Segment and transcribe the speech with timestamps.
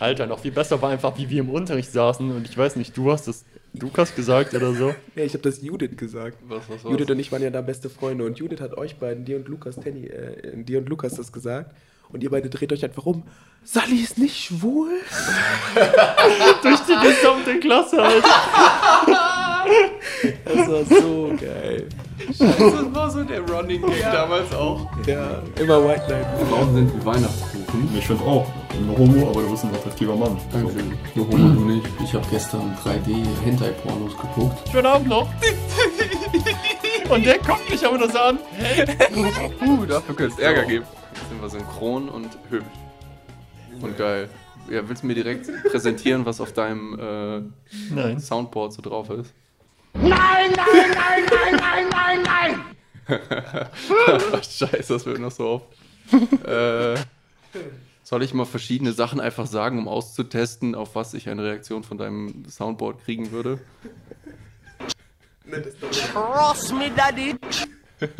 [0.00, 2.96] Alter, noch viel besser war einfach, wie wir im Unterricht saßen und ich weiß nicht,
[2.96, 3.44] du hast das
[3.78, 4.94] Lukas gesagt oder so.
[5.14, 6.38] Ja, ich habe das Judith gesagt.
[6.48, 6.90] Was, was, was?
[6.90, 9.48] Judith und ich waren ja da beste Freunde und Judith hat euch beiden, dir und
[9.48, 11.74] Lukas, Tenny, äh, dir und Lukas das gesagt.
[12.08, 13.22] Und ihr beide dreht euch einfach um.
[13.62, 14.88] Sally ist nicht schwul?
[16.62, 18.28] Durch die gesamte Klasse, Alter.
[20.44, 21.86] Das war so geil.
[22.38, 24.88] Das war so der Running Gag damals auch.
[25.06, 26.26] Ja, immer White Knight.
[26.48, 27.96] Frauen sind wie Weihnachtskuchen.
[27.96, 28.46] Ich finde auch.
[28.72, 30.36] Ein Homo, aber du bist ein attraktiver Mann.
[30.52, 30.96] Dankeschön.
[31.14, 31.86] Nur Homo, du nicht.
[32.02, 34.68] Ich habe gestern 3D-Hentai-Pornos geguckt.
[34.70, 35.28] Schönen Abend noch.
[37.10, 38.38] Und der guckt mich aber das an.
[39.60, 40.84] Uh, dafür könnte es Ärger geben.
[41.12, 42.64] Jetzt sind wir synchron und hübsch.
[43.82, 44.28] Und geil.
[44.70, 48.20] Ja, willst du mir direkt präsentieren, was auf deinem äh, Nein.
[48.20, 49.34] Soundboard so drauf ist?
[49.94, 52.64] Nein, nein, nein, nein, nein, nein, nein!
[54.42, 55.66] Scheiße, das wird noch so oft.
[56.46, 56.96] äh,
[58.02, 61.98] soll ich mal verschiedene Sachen einfach sagen, um auszutesten, auf was ich eine Reaktion von
[61.98, 63.60] deinem Soundboard kriegen würde?
[66.12, 67.34] Cross me, Daddy!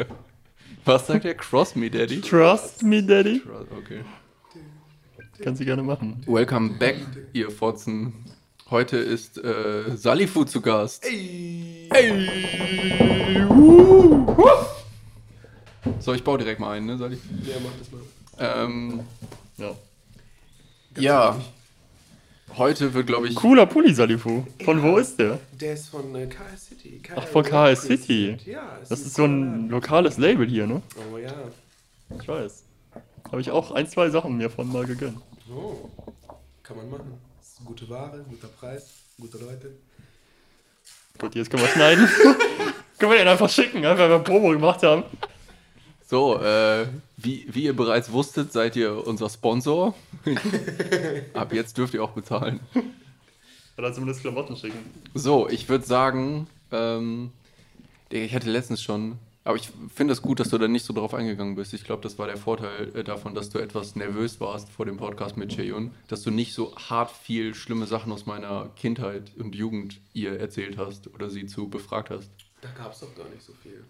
[0.85, 1.35] Was sagt der?
[1.35, 2.21] Cross me, Daddy?
[2.21, 3.43] Trust me, Daddy.
[3.79, 4.01] Okay.
[5.43, 6.23] Kannst du gerne machen.
[6.27, 6.97] Welcome back,
[7.33, 8.13] ihr Fotzen.
[8.71, 11.05] Heute ist äh, Salifu zu Gast.
[15.99, 17.19] So, ich baue direkt mal ein, ne, Salif?
[17.43, 18.01] Ja, mach das mal.
[18.39, 19.01] Ähm,
[19.57, 19.75] Ja.
[20.97, 21.41] ja.
[22.57, 24.45] Heute wird, glaube ich, Cooler Pulli, Salifu.
[24.65, 25.41] Von wo ist der?
[25.61, 27.03] Der ist von äh, KS City.
[27.17, 28.37] Ach, von KS City.
[28.45, 30.81] Ja, es Das ist so ein lokales Label hier, ne?
[31.13, 31.35] Oh ja.
[32.21, 32.63] Ich weiß.
[33.33, 35.19] Habe ich auch ein, zwei Sachen mir von mal gegönnt.
[35.53, 35.91] Oh.
[36.63, 37.30] Kann man machen.
[37.65, 38.87] Gute Ware, guter Preis,
[39.21, 39.73] gute Leute.
[41.19, 42.09] Gut, jetzt können wir schneiden.
[42.99, 45.05] können wir den einfach schicken, einfach weil wir Promo gemacht haben.
[46.07, 46.87] So, äh,
[47.19, 49.95] wie, wie ihr bereits wusstet, seid ihr unser Sponsor.
[51.35, 52.61] Ab jetzt dürft ihr auch bezahlen.
[53.79, 54.79] Oder zumindest Klamotten schicken.
[55.15, 57.31] So, ich würde sagen, ähm,
[58.09, 61.15] ich hatte letztens schon, aber ich finde es gut, dass du da nicht so drauf
[61.15, 61.73] eingegangen bist.
[61.73, 64.99] Ich glaube, das war der Vorteil äh, davon, dass du etwas nervös warst vor dem
[64.99, 69.55] Podcast mit Cheyun, dass du nicht so hart viel schlimme Sachen aus meiner Kindheit und
[69.55, 72.31] Jugend ihr erzählt hast oder sie zu befragt hast.
[72.61, 73.83] Da gab es doch gar nicht so viel.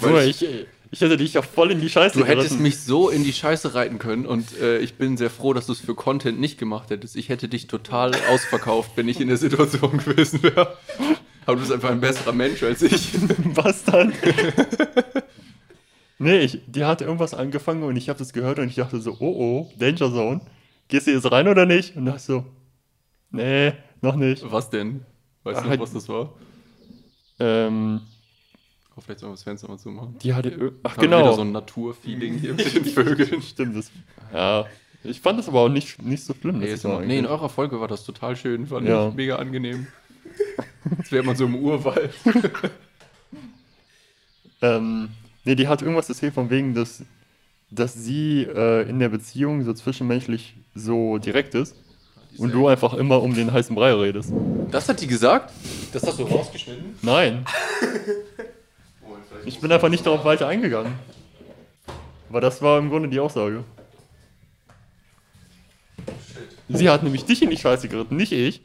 [0.08, 0.42] Nur ich,
[0.90, 3.74] ich hätte dich ja voll in die Scheiße Du hättest mich so in die Scheiße
[3.74, 6.88] reiten können und äh, ich bin sehr froh, dass du es für Content nicht gemacht
[6.88, 7.16] hättest.
[7.16, 10.78] Ich hätte dich total ausverkauft, wenn ich in der Situation gewesen wäre.
[11.46, 13.12] Aber du bist einfach ein besserer Mensch als ich.
[13.54, 14.12] Was dann?
[16.18, 19.16] nee, ich, die hat irgendwas angefangen und ich habe das gehört und ich dachte so,
[19.20, 20.40] oh oh, Danger Zone.
[20.88, 21.96] Gehst du jetzt rein oder nicht?
[21.96, 22.44] Und dachte so,
[23.30, 24.44] nee, noch nicht.
[24.50, 25.04] Was denn?
[25.44, 26.32] Weißt du Ach, noch, was das war?
[27.38, 28.00] Ähm,
[28.98, 30.16] Oh, vielleicht sollen wir das Fenster mal zumachen.
[30.22, 31.34] die hatte, ach wir Wieder genau.
[31.34, 33.42] so ein Naturfeeling hier mit den Vögeln.
[33.42, 33.90] Stimmt, das,
[34.32, 34.64] ja.
[35.04, 36.60] Ich fand das aber auch nicht, nicht so schlimm.
[36.60, 39.08] Nee, das nee, in eurer Folge war das total schön, fand Ja.
[39.08, 39.86] ich mega angenehm.
[40.98, 42.12] Jetzt wäre man so im Urwald.
[44.62, 45.10] Ähm,
[45.44, 47.02] nee, die hat irgendwas erzählt von wegen, dass,
[47.70, 51.76] dass sie äh, in der Beziehung so zwischenmenschlich so direkt ist
[52.38, 54.32] und du einfach immer um den heißen Brei redest.
[54.70, 55.52] Das hat die gesagt?
[55.92, 56.96] Das hast du rausgeschnitten?
[57.02, 57.44] Nein.
[59.44, 60.92] Ich bin einfach nicht darauf weiter eingegangen.
[62.28, 63.62] Aber das war im Grunde die Aussage.
[66.68, 68.60] Sie hat nämlich dich in die Scheiße geritten, nicht ich.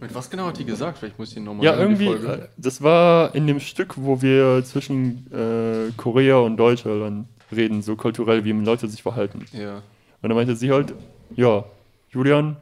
[0.00, 0.98] Mit was genau hat die gesagt?
[0.98, 4.64] Vielleicht muss ich ihn nochmal Ja, irgendwie, äh, das war in dem Stück, wo wir
[4.64, 9.44] zwischen äh, Korea und Deutschland reden, so kulturell, wie Leute sich verhalten.
[9.52, 9.82] Ja.
[10.22, 10.94] Und dann meinte sie halt,
[11.36, 11.64] ja,
[12.10, 12.56] Julian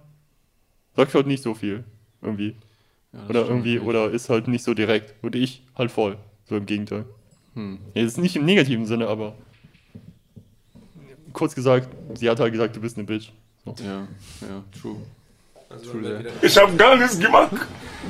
[0.97, 1.85] sagt halt nicht so viel,
[2.23, 2.57] irgendwie.
[3.13, 3.89] ja Oder irgendwie, natürlich.
[3.89, 5.15] oder ist halt nicht so direkt.
[5.23, 6.17] Und ich halt voll.
[6.47, 7.05] So im Gegenteil.
[7.55, 7.79] Hm.
[7.95, 9.35] Ja, das ist nicht im negativen Sinne, aber
[11.33, 13.31] kurz gesagt, sie hat halt gesagt, du bist eine Bitch.
[13.65, 13.75] So.
[13.85, 14.09] Ja,
[14.41, 14.97] ja, true.
[15.71, 15.93] Also
[16.43, 17.53] Ich hab gar nichts gemacht.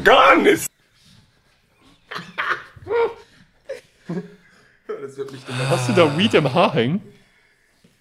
[0.05, 0.67] Gar nichts.
[5.71, 7.01] Hast du da Weed im Haar hängen?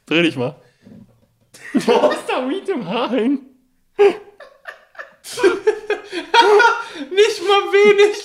[0.06, 0.56] Dreh dich mal.
[1.74, 3.40] Du hast da Weed im Haar hängen?
[7.12, 8.16] Nicht mal wenig!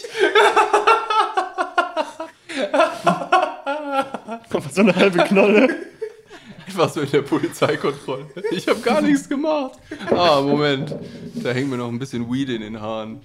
[4.51, 5.92] Kommt so eine halbe Knolle.
[6.77, 8.27] War so in der Polizeikontrolle.
[8.51, 9.79] Ich habe gar nichts gemacht.
[10.11, 10.95] Ah, Moment.
[11.35, 13.21] Da hängt mir noch ein bisschen Weed in den Haaren.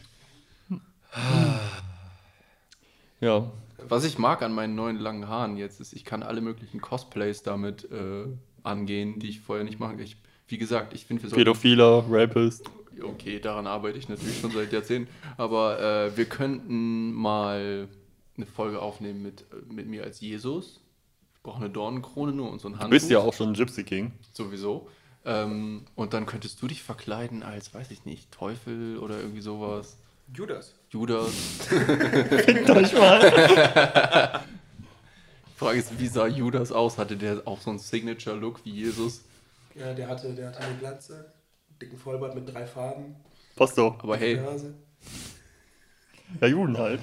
[3.19, 3.51] Ja,
[3.89, 7.41] Was ich mag an meinen neuen langen Haaren jetzt ist, ich kann alle möglichen Cosplays
[7.41, 8.25] damit äh,
[8.63, 10.01] angehen, die ich vorher nicht mache.
[10.01, 10.17] Ich,
[10.47, 12.69] wie gesagt, ich finde, wir sollten Pädophiler, Rapist.
[13.01, 15.11] Okay, daran arbeite ich natürlich schon seit Jahrzehnten.
[15.38, 17.88] Aber äh, wir könnten mal
[18.35, 20.81] eine Folge aufnehmen mit, äh, mit mir als Jesus.
[21.47, 22.89] Ich brauche eine Dornenkrone nur und so ein Du Handtuch.
[22.89, 24.11] bist ja auch schon Gypsy King.
[24.33, 24.89] Sowieso.
[25.23, 29.95] Ähm, und dann könntest du dich verkleiden als, weiß ich nicht, Teufel oder irgendwie sowas.
[30.33, 30.75] Judas.
[30.89, 31.29] Judas.
[31.69, 33.21] Fickt euch mal.
[35.47, 36.97] Die Frage ist, wie sah Judas aus?
[36.97, 39.21] Hatte der auch so einen Signature-Look wie Jesus?
[39.73, 41.31] Ja, der hatte, der hatte eine Glatze,
[41.81, 43.15] dicken Vollbart mit drei Farben,
[43.55, 44.03] Passt doch.
[44.03, 44.38] Aber hey.
[46.41, 46.99] Ja, Juden halt.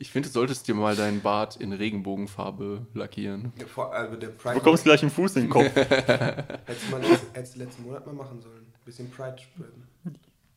[0.00, 3.52] Ich finde, du solltest dir mal deinen Bart in Regenbogenfarbe lackieren.
[3.58, 5.66] Ja, vor, also der Du Pride bekommst gleich einen Fuß in den Kopf.
[5.74, 6.96] hättest du
[7.34, 8.66] hättest du letzten Monat mal machen sollen.
[8.86, 9.86] Bisschen Pride spreaden.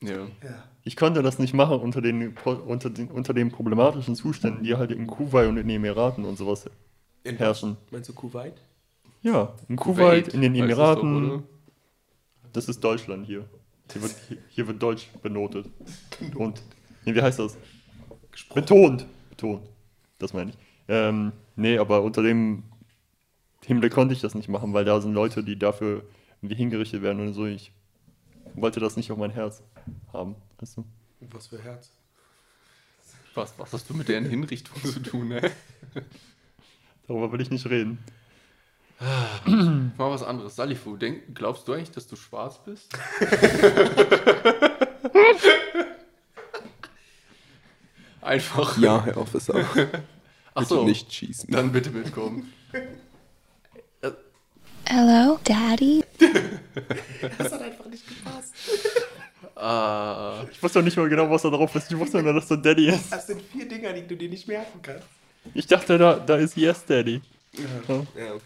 [0.02, 0.28] Ja.
[0.48, 0.64] Ja.
[0.84, 4.92] Ich konnte das nicht machen unter den, unter den, unter den problematischen Zuständen, die halt
[4.92, 6.70] in Kuwait und in den Emiraten und sowas
[7.26, 7.76] In herrschen.
[7.92, 8.54] Meinst du Kuwait?
[9.24, 11.28] Ja, in Kuwait, in den Emiraten.
[11.28, 11.44] doch, oder?
[12.54, 13.44] Das ist Deutschland hier.
[13.92, 14.16] Hier wird,
[14.48, 15.66] hier, wird Deutsch benotet.
[16.36, 16.62] Und,
[17.04, 17.58] nee, wie heißt das?
[18.54, 19.06] Betont.
[19.44, 19.70] Betont.
[20.20, 20.58] Das meine ich.
[20.88, 22.64] Ähm, nee, aber unter dem
[23.66, 26.04] Hinblick konnte ich das nicht machen, weil da sind Leute, die dafür
[26.42, 27.46] irgendwie hingerichtet werden und so.
[27.46, 27.72] Ich
[28.56, 29.64] wollte das nicht auf mein Herz
[30.12, 30.36] haben.
[30.60, 30.86] Weißt du?
[31.32, 31.90] Was für Herz.
[33.34, 35.52] Was, was hast du mit deren Hinrichtung zu tun, ne?
[37.08, 37.98] Darüber will ich nicht reden.
[39.98, 40.56] Mal was anderes.
[40.56, 42.96] Salifu, denk, glaubst du eigentlich, dass du schwarz bist?
[48.24, 48.78] Einfach.
[48.78, 49.66] Ja, Herr Officer.
[50.54, 51.52] Achso, nicht schießen.
[51.52, 52.52] dann bitte mitkommen.
[54.86, 56.04] Hello, Daddy.
[57.38, 58.54] Das hat einfach nicht gepasst.
[59.56, 61.92] Ah, Ich wusste doch nicht mal genau, was da drauf ist.
[61.92, 63.12] Ich wusste nur, dass da Daddy ist.
[63.12, 65.06] Das sind vier Dinger, die du dir nicht merken kannst.
[65.54, 67.22] Ich dachte, da, da ist Yes Daddy.
[67.54, 68.40] Ja, okay.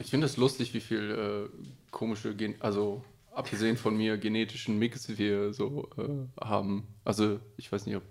[0.00, 5.08] ich finde es lustig, wie viel äh, komische, Gen also abgesehen von mir, genetischen Mix
[5.16, 6.86] wir so äh, haben.
[7.04, 8.02] Also, ich weiß nicht, ob.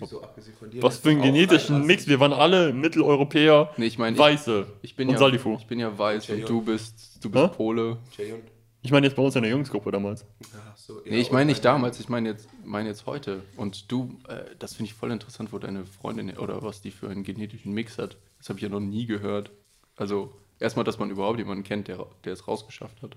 [0.00, 0.82] Wieso abgesehen von dir?
[0.82, 1.86] Was für einen genetischen.
[1.86, 2.06] Mix.
[2.06, 4.66] Wir waren alle Mitteleuropäer, Nee, ich meine, ich, Weiße.
[4.82, 5.56] ich bin und ja, Salifu.
[5.58, 6.46] ich bin ja weiß Ja, und ja.
[6.46, 7.48] du bist, du bist Hä?
[7.56, 7.98] Pole.
[8.16, 8.40] Jayon.
[8.82, 10.26] Ich meine jetzt bei uns in der Jungsgruppe damals.
[10.70, 13.42] Ach so, Nee, ich meine nicht damals, ich meine jetzt, meine jetzt heute.
[13.56, 17.08] Und du, äh, das finde ich voll interessant, wo deine Freundin oder was die für
[17.08, 18.18] einen genetischen Mix hat.
[18.38, 19.50] Das habe ich ja noch nie gehört.
[19.96, 23.16] Also, erstmal, dass man überhaupt jemanden kennt, der, der es rausgeschafft hat.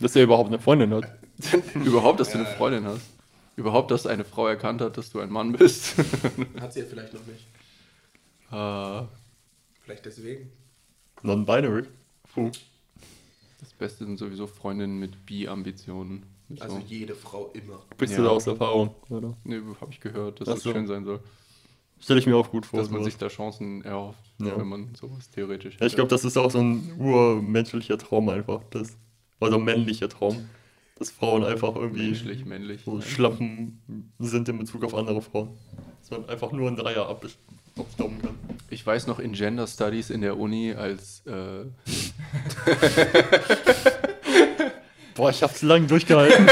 [0.00, 1.04] Dass er überhaupt eine Freundin hat.
[1.84, 3.02] überhaupt, dass du eine Freundin hast.
[3.56, 5.96] Überhaupt, dass eine Frau erkannt hat, dass du ein Mann bist.
[6.60, 7.46] Hat sie ja vielleicht noch nicht.
[8.50, 9.06] Ah,
[9.84, 10.50] Vielleicht deswegen.
[11.22, 11.84] Non-binary.
[12.34, 12.50] Puh.
[13.60, 16.24] das Beste sind sowieso Freundinnen mit Bi-Ambitionen.
[16.60, 16.82] Also so.
[16.86, 17.82] jede Frau immer.
[17.96, 18.18] Bist Ja.
[18.18, 19.36] du da aus Erfahrung, oder?
[19.44, 20.72] Nee, habe ich gehört, dass Ach das so.
[20.72, 21.20] schön sein soll.
[22.00, 22.78] Stelle ich mir auch gut vor.
[22.80, 23.12] Dass man sowas.
[23.12, 24.58] sich da Chancen erhofft, Ja.
[24.58, 28.62] wenn man sowas theoretisch ja, ich glaube, das ist auch so ein urmenschlicher Traum einfach.
[28.70, 28.96] Das,
[29.40, 30.48] also männlicher Traum.
[30.96, 32.82] Dass Frauen einfach irgendwie menschlich, männlich.
[32.84, 33.00] so.
[33.00, 33.80] Schlappen
[34.20, 35.50] sind in Bezug auf andere Frauen.
[36.00, 37.36] Dass man einfach nur einen Dreier abs-
[37.78, 38.34] abstauben kann.
[38.70, 41.64] Ich weiß noch in Gender Studies in der Uni, als äh,
[45.14, 46.46] Boah, ich hab's lang durchgehalten.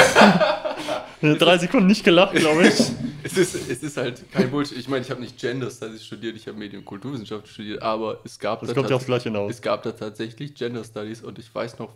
[1.38, 2.74] Drei Sekunden nicht gelacht, glaube ich.
[3.22, 4.76] es, ist, es ist halt kein Bullshit.
[4.78, 8.20] Ich meine, ich habe nicht Gender Studies studiert, ich habe Medien- und Kulturwissenschaft studiert, aber
[8.24, 9.50] es gab, Das da kommt ja aufs Gleiche hinaus.
[9.52, 11.90] es gab da tatsächlich Gender Studies und ich weiß noch,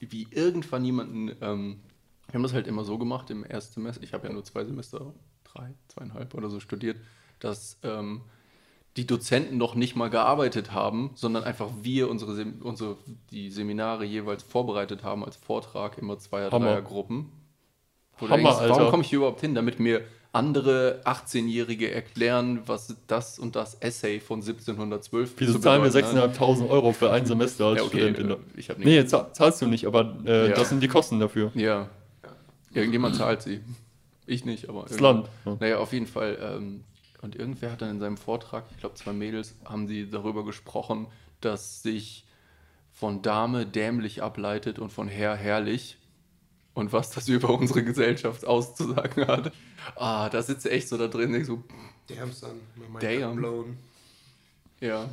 [0.00, 1.80] wie irgendwann jemanden, ähm,
[2.26, 4.64] wir haben das halt immer so gemacht im ersten Semester, ich habe ja nur zwei
[4.64, 5.14] Semester,
[5.44, 6.98] drei, zweieinhalb oder so studiert,
[7.38, 8.22] dass ähm,
[8.96, 12.96] die Dozenten noch nicht mal gearbeitet haben, sondern einfach wir unsere, Sem unsere
[13.30, 16.82] die Seminare jeweils vorbereitet haben als Vortrag, immer Zweier-, Hammer.
[18.18, 18.68] Wo du Hammer, denkst.
[18.68, 20.02] Warum komme ich hier überhaupt hin, damit mir
[20.32, 26.38] andere 18-Jährige erklären, was das und das Essay von 1712 Wieso zahlen wir bedeuten hat?
[26.38, 28.30] 6.500 Euro für ein Semester als Ja, okay, Studentin?
[28.30, 30.54] äh, ich Nee, zahlst du nicht, aber äh, Ja.
[30.54, 31.50] das sind die Kosten dafür.
[31.54, 31.88] Ja.
[32.72, 33.60] Irgendjemand zahlt sie.
[34.26, 34.84] Ich nicht, aber.
[34.88, 35.28] Das Land.
[35.44, 35.56] Ja.
[35.58, 36.38] Naja, auf jeden Fall.
[36.40, 36.84] Ähm,
[37.20, 41.08] und irgendwer hat dann in seinem Vortrag, ich glaube, zwei Mädels, haben sie darüber gesprochen,
[41.40, 42.24] dass sich
[42.92, 45.96] von Dame dämlich ableitet und von Herr herrlich.
[46.72, 49.50] Und was das über unsere Gesellschaft auszusagen hat.
[49.96, 51.62] Ah, da sitze echt so da drin, denk so,
[52.08, 52.60] Damn, son.
[52.92, 53.36] My Damn.
[53.36, 53.76] blown.
[54.80, 55.06] ja.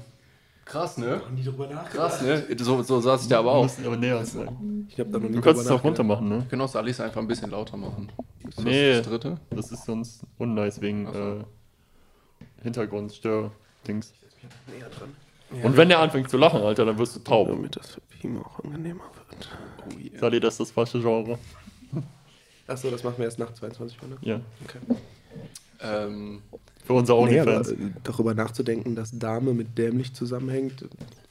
[0.66, 1.18] Krass, ne?
[1.18, 1.92] Noch nie drüber nachgedacht.
[2.20, 2.46] Krass, ne?
[2.60, 3.64] So, so saß ich da aber Du auch.
[3.64, 4.86] musst aber näher sein.
[4.90, 6.40] Ich hab da noch nie Du kannst es auch runter machen, ne?
[6.42, 8.12] Wir können auch Salis einfach ein bisschen lauter machen.
[8.46, 8.98] Ist das Nee.
[8.98, 9.40] das dritte?
[9.52, 11.20] Das ist sonst unnice wegen Ach so.
[11.20, 11.44] äh,
[12.64, 14.12] Hintergrundstör-Dings.
[14.68, 15.16] Näher dran.
[15.64, 17.48] Und wenn der anfängt zu lachen, Alter, dann wirst du taub.
[17.48, 19.50] Damit das für Pima auch angenehmer wird.
[19.86, 20.20] Oh yeah.
[20.20, 21.40] Sali, das ist das falsche Genre.
[22.68, 24.18] Achso, das machen wir erst nach 22 Uhr, ne?
[24.22, 24.42] Ja.
[24.66, 24.80] Okay.
[25.80, 26.42] Ähm,
[26.86, 27.72] Für unsere Nee, aber OnlyFans.
[27.72, 30.86] äh, darüber nachzudenken, dass Dame mit dämlich zusammenhängt.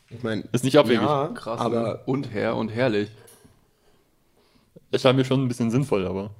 [0.09, 1.03] Ich meine, Ist nicht abwegig.
[1.03, 2.01] ja, krass, aber ne?
[2.07, 3.11] und Herr und herrlich.
[4.93, 6.31] Erscheint mir schon ein bisschen sinnvoll, aber.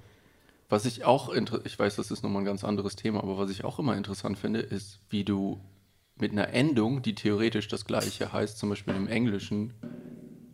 [0.69, 1.33] Was ich auch,
[1.65, 4.39] ich weiß, das ist nochmal ein ganz anderes Thema, aber was ich auch immer interessant
[4.39, 5.61] finde, ist, wie du
[6.19, 9.75] mit einer Endung, die theoretisch das gleiche heißt, zum Beispiel im Englischen,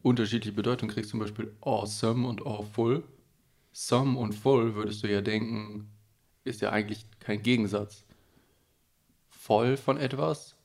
[0.02, 3.04] unterschiedliche Bedeutungen kriegst, zum Beispiel awesome und awful.
[3.72, 5.88] Some und full würdest du ja denken,
[6.44, 8.04] ist ja eigentlich kein Gegensatz.
[9.30, 10.56] Voll von etwas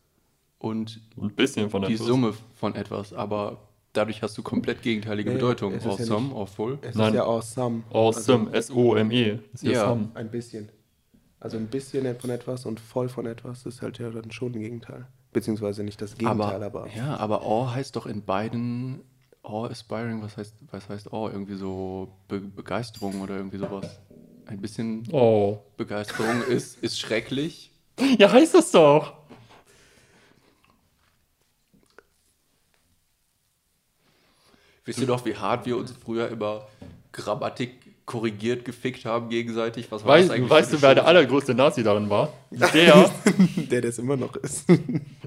[0.60, 3.60] und Ein bisschen von die Summe von etwas, aber
[3.94, 5.78] dadurch hast du komplett gegenteilige Nee, Bedeutungen.
[5.78, 6.80] es ist ja Awesome, nicht- awful.
[6.82, 7.10] Es Nein.
[7.10, 7.84] ist ja awesome.
[7.92, 9.40] Awesome, S-O-M-E.
[9.54, 9.90] Ist ja Ja.
[9.90, 10.10] Some.
[10.14, 10.70] Also ein bisschen.
[11.40, 14.60] Also ein bisschen von etwas und voll von etwas ist halt ja dann schon ein
[14.60, 15.08] Gegenteil.
[15.34, 19.02] Beziehungsweise nicht das Gegenteil, aber, aber, ja, aber awe heißt doch in beiden
[19.48, 21.32] awe aspiring, was heißt, was heißt awe?
[21.32, 24.00] Irgendwie so Be Begeisterung oder irgendwie sowas.
[24.46, 25.60] Ein bisschen Oh.
[25.78, 27.72] Begeisterung ist, ist schrecklich.
[28.20, 29.14] Ja, heißt das doch.
[34.86, 36.68] Wisst ihr doch, wie hart wir uns früher immer
[37.12, 39.92] Grammatik korrigiert gefickt haben gegenseitig?
[39.92, 42.32] Was war Weißt, das eigentlich weißt du, wer der allergrößte Nazi darin war?
[42.52, 43.10] Der.
[43.70, 44.66] der das immer noch ist.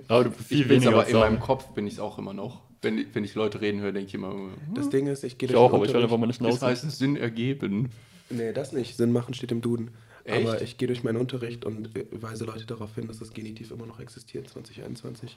[0.08, 2.62] aber du viel weniger aber in meinem Kopf bin ich es auch immer noch.
[2.82, 5.36] Wenn, ich- wenn ich Leute reden höre, denke ich immer, hm, Das Ding ist, ich
[5.38, 6.86] gehe Ich durch auch, den aber ich werde einfach Unterricht- meine das Schnauze.
[6.86, 7.90] heißt Sinn ergeben.
[8.30, 8.96] Nee, das nicht.
[8.96, 9.90] Sinn machen steht im Duden.
[10.24, 10.46] Echt?
[10.48, 13.70] Aber ich gehe durch meinen Unterricht und äh, weise Leute darauf hin, dass das Genitiv
[13.70, 15.36] immer noch existiert, 2021.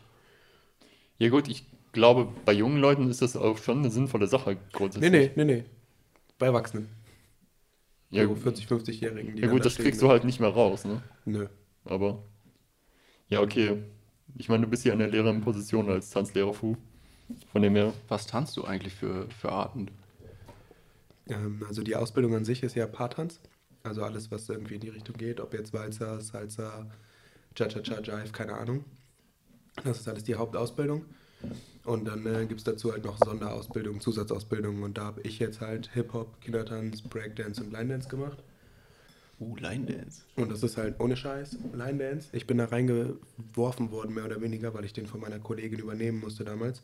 [1.19, 4.57] Ja gut, ich glaube, bei jungen Leuten ist das auch schon eine sinnvolle Sache Nee,
[4.73, 5.11] grundsätzlich.
[5.11, 5.63] nee, nee, nee.
[6.37, 6.87] Bei Erwachsenen.
[8.09, 8.39] Ja, so gut.
[8.39, 9.37] 40, 50-Jährigen.
[9.37, 11.01] ja gut, das kriegst du halt nicht mehr raus, ne?
[11.25, 11.47] Nö.
[11.85, 12.23] Aber
[13.29, 13.83] ja, okay.
[14.37, 16.75] Ich meine, du bist hier in der lehrenden Position als Tanzlehrer Fu.
[17.51, 17.93] Von dem her.
[18.07, 19.89] Was tanzt du eigentlich für, für Arten?
[21.27, 23.39] Ähm, also die Ausbildung an sich ist ja Paartanz.
[23.83, 25.39] Also alles, was irgendwie in die Richtung geht.
[25.39, 26.87] Ob jetzt Walzer, Salsa,
[27.55, 28.85] Cha-Cha-Cha, Jive, keine Ahnung.
[29.83, 31.05] Das ist alles die Hauptausbildung.
[31.83, 34.83] Und dann äh, gibt es dazu halt noch Sonderausbildung, Zusatzausbildung.
[34.83, 38.37] Und da habe ich jetzt halt Hip-Hop, Kindertanz, Breakdance und Line Dance gemacht.
[39.39, 40.21] Uh, Line Dance.
[40.37, 42.29] Und das ist halt ohne Scheiß Line Dance.
[42.31, 46.19] Ich bin da reingeworfen worden, mehr oder weniger, weil ich den von meiner Kollegin übernehmen
[46.19, 46.81] musste damals.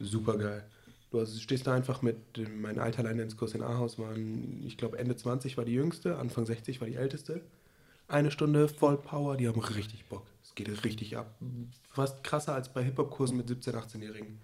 [0.00, 0.64] Super geil.
[1.10, 2.16] Du stehst da einfach mit,
[2.60, 6.18] mein alter Line Dance Kurs in Ahaus waren, ich glaube Ende 20 war die jüngste,
[6.18, 7.40] Anfang 60 war die älteste.
[8.08, 10.26] Eine Stunde voll Power, die haben richtig Bock.
[10.42, 11.34] Es geht richtig ab.
[11.88, 14.38] Fast krasser als bei Hip-Hop-Kursen mit 17-, 18-Jährigen.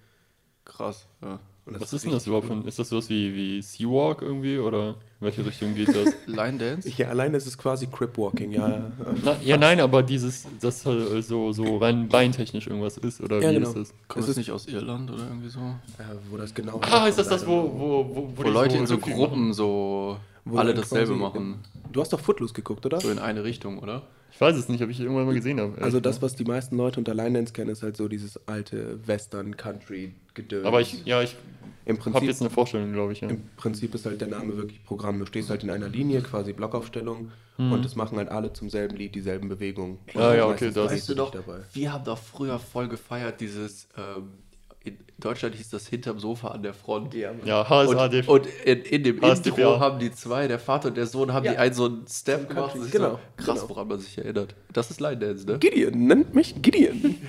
[0.64, 1.38] Krass, ja.
[1.64, 2.50] Und Was ist denn das überhaupt?
[2.50, 2.62] cool.
[2.62, 4.58] Für, ist das sowas wie, wie Sea-Walk irgendwie?
[4.58, 6.12] Oder in welche Richtung geht das?
[6.26, 6.88] Line Dance?
[6.96, 8.90] Ja, alleine ist es quasi Crip-Walking, ja.
[9.22, 13.50] Na, ja, nein, aber dieses, das halt so, so rein beintechnisch irgendwas ist, oder Ja,
[13.50, 13.68] wie genau.
[13.68, 13.94] ist das?
[14.08, 15.60] Kommt Es das nicht aus Irland oder irgendwie so?
[15.60, 18.98] Äh, wo das genau Ah, ist das das, wo, wo, wo, Wo Leute in so
[18.98, 19.52] Gruppen machen?
[19.52, 21.60] so Wo alle dasselbe machen.
[21.92, 23.00] Du hast doch Footloose geguckt, oder?
[23.00, 24.02] So in eine Richtung, oder?
[24.34, 25.80] Ich weiß es nicht, ob ich irgendwann mal gesehen habe.
[25.80, 28.98] Also das, was die meisten Leute unter Line Dance kennen, ist halt so dieses alte
[29.06, 30.64] Western-Country-Gedöns.
[30.66, 31.36] Aber ich, ja, ich
[31.86, 33.20] habe jetzt eine Vorstellung, glaube ich.
[33.20, 33.28] Ja.
[33.28, 35.18] im Prinzip ist halt der Name wirklich Programm.
[35.18, 37.72] Du stehst halt in einer Linie, quasi Blockaufstellung, Mhm.
[37.72, 39.98] und das machen halt alle zum selben Lied dieselben Bewegungen.
[40.14, 41.60] Ah, ja, Und okay, das- Weißt du dich doch, dabei.
[41.74, 44.30] wir haben doch früher voll gefeiert, dieses, ähm,
[44.84, 47.14] in Deutschland hieß das hinterm Sofa an der Front.
[47.14, 47.30] Ja.
[47.44, 49.48] Ja, Und, und in, in dem HSDPA.
[49.56, 51.52] Intro haben die zwei, der Vater und der Sohn, haben Ja.
[51.52, 52.74] die einen so einen Step gemacht.
[52.74, 53.68] Und sich genau, So, krass, genau.
[53.70, 54.54] woran man sich erinnert.
[54.72, 55.58] Das ist Line Dance, ne?
[55.58, 57.14] Gideon, nennt mich Gideon.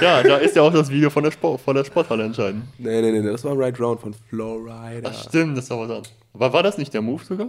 [0.00, 2.64] Ja, da ist ja auch das Video von der, Sport, von der Sporthalle entscheidend.
[2.78, 5.10] nee, nee, nee, das war Right Round von Flowrider.
[5.12, 6.12] Ach, stimmt, das war was anderes.
[6.32, 7.48] Aber war das nicht der Move sogar?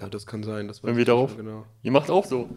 [0.00, 0.68] Ja, das kann sein.
[0.68, 1.36] Das Wenn wir darauf.
[1.36, 1.64] Genau.
[1.82, 2.48] Ihr macht auch so.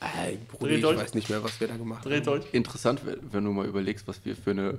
[0.00, 0.96] Ey, Bruder, ich euch.
[0.96, 2.38] weiß nicht mehr, was wir da gemacht Dreht haben.
[2.40, 2.44] euch.
[2.52, 4.78] Interessant, wenn du mal überlegst, was wir für eine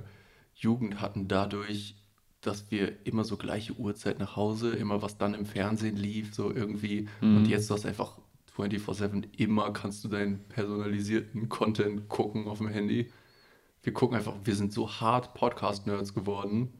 [0.56, 1.94] Jugend hatten, dadurch,
[2.40, 6.50] dass wir immer so gleiche Uhrzeit nach Hause, immer was dann im Fernsehen lief, so
[6.50, 7.08] irgendwie.
[7.20, 7.36] Mhm.
[7.38, 8.18] Und jetzt du hast einfach
[8.56, 13.10] 24-7 immer kannst du deinen personalisierten Content gucken auf dem Handy.
[13.82, 16.72] Wir gucken einfach, wir sind so hart Podcast-Nerds geworden,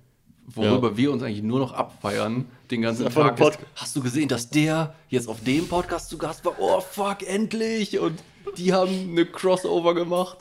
[0.47, 3.38] worüber wir uns eigentlich nur noch abfeiern den ganzen Das Tag.
[3.38, 6.54] Ist, hast du gesehen, dass der jetzt auf dem Podcast zu Gast war?
[6.59, 7.99] Oh, fuck, endlich!
[7.99, 8.18] Und
[8.56, 10.38] die haben eine Crossover gemacht.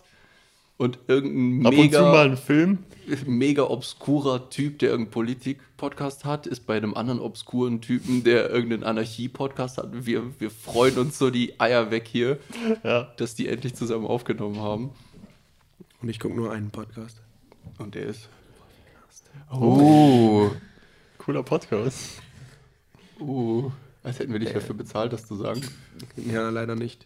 [0.77, 2.79] Und irgendein Ab und zu mal mega, ein Film.
[3.25, 8.83] mega obskurer Typ, der irgendeinen Politik-Podcast hat, ist bei einem anderen obskuren Typen, der irgendeinen
[8.83, 10.05] Anarchie-Podcast hat.
[10.05, 12.39] Wir, wir freuen uns so die Eier weg hier,
[12.83, 13.03] Ja.
[13.15, 14.89] dass die endlich zusammen aufgenommen haben.
[16.01, 17.21] Und ich gucke nur einen Podcast.
[17.77, 18.27] Und der ist.
[19.51, 20.51] Oh.
[21.19, 22.21] Cooler Podcast.
[23.19, 23.71] Uh.
[24.03, 25.61] Als hätten wir dich dafür bezahlt, das zu sagen.
[26.17, 27.05] Ja, leider nicht.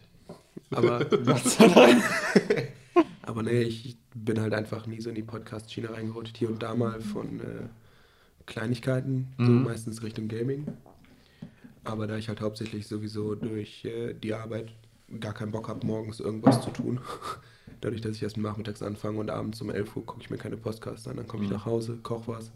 [0.71, 0.99] Aber,
[3.29, 6.35] aber nee, ich bin halt einfach nie so in die Podcast-Schiene reingerutscht.
[6.35, 7.67] Hier und da mal von äh,
[8.47, 10.65] Kleinigkeiten, so meistens Richtung Gaming.
[11.83, 14.73] Aber da ich halt hauptsächlich sowieso durch äh, die Arbeit
[15.19, 16.99] gar keinen Bock habe, morgens irgendwas zu tun,
[17.81, 20.57] dadurch, dass ich erst nachmittags anfange und abends um 11 Uhr gucke ich mir keine
[20.57, 22.51] Podcasts an, dann komme ich nach Hause, koche was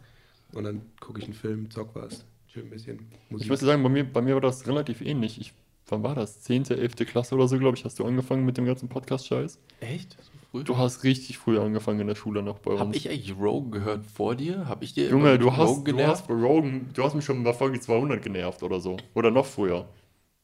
[0.54, 2.98] und dann gucke ich einen Film, zock was, chill ein bisschen
[3.30, 3.46] Musik.
[3.46, 5.40] Ich muss dir sagen, bei mir, bei mir war das relativ ähnlich.
[5.40, 5.54] Ich,
[5.88, 6.42] wann war das?
[6.42, 6.96] 10., 11.
[7.08, 9.60] Klasse oder so, glaube ich, hast du angefangen mit dem ganzen Podcast-Scheiß.
[9.80, 10.18] Echt?
[10.54, 10.64] Früh?
[10.64, 12.80] Du hast richtig früh angefangen in der Schule noch bei uns.
[12.80, 14.68] Hab ich eigentlich Rogan gehört vor dir?
[14.68, 17.44] Hab ich dir Junge, du hast, Rogan du hast bei Rogan, du hast mich schon
[17.44, 18.98] bei Folge 200 genervt oder so.
[19.14, 19.86] Oder noch früher.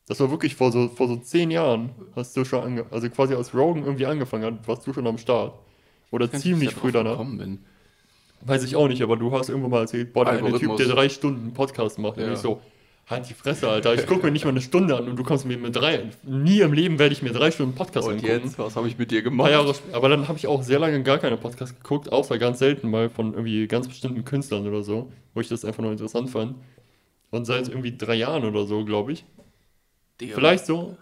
[0.07, 3.35] Das war wirklich vor so, vor so zehn Jahren, hast du schon ange also quasi
[3.35, 5.53] als Rogan irgendwie angefangen hat, warst du schon am Start.
[6.11, 7.11] Oder ziemlich früh danach.
[7.11, 7.59] gekommen bin.
[8.41, 10.87] Weiß ich auch nicht, aber du hast irgendwann mal erzählt, boah, der eine Typ, der
[10.87, 12.17] drei Stunden Podcast macht.
[12.17, 12.33] Und Ja.
[12.33, 12.61] ich so,
[13.09, 13.95] halt die Fresse, Alter.
[13.95, 16.09] Ich gucke mir nicht mal eine Stunde an und du kommst mir mit drei.
[16.23, 18.41] Nie im Leben werde ich mir drei Stunden Podcast Und angucken.
[18.43, 19.51] jetzt, was habe ich mit dir gemacht?
[19.51, 22.89] Jahre aber dann habe ich auch sehr lange gar keine Podcasts geguckt, außer ganz selten
[22.89, 26.55] mal von irgendwie ganz bestimmten Künstlern oder so, wo ich das einfach nur interessant fand.
[27.31, 29.25] Und seit irgendwie drei Jahren oder so, glaube ich.
[30.19, 30.97] Digga, Vielleicht so.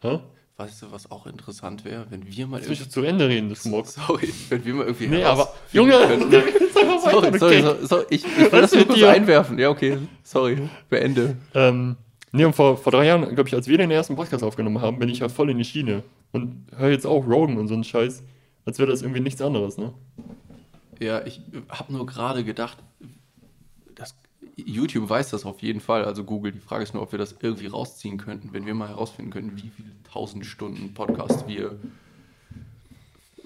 [0.00, 0.20] Hä?
[0.58, 2.88] Weißt du, was auch interessant wäre, wenn wir mal Jetzt irgendwie...
[2.90, 3.86] zu Ende reden, das Schmuck.
[3.86, 5.52] Sorry, wenn wir mal irgendwie Nee, aber.
[5.72, 5.92] Junge!
[7.02, 9.10] Sorry, sorry, sorry, sorry, ich, ich will Was das nur kurz dir?
[9.10, 9.58] einwerfen.
[9.58, 11.36] Ja, okay, sorry, beende.
[11.54, 11.96] Ähm,
[12.32, 14.98] nee, und vor, vor drei Jahren, glaube ich, als wir den ersten Podcast aufgenommen haben,
[14.98, 16.02] bin ich ja voll in die Schiene.
[16.32, 18.22] Und höre jetzt auch Rogan und so einen Scheiß,
[18.64, 19.92] als wäre das irgendwie nichts anderes, ne?
[21.00, 22.78] Ja, ich habe nur gerade gedacht,
[24.56, 26.52] YouTube weiß das auf jeden Fall, also Google.
[26.52, 29.56] Die Frage ist nur, ob wir das irgendwie rausziehen könnten, wenn wir mal herausfinden könnten,
[29.56, 31.78] wie viele tausend Stunden Podcast wir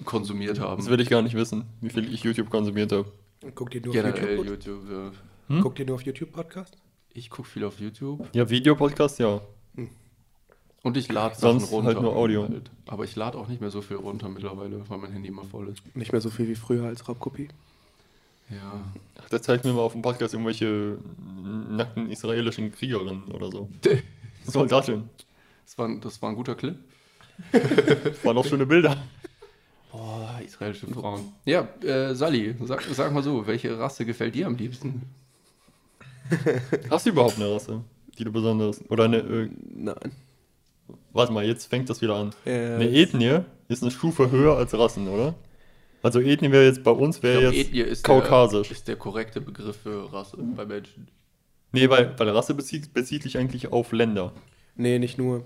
[0.05, 0.77] konsumiert haben.
[0.81, 3.11] Das will ich gar nicht wissen, wie viel ich YouTube konsumiert habe.
[3.55, 4.65] Guckt ihr nur auf Generell YouTube?
[4.65, 4.91] YouTube.
[4.91, 5.11] ja.
[5.55, 5.61] Hm?
[5.61, 6.77] Guckt ihr nur auf YouTube Podcast?
[7.13, 9.41] Ich gucke viel auf YouTube Ja, Videopodcast, ja.
[10.83, 11.87] und ich lade Sachen Sonst runter.
[11.93, 12.43] halt nur Audio.
[12.43, 12.69] Halt.
[12.85, 15.69] Aber ich lade auch nicht mehr so viel runter mittlerweile, weil mein Handy immer voll
[15.69, 15.81] ist.
[15.95, 17.47] Nicht mehr so viel wie früher als Raubkopie.
[18.49, 18.81] Ja.
[19.21, 20.97] Ach, da zeigt mir mal auf dem Podcast irgendwelche
[21.69, 23.69] nackten israelischen Kriegerinnen oder so.
[24.45, 25.09] Soldatin.
[25.65, 26.75] Das war, ein- das war ein guter Clip.
[28.23, 28.95] Waren auch schöne Bilder.
[29.91, 31.33] Boah, israelische Frauen.
[31.45, 35.03] Ja, äh, Sally, sag, sag mal so, welche Rasse gefällt dir am liebsten?
[36.89, 37.81] Hast du überhaupt eine Rasse,
[38.17, 38.81] die du besonders.
[38.89, 39.17] Oder eine.
[39.17, 40.11] Äh, Nein.
[41.13, 42.31] warte mal, jetzt fängt das wieder an.
[42.45, 43.39] Äh, Eine Ethnie
[43.69, 45.35] ist eine Stufe höher als Rassen, oder?
[46.03, 48.67] Also Ethnie wäre jetzt bei uns wäre jetzt Ethnie ist kaukasisch.
[48.67, 51.07] Der, ist der korrekte Begriff für Rasse bei Menschen.
[51.71, 54.31] Nee, weil, weil Rasse bezieht, bezieht sich eigentlich auf Länder.
[54.75, 55.45] Nee, nicht nur.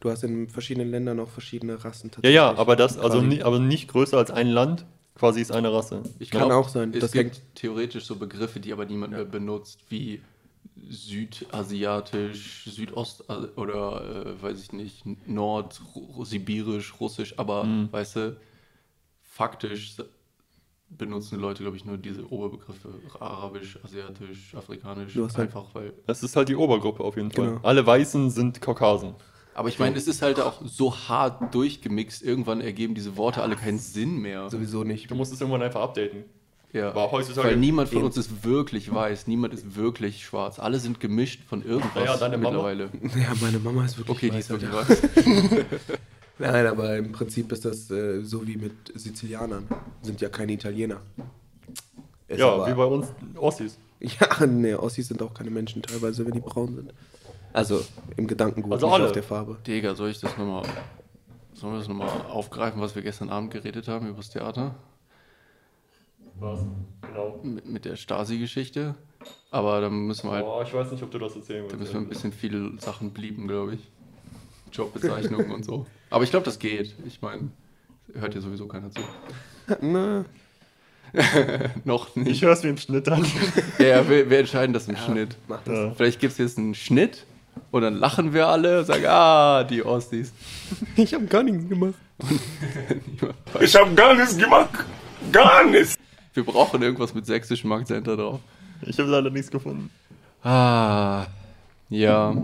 [0.00, 2.60] Du hast in verschiedenen Ländern auch verschiedene Rassen Ja, ja, tatsächlich.
[2.60, 6.02] aber das, also nie, aber nicht größer als ein Land, quasi ist eine Rasse.
[6.18, 9.26] Ich Kann glaub, auch sein, Es das gibt theoretisch so Begriffe, die aber niemand mehr
[9.26, 10.22] benutzt, wie
[10.88, 13.24] südasiatisch, Südost
[13.56, 15.80] oder äh, weiß ich nicht, Nord,
[16.22, 17.88] Sibirisch, Russisch, aber Mhm.
[17.92, 18.36] weißt du,
[19.40, 19.96] faktisch
[20.90, 22.88] benutzen die Leute, glaube ich, nur diese Oberbegriffe
[23.20, 25.92] Arabisch, Asiatisch, Afrikanisch, Du hast halt- einfach weil.
[26.06, 27.46] Das ist halt die Obergruppe auf jeden Fall.
[27.46, 27.60] Genau.
[27.62, 29.14] Alle Weißen sind Kaukasen.
[29.54, 33.56] Aber ich meine, es ist halt auch so hart durchgemixt, irgendwann ergeben diese Worte alle
[33.56, 34.50] keinen Sinn mehr.
[34.50, 35.10] Sowieso nicht.
[35.10, 36.24] Du musst es irgendwann einfach updaten.
[36.72, 40.58] Ja, Aber heutzutage- weil niemand von uns ist wirklich weiß, niemand ist wirklich schwarz.
[40.60, 42.50] Alle sind gemischt von irgendwas Naja, deine Mama.
[42.68, 42.90] mittlerweile.
[43.22, 45.80] Ja, meine Mama ist wirklich Okay, die weiß, ist wirklich weiß.
[46.40, 49.68] Nein, aber im Prinzip ist das äh, so wie mit Sizilianern.
[50.02, 51.00] Sind ja keine Italiener.
[52.28, 53.78] Ist ja, aber- wie bei uns Ossis.
[54.00, 56.94] Ja, ne, Ossis sind auch keine Menschen teilweise, wenn die braun sind.
[57.52, 57.82] Also
[58.16, 59.06] im Gedankengut, Also nicht alle.
[59.06, 59.58] auf der Farbe.
[59.66, 60.62] Digga, soll ich das nochmal.
[61.52, 64.76] Sollen wir das nochmal aufgreifen, was wir gestern Abend geredet haben über das Theater?
[66.38, 66.60] Was?
[67.02, 67.40] Genau.
[67.42, 68.94] Mit, mit der Stasi-Geschichte.
[69.50, 70.44] Aber dann müssen wir halt.
[70.46, 71.80] Boah, ich weiß nicht, ob du das erzählen Da willst.
[71.80, 73.90] müssen wir ein bisschen viele Sachen blieben, glaube ich.
[74.72, 75.86] Jobbezeichnungen und so.
[76.10, 76.94] Aber ich glaube, das geht.
[77.06, 77.50] Ich meine,
[78.14, 79.00] hört ja sowieso keiner zu.
[79.80, 80.24] Na,
[81.84, 82.42] Noch Ich nicht.
[82.42, 83.24] höre es mir im Schnitt an.
[83.78, 85.36] Ja, wir, wir entscheiden das im Schnitt.
[85.48, 85.74] mach das.
[85.76, 85.90] Ja.
[85.94, 87.24] Vielleicht gibt es jetzt einen Schnitt
[87.72, 90.32] und dann lachen wir alle und sagen, ah, die Ostis.
[90.96, 91.94] Ich habe gar nichts gemacht.
[93.60, 94.70] Ich hab gar nichts gemacht.
[95.32, 95.96] Gar nichts.
[96.34, 98.40] Wir brauchen irgendwas mit sächsischem Akzent da drauf.
[98.82, 99.90] Ich habe leider nichts gefunden.
[100.44, 101.26] Ah,
[101.88, 102.36] ja.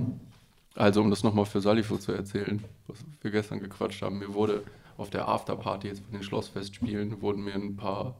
[0.76, 4.18] Also, um das nochmal für Salifu zu erzählen, was wir gestern gequatscht haben.
[4.18, 4.62] Mir wurde
[4.98, 8.16] auf der Afterparty jetzt von den Schlossfestspielen, wurden mir ein paar.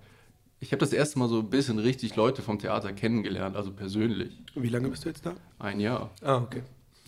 [0.59, 4.33] Ich habe das erste Mal so ein bisschen richtig Leute vom Theater kennengelernt, also persönlich.
[4.55, 5.35] Wie lange bist du jetzt da?
[5.59, 6.11] Ein Jahr.
[6.23, 6.63] Ah, okay.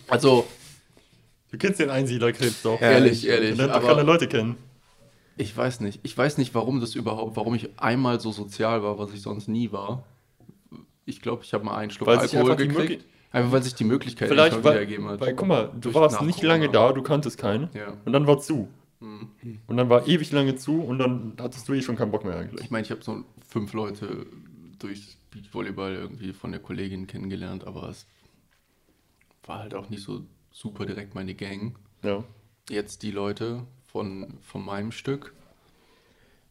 [0.06, 0.46] Also,
[1.50, 2.78] Du kennst den Einsiedlerkrebs doch.
[2.78, 3.52] Ja, ehrlich, ich- ehrlich.
[3.52, 4.56] Du lernst keine Aber Leute kennen.
[5.38, 5.98] ich weiß nicht.
[6.02, 9.48] Ich weiß nicht, warum das überhaupt, warum ich einmal so sozial war, was ich sonst
[9.48, 10.04] nie war.
[11.06, 13.06] Ich glaube, ich habe mal einen Schluck Weil Alkohol gekriegt.
[13.30, 15.20] Einfach weil sich die Möglichkeit Vielleicht, endlich mal weil, wiedergegeben hat.
[15.20, 16.54] weil, guck mal, du Durch warst nicht Corona.
[16.54, 17.68] lange da, du kanntest keinen.
[17.74, 17.92] Ja.
[18.04, 18.68] Und dann war zu.
[19.00, 19.28] Mhm.
[19.66, 22.36] Und dann war ewig lange zu und dann hattest du eh schon keinen Bock mehr
[22.36, 22.64] eigentlich.
[22.64, 24.26] Ich meine, ich habe so fünf Leute
[24.78, 28.06] durch Beachvolleyball irgendwie von der Kollegin kennengelernt, aber es
[29.44, 31.76] war halt auch nicht so super direkt meine Gang.
[32.02, 32.24] Ja.
[32.68, 35.34] Jetzt die Leute von, von meinem Stück,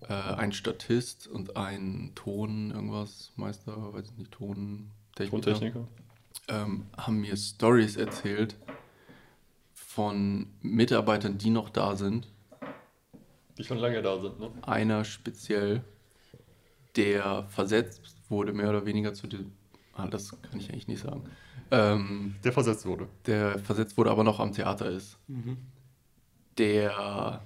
[0.02, 5.88] äh, ein Statist und ein Ton, irgendwas, Meister, weiß ich nicht, Tontechniker, Tontechniker.
[6.48, 8.56] Ähm, haben mir Stories erzählt
[9.74, 12.28] von Mitarbeitern, die noch da sind,
[13.58, 14.52] Die schon lange da sind, ne?
[14.62, 15.84] einer speziell,
[16.96, 19.52] der versetzt wurde, mehr oder weniger zu dem.
[19.94, 21.24] Ah, das kann ich eigentlich nicht sagen.
[21.72, 23.08] Ähm, Der versetzt wurde.
[23.26, 25.18] der versetzt wurde, aber noch am Theater ist.
[26.58, 27.42] Der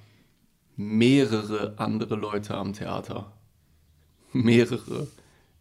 [0.75, 3.31] mehrere andere Leute am Theater,
[4.33, 5.07] mehrere,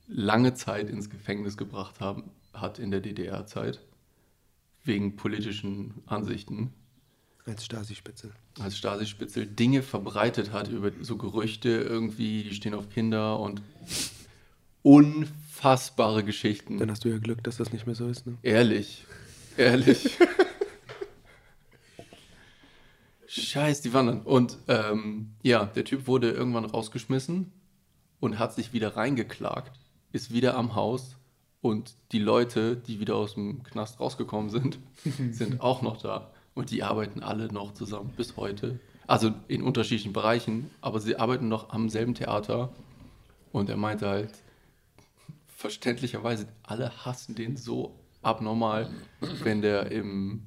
[0.09, 3.81] lange Zeit ins Gefängnis gebracht haben, hat in der DDR-Zeit,
[4.85, 6.73] wegen politischen Ansichten.
[7.47, 8.31] Als Stasi-Spitze.
[8.59, 13.63] als Stasi-Spitzel Dinge verbreitet hat über so Gerüchte irgendwie, die stehen auf Kinder und
[14.83, 16.79] unfassbare Geschichten.
[16.79, 18.27] Dann hast du ja Glück, dass das nicht mehr so ist.
[18.27, 18.37] Ne?
[18.43, 19.05] Ehrlich.
[19.57, 20.19] Ehrlich.
[23.27, 24.23] Scheiß, die wandern.
[24.23, 27.53] Und ähm, ja, der Typ wurde irgendwann rausgeschmissen
[28.19, 29.79] und hat sich wieder reingeklagt,
[30.13, 31.17] ist wieder am Haus
[31.63, 34.79] und die Leute, die wieder aus dem Knast rausgekommen sind,
[35.31, 36.31] sind auch noch da.
[36.55, 38.81] Und die arbeiten alle noch zusammen bis heute.
[39.07, 42.73] Also in unterschiedlichen Bereichen, aber sie arbeiten noch am selben Theater.
[43.53, 44.33] Und er meinte halt,
[45.49, 48.91] verständlicherweise, alle hassen den so abnormal,
[49.43, 50.43] wenn der im,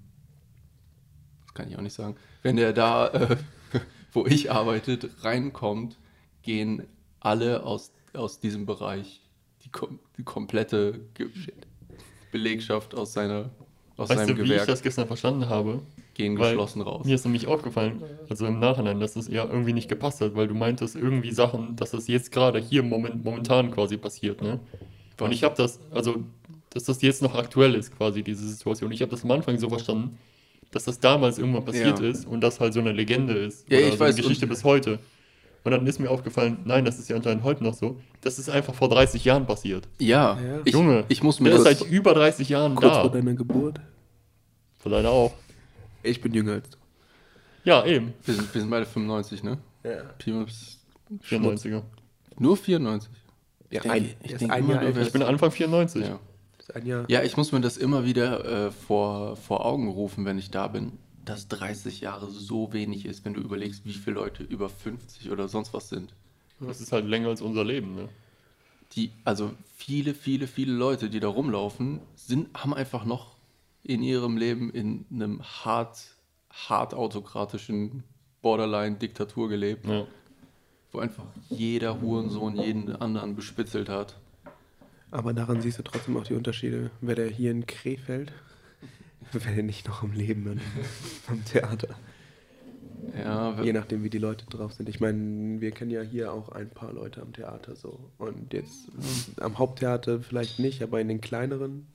[1.46, 3.38] das kann ich auch nicht sagen, wenn der da, äh,
[4.14, 5.98] wo ich arbeite, reinkommt,
[6.42, 6.88] gehen
[7.20, 9.23] alle aus, aus diesem Bereich,
[9.74, 11.28] kom die komplette Ge
[12.32, 13.52] Belegschaft aus, seiner,
[13.98, 15.82] aus Weißt seinem du, wie ich Gewerk, das gestern verstanden habe?
[16.14, 17.06] gehen Weil geschlossen raus.
[17.06, 20.48] Mir ist nämlich aufgefallen, also im Nachhinein, dass das ja irgendwie nicht gepasst hat, weil
[20.48, 24.60] du meintest irgendwie Sachen, dass das jetzt gerade hier moment, momentan quasi passiert, ne?
[25.20, 26.24] Und ich habe das, also,
[26.72, 28.92] dass das jetzt noch aktuell ist, quasi, diese Situation.
[28.92, 30.18] Ich habe das am Anfang so verstanden,
[30.72, 32.08] dass das damals irgendwann passiert Ja.
[32.10, 33.70] ist und das halt so eine Legende ist.
[33.70, 35.00] Ja, oder ich so weiß, eine Geschichte bis heute.
[35.66, 37.98] Und dann ist mir aufgefallen, nein, das ist ja anscheinend heute noch so.
[38.22, 39.88] Das ist einfach vor 30 Jahren passiert.
[40.00, 40.60] Ja, Ja.
[40.66, 41.80] Ich, Junge, ich muss mir Der ist das.
[41.80, 43.02] seit über 30 Jahren Kurz da.
[43.02, 43.80] vor deiner Geburt.
[44.80, 45.34] Von deiner auch.
[46.04, 46.78] Ich bin jünger als du.
[47.64, 48.14] Ja, eben.
[48.26, 49.58] Wir sind, wir sind beide 95, ne?
[49.86, 50.04] Ja.
[50.18, 50.80] Pima ist
[51.30, 51.82] 94er.
[52.38, 53.10] Nur 94.
[53.72, 56.06] Ja, denke- ein, ich denke ein immer, Jahr wärst- Ich bin Anfang 94.
[56.06, 56.20] Ja.
[56.60, 57.06] Ist ein Jahr.
[57.08, 60.68] ja, ich muss mir das immer wieder äh, vor, vor Augen rufen, wenn ich da
[60.68, 60.94] bin,
[61.26, 65.48] dass 30 Jahre so wenig ist, wenn du überlegst, wie viele Leute über 50 oder
[65.48, 66.14] sonst was sind.
[66.60, 68.10] Das ist halt länger als unser Leben, ne?
[68.94, 73.38] Die, also viele, viele, viele Leute, die da rumlaufen, sind, haben einfach noch
[73.84, 76.00] in ihrem Leben in einem hart,
[76.52, 78.04] hart autokratischen
[78.44, 80.06] Borderline-Diktatur gelebt, Ja.
[80.92, 84.16] wo einfach jeder Hurensohn jeden anderen bespitzelt hat.
[85.10, 86.92] Aber daran siehst du trotzdem auch die Unterschiede.
[87.02, 88.32] Wäre der hier in Krefeld,
[89.32, 90.62] wäre der nicht noch am Leben an,
[91.28, 91.96] am Theater.
[93.18, 94.88] Ja, Je nachdem, wie die Leute drauf sind.
[94.90, 98.00] Ich meine, wir kennen ja hier auch ein paar Leute am Theater so.
[98.18, 98.90] Und jetzt
[99.40, 101.88] am Haupttheater vielleicht nicht, aber in den kleineren.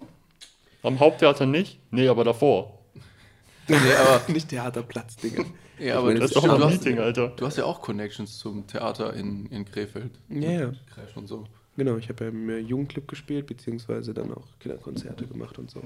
[0.82, 1.80] Am Haupttheater nicht?
[1.90, 2.78] Nee, aber davor.
[3.68, 5.44] nee, aber, nicht Theaterplatz, Digga.
[5.78, 7.28] ja, aber Das ist doch mal ein hast, Meeting, Alter.
[7.28, 10.12] du hast ja auch Connections zum Theater in, in Krefeld.
[10.28, 10.72] Ja, ja.
[10.94, 11.44] Crash und so.
[11.76, 15.80] Genau, ich habe ja im Jugendclub gespielt, beziehungsweise dann auch Kinderkonzerte gemacht und so.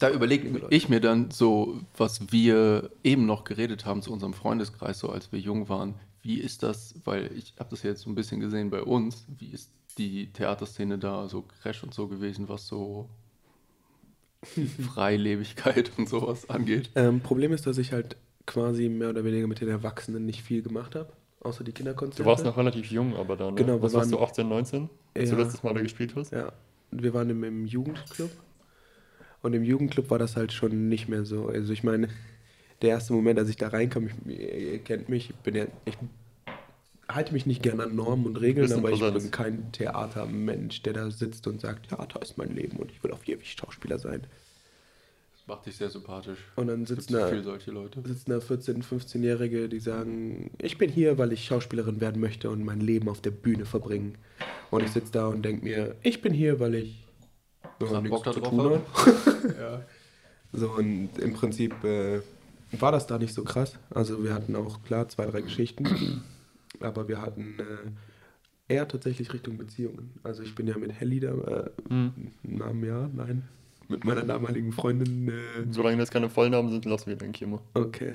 [0.00, 4.98] Da überlege ich mir dann so, was wir eben noch geredet haben zu unserem Freundeskreis,
[4.98, 5.94] so als wir jung waren.
[6.22, 9.48] Wie ist das, weil ich habe das jetzt so ein bisschen gesehen bei uns, wie
[9.50, 13.08] ist die Theaterszene da, so Crash und so gewesen, was so
[14.94, 16.90] Freilebigkeit und sowas angeht?
[16.94, 20.62] Ähm, Problem ist, dass ich halt quasi mehr oder weniger mit den Erwachsenen nicht viel
[20.62, 22.22] gemacht habe, außer die Kinderkonzerte.
[22.22, 23.56] Du warst noch relativ jung, aber da, ne?
[23.56, 24.90] Genau, Was warst du, waren- 18, 19?
[25.14, 25.42] Als du Ja.
[25.42, 26.32] letztes Mal da gespielt hast?
[26.32, 26.52] Ja,
[26.90, 28.30] wir waren im, im Jugendclub.
[29.42, 31.48] Und im Jugendclub war das halt schon nicht mehr so.
[31.48, 32.08] Also ich meine,
[32.82, 35.96] der erste Moment, als ich da reinkam, ich, ihr kennt mich, ich bin ja, ich
[37.08, 41.10] halte mich nicht gerne an Normen und Regeln, aber ich bin kein Theatermensch, der da
[41.10, 44.22] sitzt und sagt, Theater ist mein Leben und ich will auf ewig Schauspieler sein.
[45.32, 46.38] Das macht dich sehr sympathisch.
[46.56, 48.02] Und dann sitzen da, viele solche Leute.
[48.06, 52.64] sitzen da 14-, 15-Jährige, die sagen, ich bin hier, weil ich Schauspielerin werden möchte und
[52.64, 54.16] mein Leben auf der Bühne verbringen.
[54.70, 57.09] Und ich sitze da und denke mir, ich bin hier, weil ich
[57.86, 58.96] ja, Grad nichts zu tun hab.
[58.98, 59.84] habe.
[60.52, 62.20] So, und im Prinzip äh,
[62.72, 63.78] war das da nicht so krass.
[63.90, 66.22] Also wir hatten auch, klar, zwei, drei Geschichten,
[66.80, 67.56] aber wir hatten
[68.68, 70.12] äh, eher tatsächlich Richtung Beziehungen.
[70.22, 71.70] Also ich bin ja mit Helly da, äh,
[72.42, 73.48] Namen ja, nein,
[73.88, 75.32] mit meiner damaligen Freundin, äh,
[75.70, 77.60] Solange das keine Vollnamen sind, lassen wir den mal.
[77.74, 78.14] Okay.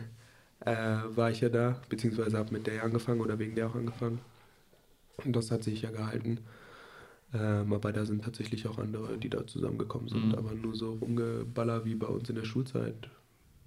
[0.62, 4.20] Äh, war ich ja da, beziehungsweise habe mit der angefangen oder wegen der auch angefangen.
[5.24, 6.40] Und das hat sich ja gehalten.
[7.34, 10.28] Ähm, aber da sind tatsächlich auch andere, die da zusammengekommen sind.
[10.30, 10.36] Mhm.
[10.36, 13.10] Aber nur so rumgeballer wie bei uns in der Schulzeit.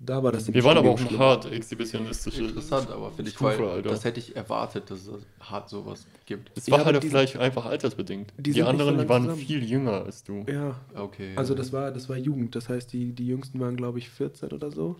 [0.01, 1.19] Da war das im Wir waren aber auch schlimmer.
[1.19, 2.45] hart exhibitionistische.
[2.45, 3.91] Interessant, aber finde ich, weil Alter.
[3.91, 6.53] das hätte ich erwartet, dass es hart sowas gibt.
[6.57, 8.33] Es Ja, war aber halt die- vielleicht einfach altersbedingt.
[8.39, 9.41] die Die, anderen, so die waren zusammen.
[9.43, 10.47] viel jünger als du.
[10.49, 11.33] Ja, Okay.
[11.35, 12.55] also das war, das war Jugend.
[12.55, 14.95] Das heißt, die, die Jüngsten waren, glaube ich, 14 oder so.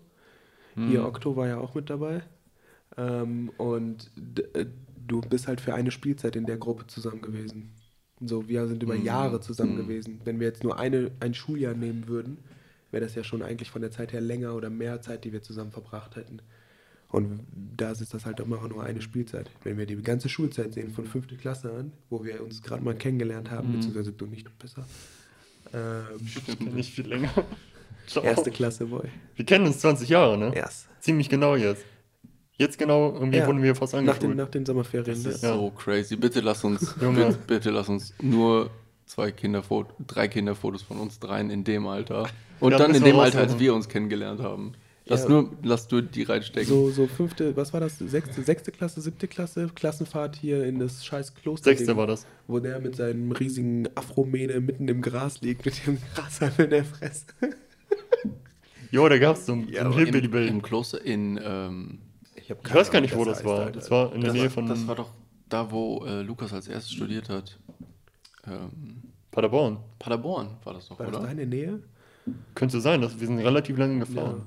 [0.75, 0.91] Hm.
[0.93, 2.23] Ihr Okto war ja auch mit dabei.
[2.97, 4.11] Ähm, und
[4.55, 4.67] äh,
[5.07, 7.71] du bist halt für eine Spielzeit in der Gruppe zusammen gewesen.
[8.21, 9.05] So, wir sind über Mhm.
[9.05, 9.79] Jahre zusammen Mhm.
[9.79, 10.21] gewesen.
[10.25, 12.39] Wenn wir jetzt nur eine, ein Schuljahr nehmen würden,
[12.91, 15.43] wäre das ja schon eigentlich von der Zeit her länger oder mehr Zeit, die wir
[15.43, 16.41] zusammen verbracht hätten.
[17.11, 17.41] Und
[17.77, 19.51] da ist das halt immer nur eine Spielzeit.
[19.65, 22.95] Wenn wir die ganze Schulzeit sehen, von fünfte Klasse an, wo wir uns gerade mal
[22.95, 23.73] kennengelernt haben, Mhm.
[23.75, 24.85] beziehungsweise du nicht, du besser.
[25.73, 27.31] Ähm, Nicht viel länger.
[28.07, 28.25] Ciao.
[28.25, 29.09] erste Klasse, Boy.
[29.37, 30.55] Wir kennen uns 20 Jahre, ne?
[30.55, 30.89] Erst.
[31.01, 31.85] Ziemlich genau jetzt.
[32.59, 33.47] Jetzt genau, irgendwie Ja.
[33.47, 34.37] wurden wir fast Nach den, angeschult.
[34.37, 35.07] nach den Sommerferien.
[35.23, 35.53] Das ist ne?
[35.55, 36.17] so crazy.
[36.17, 38.71] Bitte lass uns, bitte, bitte lass uns nur
[39.07, 42.29] zwei Kinderfotos, drei Kinderfotos von uns dreien in dem Alter.
[42.61, 44.73] Und Ja, dann in dem Alter, als wir uns kennengelernt haben.
[45.07, 45.29] Lass Ja.
[45.31, 46.69] nur, lass du die reinstecken.
[46.69, 47.97] So, so fünfte, was war das?
[47.99, 51.71] Sechste, sechste Klasse, siebte Klasse, Klassenfahrt hier in das scheiß Kloster.
[51.71, 52.27] Sechste war das.
[52.49, 56.85] Wo der mit seinem riesigen Afromähne mitten im Gras liegt, mit dem Grashalm in der
[56.85, 57.25] Fresse.
[58.91, 60.51] Jo, da gab's so ein, Ja, aber Im, Hillbilly-Bild.
[60.51, 61.99] Im Kloster in, ähm,
[62.49, 63.59] Ich, Ich weiß gar nicht, wo das heißt, war.
[63.61, 63.73] Alter.
[63.73, 65.11] Das war in der das, Nähe war, von das war doch
[65.49, 67.59] da, wo äh, Lukas als erstes studiert hat.
[68.47, 69.79] Ähm, Paderborn.
[69.99, 71.27] Paderborn war das doch, War das oder?
[71.27, 71.83] deine Nähe?
[72.55, 74.47] Könnte sein, dass wir sind relativ lange gefahren.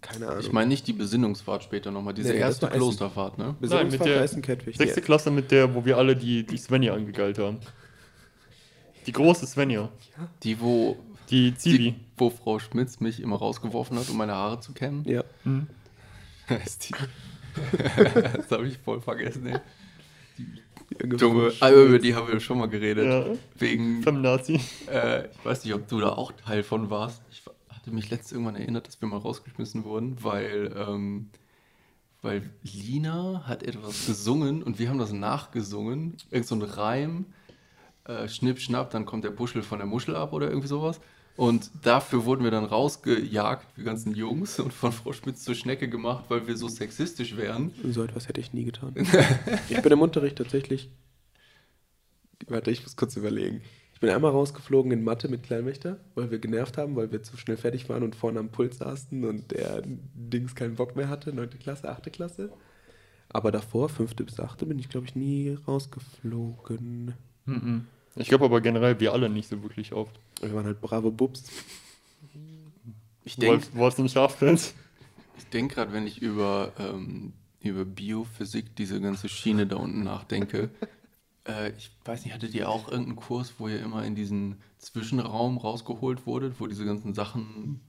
[0.00, 0.40] Keine Ahnung.
[0.40, 2.68] Ich meine nicht die Besinnungsfahrt später nochmal, diese Nee, das erste.
[2.68, 3.54] Klosterfahrt, ne?
[3.60, 4.72] Besinnungsfahrt Nein, mit der.
[4.74, 7.58] Sechste Klasse mit der, wo wir alle die, die Svenja angegeilt haben.
[9.06, 9.88] Die große Svenja.
[10.42, 10.96] Die, wo,
[11.30, 11.78] Die Zivi.
[11.78, 15.04] die, wo Frau Schmitz mich immer rausgeworfen hat, um meine Haare zu kämmen.
[15.06, 15.24] Ja.
[16.64, 16.94] Ist die.
[18.34, 19.58] das habe ich voll vergessen, ey.
[21.18, 23.06] Junge, Frau ah, über die haben wir schon mal geredet.
[23.06, 23.36] Ja.
[23.56, 24.60] Wegen, Femnazi.
[24.90, 27.22] äh, ich weiß nicht, ob du da auch Teil von warst.
[27.30, 31.30] Ich hatte mich letztens irgendwann erinnert, dass wir mal rausgeschmissen wurden, weil, ähm,
[32.22, 36.16] weil Lina hat etwas gesungen und wir haben das nachgesungen.
[36.30, 37.26] Irgend so ein Reim.
[38.04, 41.00] Äh, Schnipp, schnapp, dann kommt der Buschel von der Muschel ab oder irgendwie sowas.
[41.36, 45.88] Und dafür wurden wir dann rausgejagt, die ganzen Jungs, und von Frau Schmitz zur Schnecke
[45.88, 47.72] gemacht, weil wir so sexistisch wären.
[47.82, 48.94] So etwas hätte ich nie getan.
[49.68, 50.90] ich bin im Unterricht tatsächlich.
[52.46, 53.62] Warte, ich muss kurz überlegen.
[53.94, 57.36] Ich bin einmal rausgeflogen in Mathe mit Kleinwächter, weil wir genervt haben, weil wir zu
[57.36, 61.32] schnell fertig waren und vorne am Pult saßen und der Dings keinen Bock mehr hatte.
[61.32, 62.52] Neunte Klasse, achte Klasse.
[63.28, 67.14] Aber davor, fünfte bis achte, bin ich, glaube ich, nie rausgeflogen.
[68.16, 70.14] Ich glaube aber generell, wir alle nicht so wirklich oft.
[70.40, 71.44] Wir waren halt brave Bubs.
[73.24, 74.74] Ich denke Wolf, Wolfs und Schafpelz.
[75.38, 80.70] ich denk gerade, wenn ich über, ähm, über Biophysik, diese ganze Schiene da unten nachdenke.
[81.48, 85.58] äh, ich weiß nicht, hattet ihr auch irgendeinen Kurs, wo ihr immer in diesen Zwischenraum
[85.58, 87.80] rausgeholt wurdet, wo diese ganzen Sachen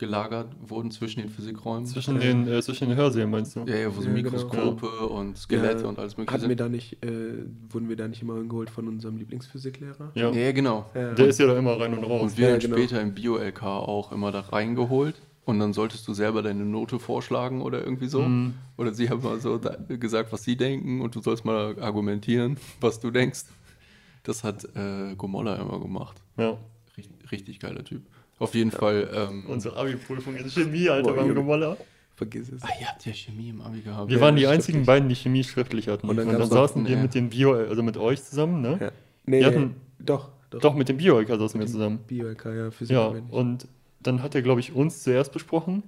[0.00, 1.86] gelagert wurden zwischen den Physikräumen?
[1.86, 3.60] Zwischen den, äh, zwischen den Hörsälen, meinst du?
[3.60, 4.30] ja, ja, wo so Ja, genau.
[4.32, 6.60] Mikroskope und Skelette Ja, und alles mögliche Hatten wir sind.
[6.60, 10.10] da nicht, äh, wurden wir da nicht immer hingeholt von unserem Lieblingsphysiklehrer?
[10.16, 10.30] Ja.
[10.32, 10.90] Ja, ja, genau.
[10.94, 11.12] Ja.
[11.14, 12.22] Der ist ja da immer rein und raus.
[12.22, 12.76] Und wir Ja, dann genau.
[12.76, 15.14] später im Bio-LK auch immer da reingeholt.
[15.46, 18.22] Und dann solltest du selber deine Note vorschlagen oder irgendwie so.
[18.22, 18.54] Mhm.
[18.76, 22.56] Oder sie haben mal so da gesagt, was sie denken und du sollst mal argumentieren,
[22.80, 23.44] was du denkst.
[24.22, 26.22] Das hat äh, Gomolla immer gemacht.
[26.36, 26.58] Ja.
[26.96, 28.02] Richtig, richtig geiler Typ.
[28.40, 29.08] Auf jeden Fall.
[29.14, 31.34] Ähm, Unsere Abi-Prüfung in Chemie, Alter, beim Junge.
[31.34, 31.76] Gemoller.
[32.16, 32.62] Vergiss es.
[32.62, 34.08] ah, ihr habt ja Chemie im Abi gehabt.
[34.10, 36.06] Wir Ja, waren die einzigen beiden, die Chemie schriftlich hatten.
[36.06, 38.60] Und Und dann dann, gab's noch- saßen wir mit dem Bio, also mit euch zusammen,
[38.60, 38.78] ne?
[38.80, 38.90] Ja.
[39.26, 40.60] Nee, hatten- doch, doch.
[40.60, 42.00] Doch, mit dem Bio-LK saßen wir zusammen.
[42.08, 42.94] Bio-LK, ja, Physik.
[42.94, 43.68] Ja, und
[44.00, 45.82] dann hat er, glaube ich, uns zuerst besprochen.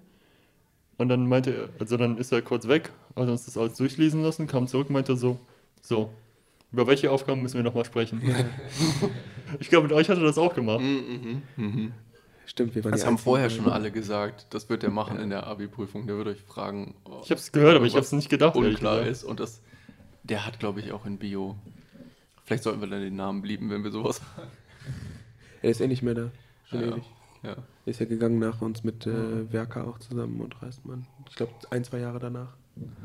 [0.99, 4.23] Und dann meinte er, also dann ist er kurz weg, hat uns das alles durchlesen
[4.23, 5.39] lassen, kam zurück und meinte so,
[5.81, 6.11] so,
[6.71, 8.21] über welche Aufgaben müssen wir nochmal sprechen?
[9.61, 10.81] ich glaube, mit euch hat er das auch gemacht.
[10.81, 11.93] Mhm, mhm, mhm.
[12.47, 14.47] Stimmt, wir waren Das haben vorher schon alle gesagt.
[14.51, 16.07] Das wird er machen in der Abi-Prüfung.
[16.07, 18.57] Der wird euch fragen, oh, Ich habe es gehört, aber ich habe es nicht gedacht.
[18.57, 19.25] unklar ist.
[19.25, 19.63] Und das,
[20.25, 21.57] der hat, glaube ich, auch in Bio.
[22.45, 24.21] Vielleicht sollten wir dann den Namen blieben, wenn wir sowas.
[25.63, 26.31] Er ist eh nicht mehr da.
[26.69, 27.05] Schon Ja, ewig.
[27.45, 27.51] ja.
[27.53, 31.07] Er ist ja gegangen nach uns mit äh, Werker auch zusammen und Reismann.
[31.31, 32.55] Ich glaube, ein, zwei Jahre danach.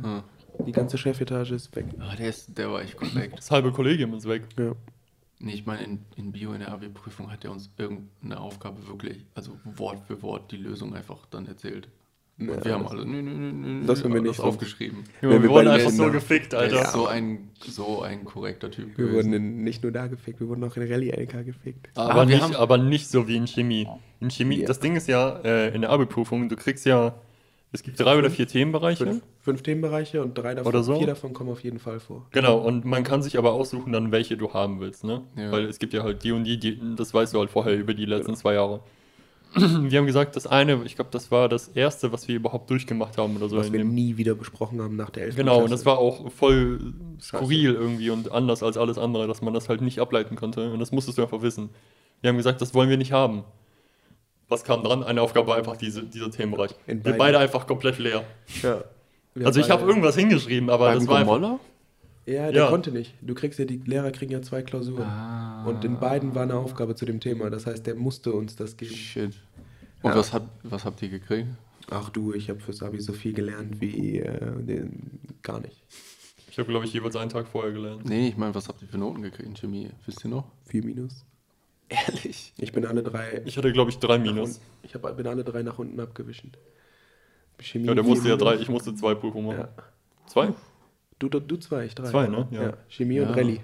[0.04, 0.23] Ah.
[0.65, 1.86] Die ganze Chefetage ist weg.
[2.00, 3.38] Ah, der, ist, der war echt korrekt.
[3.38, 4.43] Das halbe Kollegium ist weg.
[4.58, 4.73] Ja.
[5.39, 9.23] Nee, ich meine, in, in Bio in der Abi-Prüfung hat er uns irgendeine Aufgabe wirklich,
[9.36, 11.89] also Wort für Wort, die Lösung einfach dann erzählt.
[12.39, 14.39] Und Ja, wir haben alle nö, nö, nö, nö, das haben wir nicht.
[14.39, 15.04] aufgeschrieben.
[15.21, 16.82] Ja, wir wir wurden einfach so gefickt, Alter.
[16.84, 19.34] ist so ein, so ein korrekter Typ Wir wurden gewesen.
[19.34, 21.89] in, nicht nur da gefickt, wir wurden auch in Rallye-LK gefickt.
[21.95, 23.88] Aber, wir nicht, haben- aber nicht so wie in Chemie.
[24.19, 24.67] In Chemie, Ja.
[24.67, 27.15] das Ding ist ja, äh, in der Abi-Prüfung, du kriegst ja,
[27.71, 29.06] es gibt drei oder vier Themenbereiche.
[29.06, 30.97] Fünf, fünf Themenbereiche und drei davon, Oder so?
[30.97, 32.25] vier davon kommen auf jeden Fall vor.
[32.32, 35.23] Genau, und man kann sich aber aussuchen dann, welche du haben willst, ne?
[35.36, 35.51] Ja.
[35.51, 37.93] Weil es gibt ja halt die und die, die, das weißt du halt vorher über
[37.93, 38.82] die letzten zwei Jahre.
[39.56, 43.17] Wir haben gesagt, das eine, ich glaube, das war das erste, was wir überhaupt durchgemacht
[43.17, 43.56] haben oder so.
[43.56, 45.36] Was wir dem, nie wieder besprochen haben nach der 11.
[45.38, 45.73] genau, und Klasse.
[45.73, 49.82] das war auch voll skurril irgendwie und anders als alles andere, dass man das halt
[49.82, 50.71] nicht ableiten konnte.
[50.71, 51.69] Und das musstest du einfach wissen.
[52.21, 53.45] Wir haben gesagt, das wollen wir nicht haben.
[54.50, 55.04] Was kam dran?
[55.04, 56.72] Eine Aufgabe war einfach diese, dieser Themenbereich.
[56.88, 58.24] In wir beide einfach komplett leer.
[58.64, 58.84] Ja.
[59.44, 61.60] Also ich habe irgendwas hingeschrieben, aber das war einfach, Gomoller?
[62.26, 62.70] Ja, der Ja.
[62.70, 63.14] konnte nicht.
[63.22, 65.04] Du kriegst ja, die Lehrer kriegen ja zwei Klausuren.
[65.04, 65.66] Ah.
[65.66, 67.50] Und in beiden war eine Aufgabe zu dem Thema.
[67.50, 68.96] Das heißt, der musste uns das geben.
[68.96, 69.34] Shit.
[70.02, 70.16] Und Ja.
[70.18, 71.48] was, habt, was habt ihr gekriegt?
[71.90, 75.82] Ach du, ich habe fürs Abi so viel gelernt wie äh, den, gar nicht.
[76.50, 78.04] ich habe glaube ich jeweils einen Tag vorher gelernt.
[78.06, 79.90] Nee, ich meine, was habt ihr für Noten gekriegt in Chemie?
[80.06, 80.46] Wisst ihr noch?
[80.66, 81.24] Vier Minus.
[81.89, 82.54] Ehrlich?
[82.58, 83.41] Ich bin alle drei.
[83.45, 84.50] Ich hatte glaube ich drei Minus.
[84.58, 86.52] unten- Ich hab, bin alle drei nach unten abgewichen.
[87.60, 87.88] Chemie.
[87.88, 89.60] Ja, der musste ja drei, ich musste zwei Prüfungen machen.
[89.78, 89.84] Ja.
[90.28, 90.50] Zwei?
[91.19, 92.10] Du, du, du zwei, ich drei.
[92.10, 92.47] Zwei, ne?
[92.52, 92.73] Ja.
[92.89, 93.34] Chemie und Ja.
[93.36, 93.62] Rallye.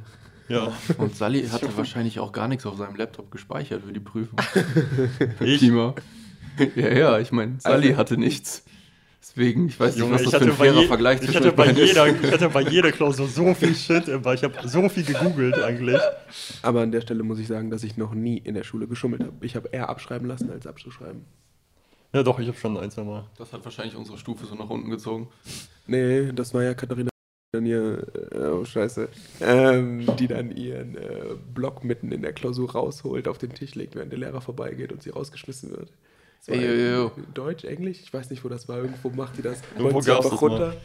[0.47, 0.71] Ja.
[0.97, 4.39] Und Sally hatte wahrscheinlich auch gar nichts auf seinem Laptop gespeichert für die Prüfung.
[5.41, 5.93] Ich, Klima.
[6.75, 8.63] Ja, ja, ich meine, Sally Also- hatte nichts.
[9.23, 11.45] Deswegen, ich weiß nicht, Junge, was ich das für ein fairer je, Vergleich ich, zwischen
[11.45, 12.23] hatte bei jeder, ist.
[12.25, 15.99] ich hatte bei jeder Klausur so viel Shit, aber ich habe so viel gegoogelt eigentlich.
[16.62, 19.23] Aber an der Stelle muss ich sagen, dass ich noch nie in der Schule geschummelt
[19.23, 19.33] habe.
[19.45, 21.23] Ich habe eher abschreiben lassen als abzuschreiben.
[22.12, 23.25] Ja doch, ich habe schon ein, zwei Mal.
[23.38, 25.29] Das hat wahrscheinlich unsere Stufe so nach unten gezogen.
[25.88, 29.07] Nee, das war ja Katharina, die dann ihr, äh, oh scheiße,
[29.39, 33.95] ähm, die dann ihren äh, Block mitten in der Klausur rausholt, auf den Tisch legt,
[33.95, 35.93] während der Lehrer vorbeigeht und sie rausgeschmissen wird.
[36.47, 39.38] War Ey, ey, ey, in Deutsch, Englisch, ich weiß nicht, wo das war, irgendwo macht
[39.38, 40.47] die das, Irgendwo rollt sie einfach das mal.
[40.47, 40.75] runter,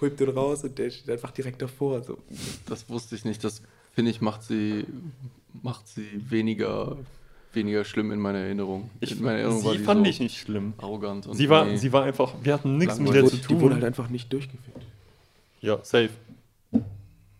[0.00, 2.02] holt den raus und der steht einfach direkt davor.
[2.02, 2.18] So.
[2.68, 3.42] Das wusste ich nicht.
[3.42, 3.62] Das
[3.94, 4.84] finde ich macht sie
[5.62, 6.96] macht sie weniger
[7.54, 8.90] weniger schlimm in meiner Erinnerung.
[9.00, 10.74] Ich, in meiner Erinnerung war sie die fand so ich nicht schlimm.
[10.76, 11.78] arrogant und Sie war, nee.
[11.78, 13.72] sie war einfach, wir hatten nichts mit der zu Die wurde tun.
[13.74, 14.82] halt einfach nicht durchgeführt.
[15.62, 16.10] Ja, safe.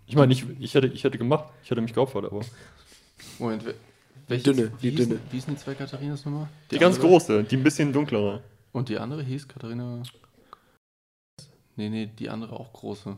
[0.06, 2.40] Ich meine, ich, ich, hätte, ich hätte gemacht, ich hätte mich geopfert, aber.
[3.38, 3.64] Moment,
[4.26, 5.20] wel- welches, Dünne, wie die hießen, dünne.
[5.30, 6.48] Wie hießen die zwei Katharinas nochmal?
[6.70, 7.10] Die, ganz andere?
[7.10, 8.42] große, die ein bisschen dunklere.
[8.72, 10.02] Und die andere hieß Katharina.
[11.76, 13.16] Nee, nee, die andere auch große.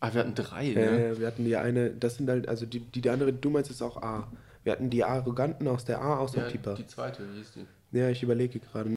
[0.00, 1.06] Ah, wir hatten drei, ne?
[1.10, 3.70] Äh, wir hatten die eine, das sind halt, also die, die, die andere, du meinst
[3.70, 4.30] ist auch A.
[4.62, 6.74] Wir hatten die Arroganten aus der A, aus der ja, Pieper.
[6.74, 7.66] die zweite, wie hieß die?
[7.96, 8.90] Ja, ich überlege gerade.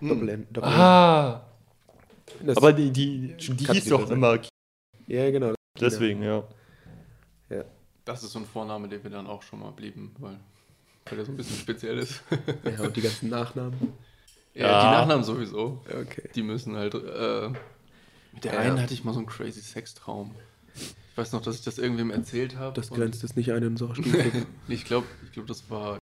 [0.00, 0.08] Hm.
[0.08, 0.46] Doppel-N.
[0.50, 0.74] Doppel -N.
[0.74, 1.46] Ah!
[2.44, 4.12] Das- Aber die, die, die hieß doch besser.
[4.14, 4.40] immer
[5.06, 5.54] Ja, genau.
[5.80, 6.44] deswegen, ja.
[8.04, 10.38] Das ist so ein Vorname, den wir dann auch schon mal blieben, weil,
[11.08, 12.22] weil der so ein bisschen speziell ist.
[12.64, 13.92] Ja, und die ganzen Nachnamen.
[14.54, 14.80] ja, Ja.
[14.80, 15.82] die Nachnamen sowieso.
[15.88, 16.28] Okay.
[16.34, 16.94] Die müssen halt.
[16.94, 17.50] Äh,
[18.32, 18.58] mit der Ja.
[18.60, 20.34] einen hatte ich mal so einen crazy Sextraum.
[20.74, 22.74] Ich weiß noch, dass ich das irgendwem erzählt habe.
[22.74, 24.30] Das grenzt es nicht ein in unserer Stufe.
[24.68, 25.98] Ich glaube, ich glaub, das war.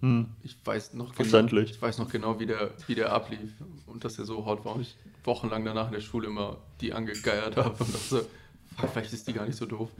[0.00, 0.28] Hm.
[0.42, 3.50] Ich weiß noch genau, ich weiß noch genau, wie der, wie der ablief
[3.84, 6.94] und dass er so hot war und ich wochenlang danach in der Schule immer die
[6.94, 8.20] angegeiert habe und dachte, so,
[8.90, 9.90] vielleicht ist die gar nicht so doof.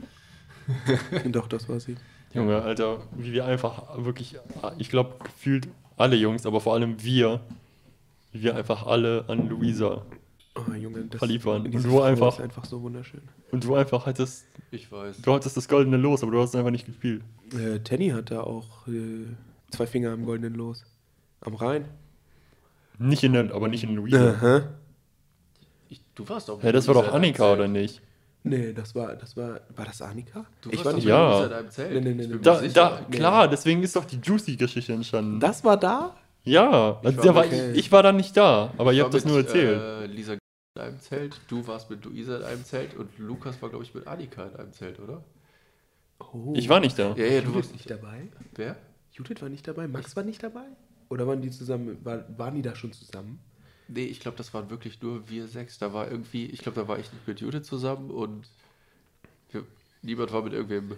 [1.25, 1.97] Doch, das war sie.
[2.33, 4.37] Junge, Alter, wie wir einfach wirklich,
[4.77, 7.39] ich glaube, gefühlt alle Jungs, aber vor allem wir,
[8.31, 10.03] wie wir einfach alle an Luisa
[10.55, 11.65] Oh, Junge, das Verliebt waren.
[11.65, 13.21] Und du einfach- ist einfach so wunderschön.
[13.51, 15.21] und du einfach hattest, Ich weiß.
[15.21, 17.23] du hattest das goldene Los, aber du hast es einfach nicht gespielt.
[17.53, 19.25] Äh, Tenny hatte auch äh,
[19.71, 20.83] zwei Finger am goldenen Los.
[21.41, 21.85] Am Rhein.
[22.97, 24.31] Nicht in der, aber nicht in Luisa.
[24.31, 24.61] Aha.
[25.87, 26.61] Ich, du warst auch.
[26.61, 28.01] Ja, das war doch Annika, oder nicht?
[28.43, 30.45] Nee, das war, das war, war das Annika?
[30.61, 31.31] Du ich warst war nicht mit Ja.
[31.33, 31.91] Luisa da im Zelt.
[31.93, 32.37] Nee, nee, nee, Ich nee.
[32.41, 33.17] Da, da, Nee.
[33.17, 35.39] klar, deswegen ist doch die Juicy-Geschichte entstanden.
[35.39, 36.15] Das war da?
[36.43, 37.71] ja, also war der war, okay.
[37.73, 39.81] ich war da nicht da, aber ihr Ich habt war das nur mit, erzählt.
[39.81, 43.69] Äh, Lisa in einem Zelt, du warst mit Luisa in einem Zelt und Lukas war,
[43.69, 45.23] glaube ich, mit Annika in einem Zelt, oder?
[46.19, 46.53] Oh.
[46.55, 47.13] ich war nicht da.
[47.15, 48.27] Ja, ja, du Judith warst nicht dabei?
[48.55, 48.75] Wer?
[49.11, 49.87] Judith war nicht dabei?
[49.87, 50.65] Max war nicht dabei?
[51.09, 53.39] Oder waren die zusammen, war, waren die da schon zusammen?
[53.91, 55.79] Nee, ich glaube, das waren wirklich nur wir sechs.
[55.79, 58.47] Da war irgendwie, ich glaube, da war ich nicht mit Judith zusammen und
[59.51, 59.63] wir,
[60.03, 60.91] niemand war mit irgendwem.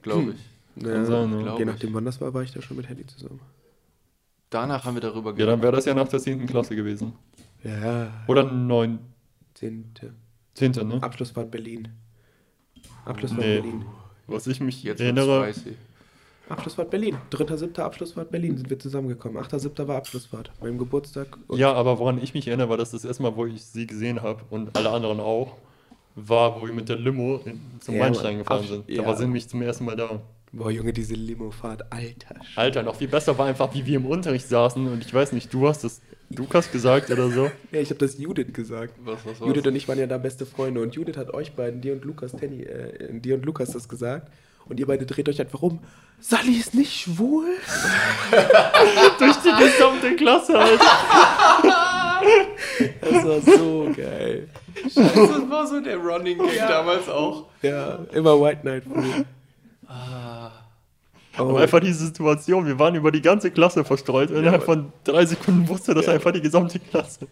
[0.00, 0.82] Glaube ich.
[0.82, 1.42] Naja, sein, ne?
[1.42, 3.40] Glaub je nachdem, wann das war, war ich da schon mit Handy zusammen.
[4.48, 6.46] Danach haben wir darüber Ja, dann wäre das ja nach der 10.
[6.46, 7.12] Klasse gewesen.
[7.62, 8.24] Ja.
[8.28, 8.98] Oder 9.
[9.54, 10.14] Zehnte.
[10.54, 10.72] 10.
[10.88, 11.02] ne?
[11.02, 11.88] Abschlussfahrt Berlin.
[13.04, 13.60] Abschlussfahrt Nee.
[13.60, 13.84] Berlin.
[14.26, 15.76] Was ich mich Jetzt erinnere, spicy.
[16.52, 17.16] Abschlussfahrt Berlin.
[17.30, 17.80] 3.7.
[17.80, 19.42] Abschlussfahrt Berlin sind wir zusammengekommen.
[19.42, 19.86] 8.7.
[19.88, 20.50] war Abschlussfahrt.
[20.60, 21.26] Meinem Geburtstag.
[21.50, 24.22] Ja, aber woran ich mich erinnere, war das das erste Mal, wo ich sie gesehen
[24.22, 25.56] habe und alle anderen auch,
[26.14, 28.38] war, wo wir mit der Limo in, zum Ja, Weinstein Mann.
[28.38, 28.88] gefahren sind.
[28.88, 29.06] Da ja.
[29.06, 30.20] war sie nämlich zum ersten Mal da.
[30.52, 31.90] Boah, Junge, diese Limofahrt.
[31.90, 32.34] Alter.
[32.56, 35.52] Alter, noch viel besser war einfach, wie wir im Unterricht saßen und ich weiß nicht,
[35.54, 37.50] du hast das Lukas gesagt oder so.
[37.72, 38.92] Ja, ich habe das Judith gesagt.
[39.02, 39.48] Was, was, was?
[39.48, 42.04] Judith und ich waren ja da beste Freunde und Judith hat euch beiden, dir und
[42.04, 44.30] Lukas, Tenny, äh, dir und Lukas das gesagt.
[44.68, 45.80] Und ihr beide dreht euch einfach um.
[46.20, 47.46] Sally ist nicht schwul?
[49.18, 50.84] Durch die gesamte Klasse, Alter.
[53.00, 54.48] Das war so geil.
[54.94, 57.46] das war so der Running Gag damals auch.
[57.62, 59.24] Ja, immer White Night früh.
[61.38, 64.92] Oh, Aber einfach diese Situation, wir waren über die ganze Klasse verstreut und innerhalb von
[65.04, 67.26] drei Sekunden wusste das einfach die gesamte Klasse.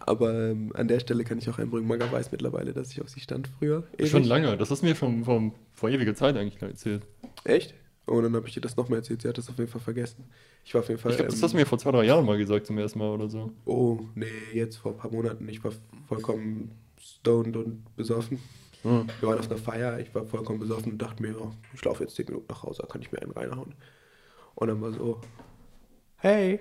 [0.00, 3.08] aber ähm, an der Stelle kann ich auch einbringen, Maga weiß mittlerweile, dass ich auf
[3.08, 3.84] sie stand früher.
[3.96, 4.10] Ewig.
[4.10, 7.02] Schon lange, das hast du mir vom, vom, vor ewiger Zeit eigentlich erzählt.
[7.44, 7.74] Echt?
[8.06, 9.22] Und dann habe ich ihr das nochmal erzählt.
[9.22, 10.24] Sie hat das auf jeden Fall vergessen.
[10.64, 11.10] Ich war auf jeden Fall.
[11.10, 13.00] Ich glaube, das ähm, hast du mir vor zwei, drei Jahren mal gesagt zum ersten
[13.00, 13.50] Mal oder so.
[13.64, 15.48] Oh, nee, jetzt vor ein paar Monaten.
[15.48, 15.72] Ich war
[16.06, 18.38] vollkommen stoned und besoffen.
[18.86, 19.08] Hm.
[19.18, 22.04] Wir waren auf einer Feier, ich war vollkommen besoffen und dachte mir, oh, ich laufe
[22.04, 23.74] jetzt 10 Minuten nach Hause, da kann ich mir einen reinhauen.
[24.54, 25.20] Und dann war so,
[26.18, 26.60] hey.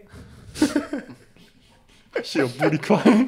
[2.24, 3.28] Hier, Booty Call.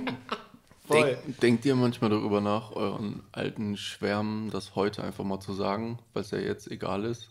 [0.87, 1.03] Voll.
[1.03, 5.99] Denk, denkt ihr manchmal darüber nach, euren alten Schwärmen das heute einfach mal zu sagen,
[6.13, 7.29] weil es ja jetzt egal ist?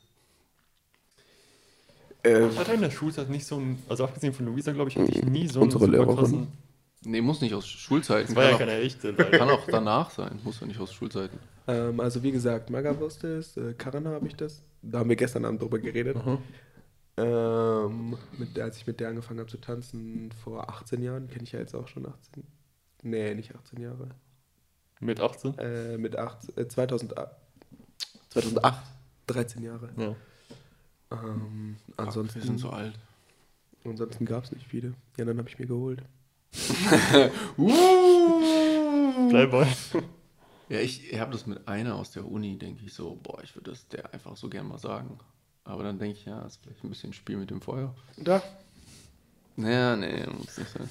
[2.23, 4.97] Äh, Ich hatte in der Schulzeit nicht so ein, also abgesehen von Luisa, glaube ich,
[4.97, 6.47] hatte ich nie so einen Unsere Lehrerin.
[7.07, 8.35] Nee, muss nicht aus Schulzeiten.
[8.35, 9.15] Das war ja kann, keine echte.
[9.15, 11.39] kann auch danach sein, muss ja nicht aus Schulzeiten.
[11.69, 14.65] ähm, also wie gesagt, Maga wusste es, äh, Karan habe ich das.
[14.83, 16.17] Da haben wir gestern Abend drüber geredet.
[16.27, 16.39] Mhm.
[17.19, 21.45] Ähm, mit der, als ich mit der angefangen habe zu tanzen, vor 18 Jahren, kenne
[21.45, 22.43] ich ja jetzt auch schon 18.
[23.03, 24.09] Nee, nicht 18 Jahre.
[24.99, 25.59] Mit 18?
[25.59, 27.31] Äh, mit 8, äh, 2008.
[28.31, 28.83] 2008.
[29.29, 29.91] 13 Jahre.
[29.97, 30.17] Ja.
[31.13, 32.99] Ähm, ansonsten wir sind so alt.
[33.85, 34.95] ansonsten gab es nicht viele.
[35.17, 36.03] Ja, dann habe ich mir geholt.
[39.29, 39.67] Playboy.
[40.69, 43.71] Ja, ich habe das mit einer aus der Uni, denke ich so, boah, ich würde
[43.71, 45.19] das der einfach so gern mal sagen.
[45.65, 47.95] Aber dann denke ich, ja, ist vielleicht ein bisschen Spiel mit dem Feuer.
[48.17, 48.43] Da.
[49.57, 50.89] Naja, nee, muss nicht sein.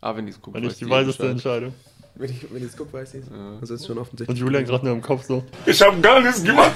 [0.00, 1.28] Aber wenn die es guckt, War nicht weiß die eh weiseste.
[1.28, 1.74] Entscheidung.
[2.14, 3.58] Wenn ich, wenn ich es gucke, weiß ich Ja.
[3.60, 4.38] Das ist schon Und offensichtlich.
[4.38, 5.44] Julian gerade nur im Kopf so.
[5.66, 6.72] Ich hab gar nichts gemacht.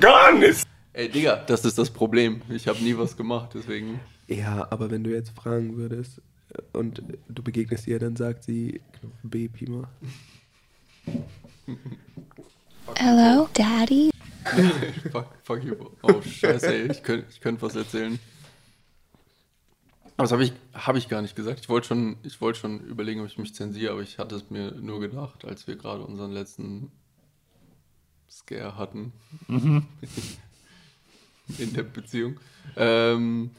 [0.00, 0.62] Gar nichts.
[0.92, 2.42] Ey, Digga, das ist das Problem.
[2.48, 4.00] Ich habe nie was gemacht, deswegen.
[4.26, 6.20] Ja, aber wenn du jetzt fragen würdest
[6.72, 9.88] und du begegnest ihr, dann sagt sie Knochen B, Pima.
[12.96, 14.10] Hello, Daddy.
[15.12, 15.74] Fuck, fuck you.
[16.02, 16.90] Oh, scheiße, ey.
[16.90, 18.18] Ich könnte ich könnt was erzählen.
[20.16, 21.60] Aber das habe ich, hab ich gar nicht gesagt.
[21.60, 24.50] Ich wollte schon, ich wollte schon überlegen, ob ich mich zensiere, aber ich hatte es
[24.50, 26.90] mir nur gedacht, als wir gerade unseren letzten
[28.28, 29.12] Scare hatten.
[29.48, 29.86] In
[31.74, 32.38] der Beziehung.
[32.76, 33.50] Ähm,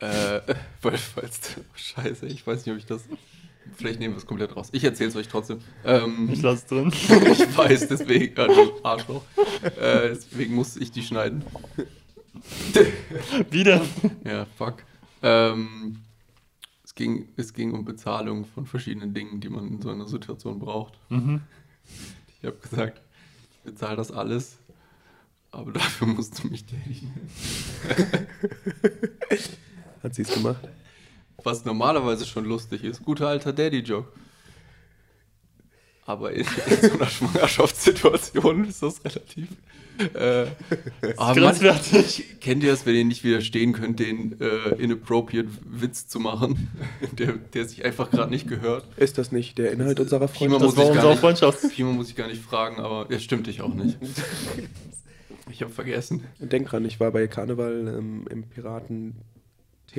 [0.00, 0.40] äh,
[0.82, 1.40] weil, falls,
[1.74, 3.02] scheiße, ich weiß nicht, ob ich das.
[3.74, 4.68] Vielleicht nehmen wir es komplett raus.
[4.72, 5.60] Ich erzähle es euch trotzdem.
[5.84, 6.88] Ähm, Ich lasse es drin.
[6.92, 9.24] ich weiß, deswegen, also Arschloch.
[9.64, 11.44] Äh, deswegen muss ich die schneiden.
[13.50, 13.84] Wieder.
[14.24, 14.76] Ja, fuck.
[15.22, 15.98] Ähm,
[16.84, 20.60] es, ging, es ging um Bezahlung von verschiedenen Dingen, die man in so einer Situation
[20.60, 20.94] braucht.
[22.40, 23.00] Ich habe gesagt,
[23.52, 24.58] ich bezahle das alles,
[25.50, 27.12] aber dafür musst du mich daten.
[30.02, 30.68] Hat sie es gemacht?
[31.42, 33.02] Was normalerweise schon lustig ist.
[33.04, 34.08] Guter alter Daddy-Joke.
[36.04, 39.48] Aber in, in so einer Schwangerschaftssituation ist das relativ.
[40.14, 40.46] Äh,
[41.16, 42.36] ah, grenzwertig.
[42.40, 46.68] kennt ihr das, wenn ihr nicht widerstehen könnt, den äh, inappropriate Witz zu machen,
[47.18, 48.84] der, der sich einfach gerade nicht gehört?
[48.98, 50.62] Ist das nicht der Inhalt unserer Pima Freundschaft?
[50.62, 51.74] muss Das war ich gar unsere nicht- Freundschaft.
[51.74, 53.98] Pima muss ich gar nicht fragen, aber ja, stimmt ich auch nicht.
[55.48, 56.24] Ich habe vergessen.
[56.40, 58.42] Denk dran, ich war bei Karneval ähm, im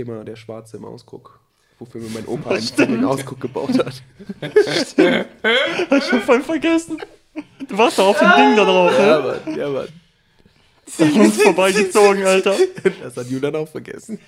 [0.04, 1.40] Piraten-Thema der Schwarze im Ausguck.
[1.80, 4.02] Wofür mir mein Opa einen Ausguck gebaut hat.
[4.42, 6.98] Hab ich schon voll vergessen.
[7.68, 9.42] Du warst doch auf dem Ding da drauf, Ja, ne?
[9.46, 9.88] Mann, ja, Mann.
[11.00, 12.56] An uns vorbeigezogen, Alter.
[13.04, 14.20] Das hat Julian auch vergessen.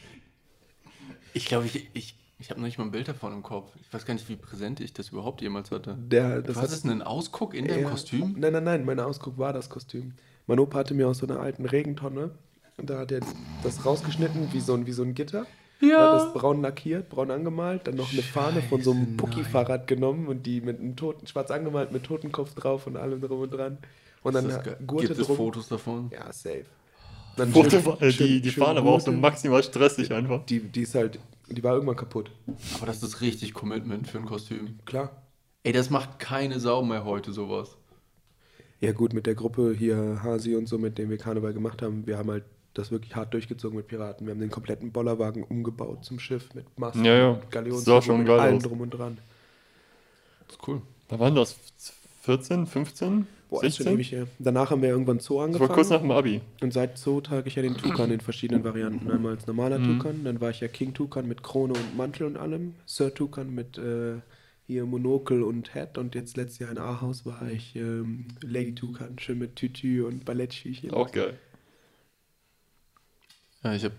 [1.34, 3.72] Ich glaube, ich, ich, ich habe noch nicht mal ein Bild davon im Kopf.
[3.82, 5.98] Ich weiß gar nicht, wie präsent ich das überhaupt jemals hatte.
[6.00, 7.90] Der, das Was hat- ist denn ein Ausguck in deinem Ja.
[7.90, 8.36] Kostüm?
[8.38, 10.14] Nein, nein, nein, mein Ausguck war das Kostüm.
[10.46, 12.32] Mein Opa hatte mir aus so einer alten Regentonne,
[12.78, 13.22] und da hat er
[13.64, 15.46] das rausgeschnitten wie so ein, wie so ein Gitter.
[15.82, 16.14] Ja.
[16.14, 20.28] Hat das braun lackiert, braun angemalt, dann noch eine Fahne von so einem Pucki-Fahrrad genommen
[20.28, 23.78] und die mit einem toten, schwarz angemalt mit Totenkopf drauf und allem drum und dran.
[24.24, 25.38] Und dann Ist ge- Gurte Gibt es drum.
[25.38, 26.10] Fotos davon?
[26.12, 26.66] Ja, safe.
[27.38, 30.46] Dann Foto, schön- äh, schön- die die schön Fahne war auch so maximal stressig einfach.
[30.48, 31.18] Die, die ist halt,
[31.50, 32.30] die war irgendwann kaputt.
[32.76, 34.80] Aber das ist richtig Commitment für ein Kostüm.
[34.86, 35.12] Klar.
[35.64, 37.78] Ey, das macht keine Sau mehr heute sowas.
[38.82, 42.06] Ja gut, mit der Gruppe hier, Hasi und so, mit dem wir Karneval gemacht haben,
[42.08, 42.44] wir haben halt
[42.80, 44.26] das wirklich hart durchgezogen mit Piraten.
[44.26, 47.42] Wir haben den kompletten Bollerwagen umgebaut zum Schiff mit Masten, Ja, ja.
[47.52, 47.80] Galeonen,
[48.20, 48.64] mit allem aus.
[48.64, 49.18] drum und dran.
[50.48, 50.82] Das ist cool.
[51.08, 51.56] Da waren das
[52.24, 53.94] 14, 15, Boah, ist schon 16?
[53.96, 54.28] ewig her.
[54.40, 55.72] Danach haben wir irgendwann Zoo Das war angefangen.
[55.74, 56.42] kurz nach dem Abi.
[56.62, 59.10] und seit Zoo trage ich ja den Tukan in verschiedenen Varianten.
[59.10, 59.98] Einmal als normaler Mhm.
[60.00, 62.76] Tukan, dann war ich ja King Tukan mit Krone und Mantel und allem.
[62.86, 64.16] Sir Tukan mit äh,
[64.68, 65.98] hier Monokel und Hat.
[65.98, 70.26] Und jetzt letztes Jahr in Ahaus war ich ähm, Lady Tukan, schön mit Tütü und
[70.26, 70.92] Ballettschüchen.
[70.92, 71.34] Auch geil.
[73.64, 73.92] Ja, ich hab,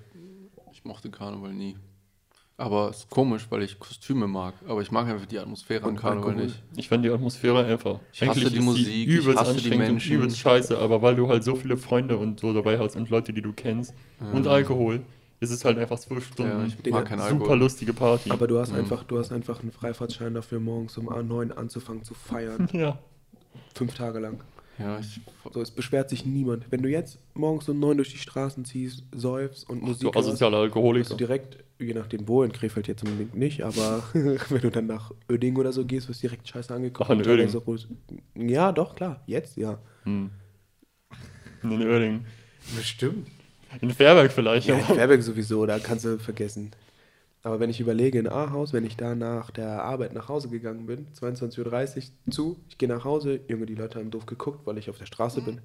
[0.73, 1.77] ich mochte Karneval nie.
[2.57, 4.55] Aber es ist komisch, weil ich Kostüme mag.
[4.69, 6.63] Aber ich mag einfach die Atmosphäre an Karneval nicht.
[6.77, 8.01] Ich fand die Atmosphäre einfach.
[8.13, 10.17] Ich hasse Eigentlich die ist Musik, ich übelst hasse die anstrengend und Menschen.
[10.17, 13.33] übelst scheiße, aber weil du halt so viele Freunde und so dabei hast und Leute,
[13.33, 13.95] die du kennst
[14.33, 15.01] und Alkohol,
[15.41, 17.59] ist es halt einfach zwölf Ja, Stunden ich Digga, mag keinen super Alkohol.
[17.61, 18.31] lustige Party.
[18.31, 22.13] Aber du hast einfach, du hast einfach einen Freifahrtschein dafür, morgens um A9 anzufangen zu
[22.13, 22.69] feiern.
[22.75, 22.99] ja.
[23.75, 24.39] Fünf Tage lang.
[24.81, 25.21] Ja, ich,
[25.53, 26.71] So, es beschwert sich niemand.
[26.73, 30.59] Wenn du jetzt morgens um neun durch die Straßen ziehst, säufst und Musik Du asozialer
[30.59, 31.01] Alkoholiker.
[31.03, 34.87] wirst du direkt, je nachdem wo, in Krefeld jetzt unbedingt nicht, aber wenn du dann
[34.87, 37.09] nach Öding oder so gehst, wirst du direkt scheiße angeguckt.
[37.09, 37.49] Ach, in Uerdingen.
[37.51, 37.63] so-
[38.35, 39.79] Ja, doch, klar, jetzt, ja.
[40.05, 40.31] In
[41.63, 42.25] Oerding.
[42.77, 43.29] Bestimmt.
[43.81, 44.67] In Fairberg vielleicht.
[44.67, 46.71] Ja, in Fairberg sowieso, da kannst du vergessen.
[47.43, 50.87] Aber wenn ich überlege, in Ahaus, wenn ich da nach der Arbeit nach Hause gegangen
[50.87, 54.77] bin, 22.30 Uhr zu, ich gehe nach Hause, Junge, die Leute haben doof geguckt, weil
[54.77, 55.61] ich auf der Straße bin.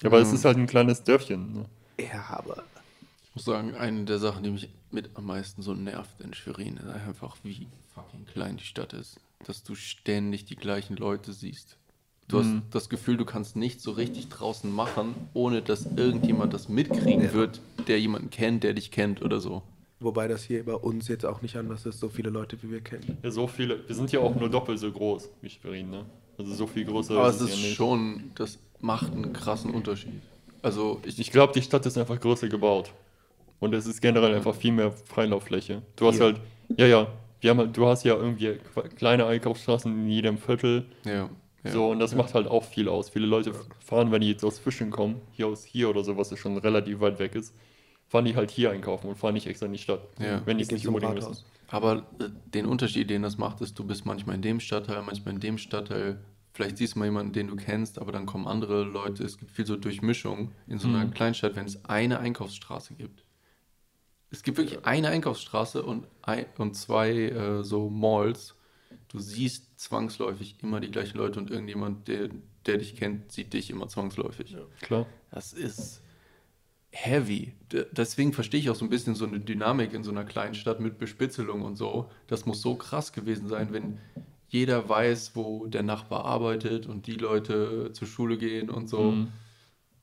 [0.00, 1.52] Ja, aber es ist halt ein kleines Dörfchen.
[1.52, 1.64] Ne?
[1.98, 2.64] Ja, aber
[3.24, 6.78] ich muss sagen, eine der Sachen, die mich mit am meisten so nervt in Schwerin,
[6.78, 9.20] ist einfach, wie fucking klein die Stadt ist.
[9.46, 11.76] Dass du ständig die gleichen Leute siehst.
[12.28, 16.70] Du hast das Gefühl, du kannst nichts so richtig draußen machen, ohne dass irgendjemand das
[16.70, 19.62] mitkriegen wird, der jemanden kennt, der dich kennt oder so.
[20.04, 22.80] Wobei das hier bei uns jetzt auch nicht anders ist, so viele Leute wie wir
[22.82, 23.16] kennen.
[23.22, 23.86] Ja, so viele.
[23.88, 26.04] Wir sind ja auch nur doppelt so groß wie Schwerin, ne?
[26.36, 27.74] Also so viel größer Aber es ist ja nicht.
[27.76, 30.20] schon, das macht einen krassen Unterschied.
[30.62, 32.92] Also ich, Ich glaube, die Stadt ist einfach größer gebaut.
[33.60, 35.80] Und es ist generell einfach viel mehr Freilauffläche.
[35.96, 36.24] Du hast Hier.
[36.24, 36.40] halt,
[36.76, 37.06] ja, ja,
[37.40, 38.58] wir haben halt, du hast ja irgendwie
[38.96, 40.84] kleine Einkaufsstraßen in jedem Viertel.
[41.04, 41.30] ja,
[41.64, 41.70] ja.
[41.72, 43.08] So, und das macht halt auch viel aus.
[43.08, 46.30] Viele Leute fahren, wenn die jetzt aus Fischen kommen, hier aus hier oder so, was
[46.30, 47.54] ja schon relativ weit weg ist,
[48.14, 50.06] fahren die halt hier einkaufen und fahren nicht extra in die Stadt.
[50.20, 50.40] Ja.
[50.46, 51.44] Wenn die es nicht zum unbedingt müssen.
[51.66, 55.34] Aber äh, den Unterschied, den das macht, ist, du bist manchmal in dem Stadtteil, manchmal
[55.34, 56.20] in dem Stadtteil.
[56.52, 59.24] Vielleicht siehst du mal jemanden, den du kennst, aber dann kommen andere Leute.
[59.24, 63.24] Es gibt viel so Durchmischung in so einer Kleinstadt, wenn es eine Einkaufsstraße gibt.
[64.30, 68.54] Es gibt wirklich eine Einkaufsstraße und, ein, und zwei äh, so Malls.
[69.08, 72.28] Du siehst zwangsläufig immer die gleichen Leute und irgendjemand, der,
[72.66, 74.56] der dich kennt, sieht dich immer zwangsläufig.
[74.82, 75.06] Klar.
[75.32, 76.03] Das ist
[76.94, 77.52] heavy.
[77.92, 80.80] Deswegen verstehe ich auch so ein bisschen so eine Dynamik in so einer kleinen Stadt
[80.80, 82.08] mit Bespitzelung und so.
[82.28, 83.98] Das muss so krass gewesen sein, wenn
[84.48, 89.10] jeder weiß, wo der Nachbar arbeitet und die Leute zur Schule gehen und so.
[89.10, 89.28] Mhm.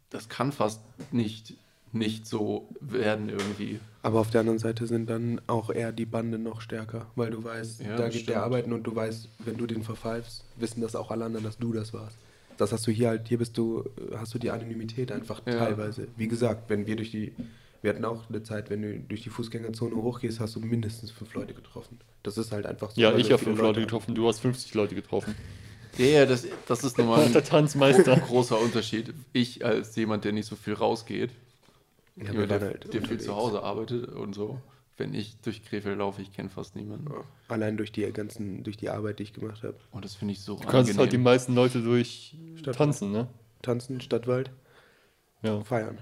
[0.10, 0.82] Das kann fast
[1.14, 1.54] nicht,
[1.94, 3.80] nicht so werden irgendwie.
[4.04, 7.42] Aber auf der anderen Seite sind dann auch eher die Bande noch stärker, weil du
[7.42, 8.30] weißt, Ja, da geht stimmt.
[8.30, 11.58] der arbeiten und du weißt, wenn du den verpfeifst, wissen das auch alle anderen, dass
[11.58, 12.18] du das warst.
[12.62, 15.58] Das hast du hier halt, hier bist du, äh, hast du die Anonymität einfach Ja.
[15.58, 16.08] teilweise.
[16.16, 17.34] Wie gesagt, wenn wir durch die,
[17.82, 21.34] wir hatten auch eine Zeit, wenn du durch die Fußgängerzone hochgehst, hast du mindestens fünf
[21.34, 22.00] Leute getroffen.
[22.24, 23.02] Das ist halt einfach so.
[23.02, 23.88] Ja, ich habe fünf Leute haben.
[23.88, 25.36] getroffen, du hast 50 Leute getroffen.
[25.98, 28.16] Ja, ja, das, das ist nochmal Der ein Tanzmeister.
[28.16, 29.14] großer Unterschied.
[29.34, 31.32] Ich als jemand, der nicht so viel rausgeht,
[32.16, 34.62] Ja, jemand, der, halt der viel zu Hause arbeitet und so.
[35.02, 37.12] Wenn ich durch Krefeld laufe, ich kenne fast niemanden.
[37.48, 39.76] Allein durch die ganzen, durch die Arbeit, die ich gemacht habe.
[39.90, 43.28] Und das finde ich so Du kannst halt die meisten Leute durch Stadt- tanzen, ne?
[43.64, 44.52] Tanzen, Stadtwald,
[45.42, 45.60] Ja.
[45.64, 45.98] feiern.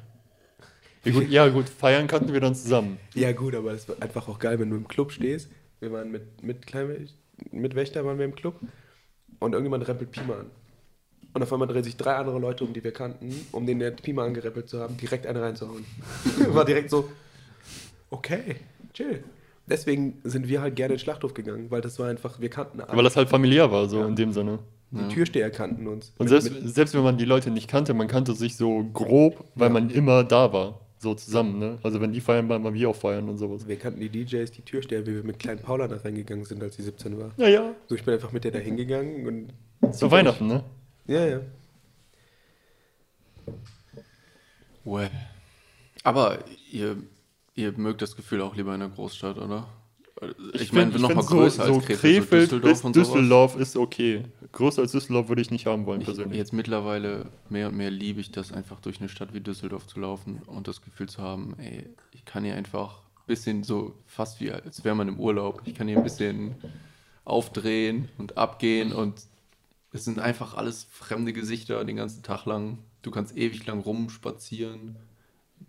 [1.05, 2.97] Ja gut, ja gut, feiern kannten wir dann zusammen.
[3.15, 5.49] Ja gut, aber es war einfach auch geil, wenn du im Club stehst.
[5.79, 7.07] Wir waren mit, mit, Klein,
[7.51, 8.59] mit Wächter waren wir im Club
[9.39, 10.51] und irgendjemand rempelt Pima an.
[11.33, 13.91] Und auf einmal drehen sich drei andere Leute um, die wir kannten, um den der
[13.91, 15.85] Pima angerempelt zu haben, direkt eine reinzuhauen.
[16.49, 17.09] war direkt so,
[18.09, 18.57] okay,
[18.93, 19.23] chill.
[19.67, 22.81] Deswegen sind wir halt gerne in den Schlachthof gegangen, weil das war einfach, wir kannten
[22.81, 22.97] alle.
[22.97, 24.59] Weil das halt familiär war, so in dem Sinne.
[24.91, 26.11] die Türsteher kannten uns.
[26.17, 28.83] Und Mit- selbst, mit- selbst wenn man die Leute nicht kannte, man kannte sich so
[28.85, 29.73] grob, weil Ja.
[29.73, 30.81] man immer da war.
[30.97, 31.77] So zusammen, ne?
[31.83, 33.67] Also wenn die feiern, waren wir auch feiern und sowas.
[33.67, 36.75] wir kannten die DJs, die Türsteher, wie wir mit kleinen Paula da reingegangen sind, als
[36.75, 37.31] sie 17 war.
[37.37, 37.73] Ja, ja.
[37.87, 39.25] So, ich bin einfach mit der da hingegangen
[39.81, 39.93] und.
[39.93, 40.63] Zu Weihnachten, ne?
[41.07, 41.39] Ja, ja.
[44.83, 45.09] Well.
[46.03, 46.39] Aber
[46.71, 46.97] ihr,
[47.59, 49.67] ihr mögt das Gefühl auch lieber in einer Großstadt, oder?
[50.53, 52.93] Ich, meine, find- noch mal größer so, als so Krefeld, Krefeld so Düsseldorf bis und
[52.95, 53.07] sowas.
[53.13, 54.23] Düsseldorf ist okay.
[54.51, 56.37] Größer als Düsseldorf würde ich nicht haben wollen, Ich, persönlich.
[56.37, 59.99] jetzt mittlerweile mehr und mehr liebe ich das einfach durch eine Stadt wie Düsseldorf zu
[59.99, 64.41] laufen und das Gefühl zu haben, ey, ich kann hier einfach ein bisschen so, fast
[64.41, 66.55] wie als wäre man im Urlaub, ich kann hier ein bisschen
[67.23, 69.21] aufdrehen und abgehen und
[69.93, 72.79] es sind einfach alles fremde Gesichter den ganzen Tag lang.
[73.01, 74.97] Du kannst ewig lang rumspazieren,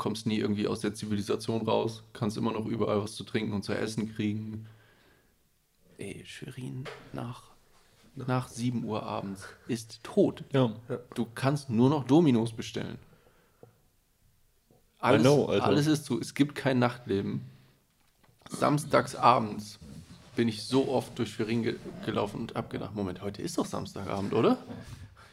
[0.00, 3.64] kommst nie irgendwie aus der Zivilisation raus, kannst immer noch überall was zu trinken und
[3.64, 4.66] zu essen kriegen.
[5.98, 7.50] Ey, Schwerin nach,
[8.16, 10.42] nach 7 Uhr abends ist tot.
[10.54, 10.74] ja.
[11.14, 12.96] Du kannst nur noch Dominos bestellen.
[15.00, 15.66] Alles, know, Alter.
[15.66, 16.18] alles ist zu.
[16.18, 17.42] Es gibt kein Nachtleben.
[18.48, 19.78] Samstags abends
[20.34, 21.76] bin ich so oft durch Schwerin ge
[22.06, 24.56] gelaufen und hab gedacht, Moment, heute ist doch Samstagabend, oder?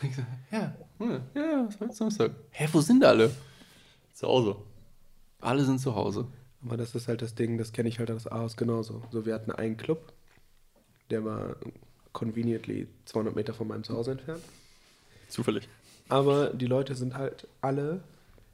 [0.02, 0.76] Und ich so, ja,
[1.34, 2.32] ja, ist heute Samstag.
[2.50, 3.32] Hä, wo sind alle?
[4.18, 4.56] Zu Hause.
[5.42, 6.26] Alle sind zu Hause.
[6.66, 9.04] Aber das ist halt das Ding, das kenne ich halt aus Aarhus genauso.
[9.12, 10.12] So, wir hatten einen Club,
[11.12, 11.56] der war
[12.14, 14.42] conveniently 200 Meter von meinem Zuhause entfernt.
[15.28, 15.70] Zufällig.
[16.10, 18.02] Aber die Leute sind halt alle,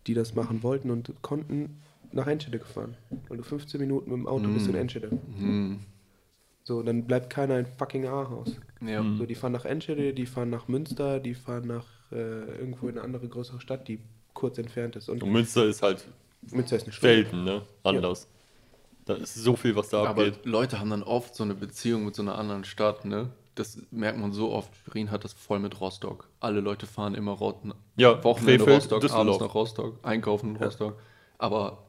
[0.05, 2.97] die das machen wollten und konnten, nach Enschede gefahren.
[3.29, 5.11] Weil du 15 Minuten mit dem Auto bist in Enschede.
[5.11, 5.79] Hm.
[6.65, 8.59] So, dann bleibt keiner in fucking Aarhus.
[8.85, 9.01] Ja.
[9.17, 12.97] So, die fahren nach Enschede, die fahren nach Münster, die fahren nach äh, irgendwo in
[12.97, 14.01] eine andere größere Stadt, die
[14.43, 15.07] kurz entfernt ist.
[15.07, 16.05] Und Und Münster ist halt
[16.51, 17.15] Münster ist eine Stunde.
[17.15, 17.61] Welten, ne?
[17.83, 18.27] Anders.
[19.05, 20.45] Da ist so viel, was da Aber abgeht.
[20.45, 23.29] Leute haben dann oft so eine Beziehung mit so einer anderen Stadt, ne?
[23.55, 24.69] Das merkt man so oft.
[24.75, 26.27] Schwerin hat das voll mit Rostock.
[26.41, 27.61] Alle Leute fahren immer Ro-
[27.95, 29.27] Ja, Wochenende Krefeld, Rostock, Düsseldorf.
[29.27, 30.99] abends nach Rostock, einkaufen in Rostock.
[31.37, 31.85] Aber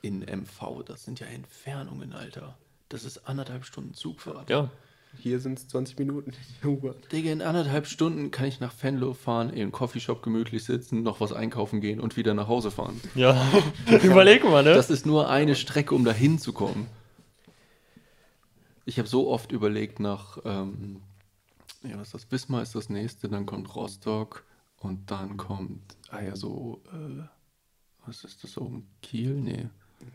[0.00, 2.56] in MV, das sind ja Entfernungen, Alter.
[2.88, 4.50] Das ist anderthalb Stunden Zugfahrt.
[4.50, 4.68] Ja,
[5.18, 6.94] Hier sind es 20 Minuten in der U-Bahn.
[7.12, 11.20] Digga, in anderthalb Stunden kann ich nach Venlo fahren, in einen Coffeeshop gemütlich sitzen, noch
[11.20, 13.00] was einkaufen gehen und wieder nach Hause fahren.
[13.14, 13.40] ja.
[14.02, 14.74] Überleg mal, ne?
[14.74, 16.86] Das ist nur eine Strecke, um da hinzukommen.
[18.84, 21.02] Ich habe so oft überlegt nach, ähm,
[21.82, 22.32] ja, was ist das?
[22.32, 24.44] Wismar ist das nächste, dann kommt Rostock
[24.78, 27.22] und dann kommt, ah ja, so, äh,
[28.06, 29.34] was ist das so, Kiel?
[29.34, 29.68] Nee,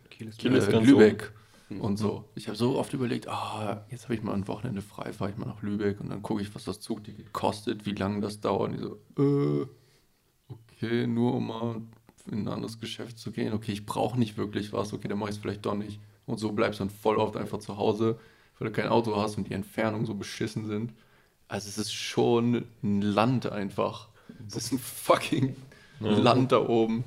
[0.09, 1.31] Kiel ist Kiel ist äh, ganz Lübeck
[1.69, 2.25] und so.
[2.35, 5.37] Ich habe so oft überlegt, ah, jetzt habe ich mal ein Wochenende frei, fahre ich
[5.37, 8.69] mal nach Lübeck und dann gucke ich, was das Zugticket kostet, wie lange das dauert.
[8.69, 9.67] Und ich so, äh,
[10.47, 11.81] okay, nur um mal
[12.31, 13.53] in ein anderes Geschäft zu gehen.
[13.53, 15.99] Okay, ich brauche nicht wirklich was, okay, dann mache ich es vielleicht doch nicht.
[16.25, 18.19] Und so bleibst du dann voll oft einfach zu Hause,
[18.59, 20.93] weil du kein Auto hast und die Entfernungen so beschissen sind.
[21.47, 24.09] Also es ist schon ein Land einfach.
[24.47, 25.55] Es ist ein fucking
[25.99, 27.05] Land da oben.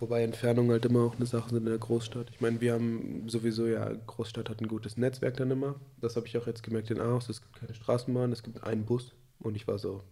[0.00, 2.28] Wobei Entfernungen halt immer auch eine Sache sind in der Großstadt.
[2.30, 5.74] Ich meine, wir haben sowieso ja, Großstadt hat ein gutes Netzwerk dann immer.
[6.00, 7.28] Das habe ich auch jetzt gemerkt in Aarhus.
[7.28, 9.12] Es gibt keine Straßenbahn, es gibt einen Bus.
[9.40, 10.02] Und ich war so,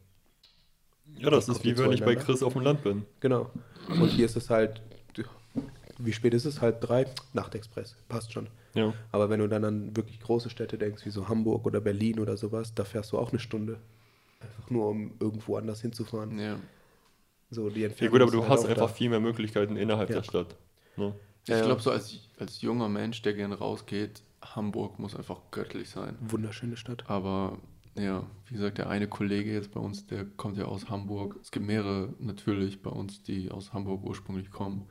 [1.19, 2.17] Ja, das ist wie wenn ich bei.
[2.17, 3.05] Chris auf dem Land bin.
[3.21, 3.51] genau.
[3.89, 4.81] Und hier ist es halt,
[5.99, 6.61] wie spät ist es?
[6.61, 7.07] Halb drei?
[7.33, 7.95] Nachtexpress.
[8.09, 8.49] Passt schon.
[8.75, 8.93] Ja.
[9.13, 12.37] Aber wenn du dann an wirklich große Städte denkst, wie so Hamburg oder Berlin oder
[12.37, 13.79] sowas, da fährst du auch eine Stunde.
[14.41, 16.39] Einfach nur, um irgendwo anders hinzufahren.
[16.39, 16.57] Ja.
[17.55, 18.95] So, die Ja Entfernung gut, aber du halt hast einfach da.
[18.95, 20.17] viel mehr Möglichkeiten innerhalb Ja.
[20.17, 20.57] der Stadt.
[20.97, 21.15] Ne?
[21.45, 21.63] Ich Ja.
[21.65, 26.17] glaube, so als, als junger Mensch, der gern rausgeht, Hamburg muss einfach göttlich sein.
[26.21, 27.09] Wunderschöne Stadt.
[27.09, 27.59] Aber
[27.95, 31.37] ja, wie gesagt, der eine Kollege jetzt bei uns, der kommt ja aus Hamburg.
[31.43, 34.87] Es gibt mehrere natürlich bei uns, die aus Hamburg ursprünglich kommen.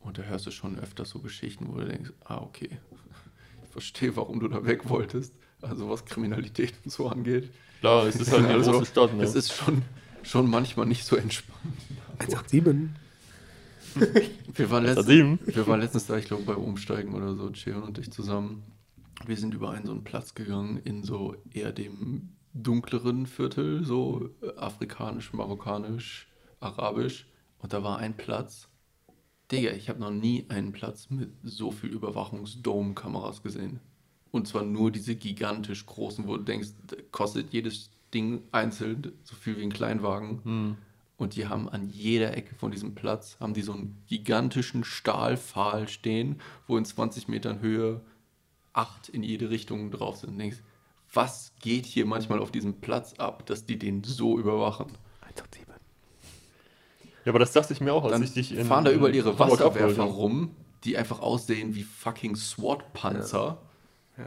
[0.00, 2.68] Und da hörst du schon öfter so Geschichten, wo du denkst, ah, okay,
[3.64, 5.34] ich verstehe, warum du da weg wolltest.
[5.62, 7.50] Also was Kriminalität und so angeht.
[7.80, 9.14] Klar, es ist halt eine Also, große Stadt.
[9.14, 9.22] Ne?
[9.22, 9.82] Es ist schon,
[10.24, 11.74] schon manchmal nicht so entspannt.
[12.18, 12.90] 187.
[14.54, 15.06] Wir waren, letztens,
[15.46, 18.64] wir waren letztens da, ich glaube, bei Umsteigen oder so, Cheon und ich zusammen.
[19.24, 24.30] Wir sind über einen so einen Platz gegangen in so eher dem dunkleren Viertel, so
[24.56, 27.28] afrikanisch, marokkanisch, arabisch.
[27.58, 28.68] Und da war ein Platz.
[29.52, 33.80] Digga, ich habe noch nie einen Platz mit so viel Überwachungsdome-Kameras gesehen.
[34.30, 36.70] Und zwar nur diese gigantisch großen, wo du denkst,
[37.12, 40.76] kostet jedes Ding einzeln so viel wie ein Kleinwagen.
[41.16, 45.88] Und die haben an jeder Ecke von diesem Platz, haben die so einen gigantischen Stahlpfahl
[45.88, 48.00] stehen, wo in 20 Metern Höhe
[48.72, 50.30] acht in jede Richtung drauf sind.
[50.30, 50.58] Und denkst,
[51.12, 54.88] was geht hier manchmal auf diesem Platz ab, dass die den so überwachen?
[55.20, 55.64] 187.
[57.24, 59.14] Ja, aber das dachte ich mir auch, als Dann ich dich in fahren da überall
[59.14, 63.62] ihre Hamburg Wasserwerfer rum, die einfach aussehen wie fucking SWAT-Panzer.
[64.18, 64.24] Ja.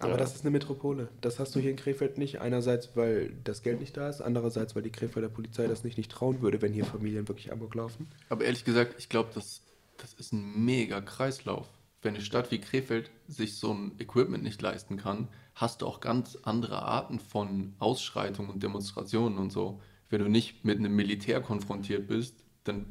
[0.00, 1.08] Aber das ist eine Metropole.
[1.20, 2.40] Das hast du hier in Krefeld nicht.
[2.40, 6.10] Einerseits, weil das Geld nicht da ist, andererseits, weil die Krefelder Polizei das nicht, nicht
[6.10, 8.08] trauen würde, wenn hier Familien wirklich Amok laufen.
[8.28, 9.62] Aber ehrlich gesagt, ich glaube, das,
[9.96, 11.66] das ist ein mega Kreislauf.
[12.00, 16.00] Wenn eine Stadt wie Krefeld sich so ein Equipment nicht leisten kann, hast du auch
[16.00, 19.80] ganz andere Arten von Ausschreitungen und Demonstrationen und so.
[20.08, 22.86] Wenn du nicht mit einem Militär konfrontiert bist, dann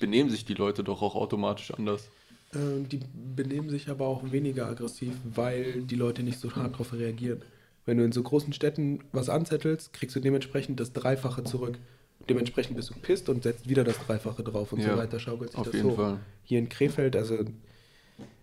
[0.00, 2.08] benehmen sich die Leute doch auch automatisch anders.
[2.54, 3.00] Ähm, die
[3.36, 7.42] benehmen sich aber auch weniger aggressiv, weil die Leute nicht so hart darauf reagieren.
[7.86, 11.78] Wenn du in so großen Städten was anzettelst, kriegst du dementsprechend das Dreifache zurück.
[12.28, 15.50] Dementsprechend bist du pisst und setzt wieder das Dreifache drauf und Ja, so weiter schaukelt
[15.50, 15.96] sich auf das jeden hoch.
[15.96, 16.20] Fall.
[16.44, 17.44] Hier in Krefeld, also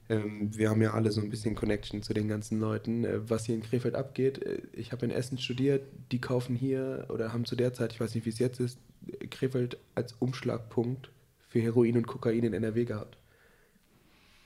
[0.09, 3.05] ähm, wir haben ja alle so ein bisschen Connection zu den ganzen Leuten.
[3.05, 7.07] Äh, was hier in Krefeld abgeht, äh, ich habe in Essen studiert, die kaufen hier
[7.09, 8.78] oder haben zu der Zeit, ich weiß nicht, wie es jetzt ist,
[9.32, 11.09] Krefeld als Umschlagpunkt
[11.47, 13.18] für Heroin und Kokain in NRW gehabt.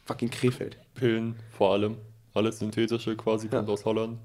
[0.06, 0.78] Fucking Krefeld.
[0.94, 1.98] Pillen vor allem.
[2.34, 3.74] Alles synthetische quasi kommt Ja.
[3.74, 4.20] aus Holland.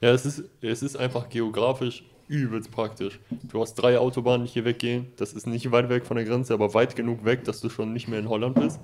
[0.00, 3.20] Ja, es ist, es ist einfach geografisch übelst praktisch.
[3.50, 5.06] Du hast drei Autobahnen, die hier weggehen.
[5.16, 7.92] Das ist nicht weit weg von der Grenze, aber weit genug weg, dass du schon
[7.92, 8.80] nicht mehr in Holland bist.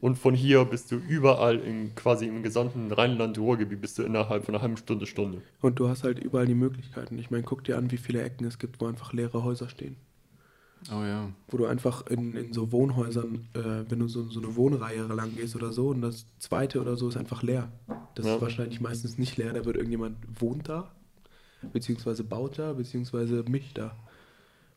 [0.00, 4.54] Und von hier bist du überall in quasi im gesamten Rheinland-Ruhrgebiet bist du innerhalb von
[4.54, 5.40] einer halben Stunde, Stunde.
[5.62, 7.18] Und du hast halt überall die Möglichkeiten.
[7.18, 9.96] Ich meine, guck dir an, wie viele Ecken es gibt, wo einfach leere Häuser stehen.
[10.92, 11.30] Oh ja.
[11.48, 15.34] Wo du einfach in, in so Wohnhäusern, äh, wenn du so, so eine Wohnreihe lang
[15.34, 17.72] gehst oder so, und das zweite oder so ist einfach leer.
[18.14, 18.36] Das Ja.
[18.36, 20.90] ist wahrscheinlich meistens nicht leer, da wird irgendjemand wohnt da,
[21.72, 23.96] beziehungsweise baut da, beziehungsweise mischt da.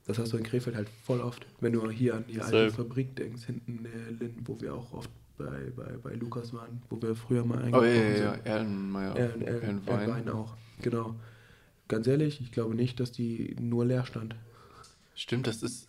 [0.07, 1.45] Das hast du in Krefeld halt voll oft.
[1.60, 2.72] Wenn du hier an die alte.
[2.72, 6.99] Fabrik denkst, hinten äh, Linn, wo wir auch oft bei, bei, bei Lukas waren, wo
[6.99, 8.45] wir früher mal Oh ja, eingekauft ja, sind.
[8.45, 8.51] ja.
[8.51, 9.16] Erlenmeyer.
[9.16, 9.88] Erlen, Erlen.
[9.88, 11.16] Erlenwein auch, genau.
[11.88, 14.36] ganz ehrlich, ich glaube nicht, dass die nur leer stand.
[15.14, 15.89] Stimmt, das ist.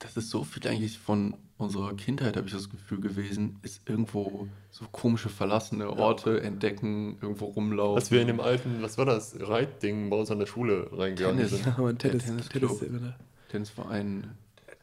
[0.00, 4.48] Das ist so viel eigentlich von unserer Kindheit, habe ich das Gefühl gewesen, ist irgendwo
[4.70, 7.96] so komische verlassene Orte entdecken, irgendwo rumlaufen.
[7.98, 11.36] Als wir in dem alten, was war das, Reitding bei uns an der Schule reingegangen
[11.36, 11.50] Tennis.
[11.52, 11.66] sind.
[11.66, 12.78] Ja, aber ein Der Tennis, Tennisclub.
[12.80, 13.14] Tennis, Tennis,
[13.50, 14.30] Tennisverein.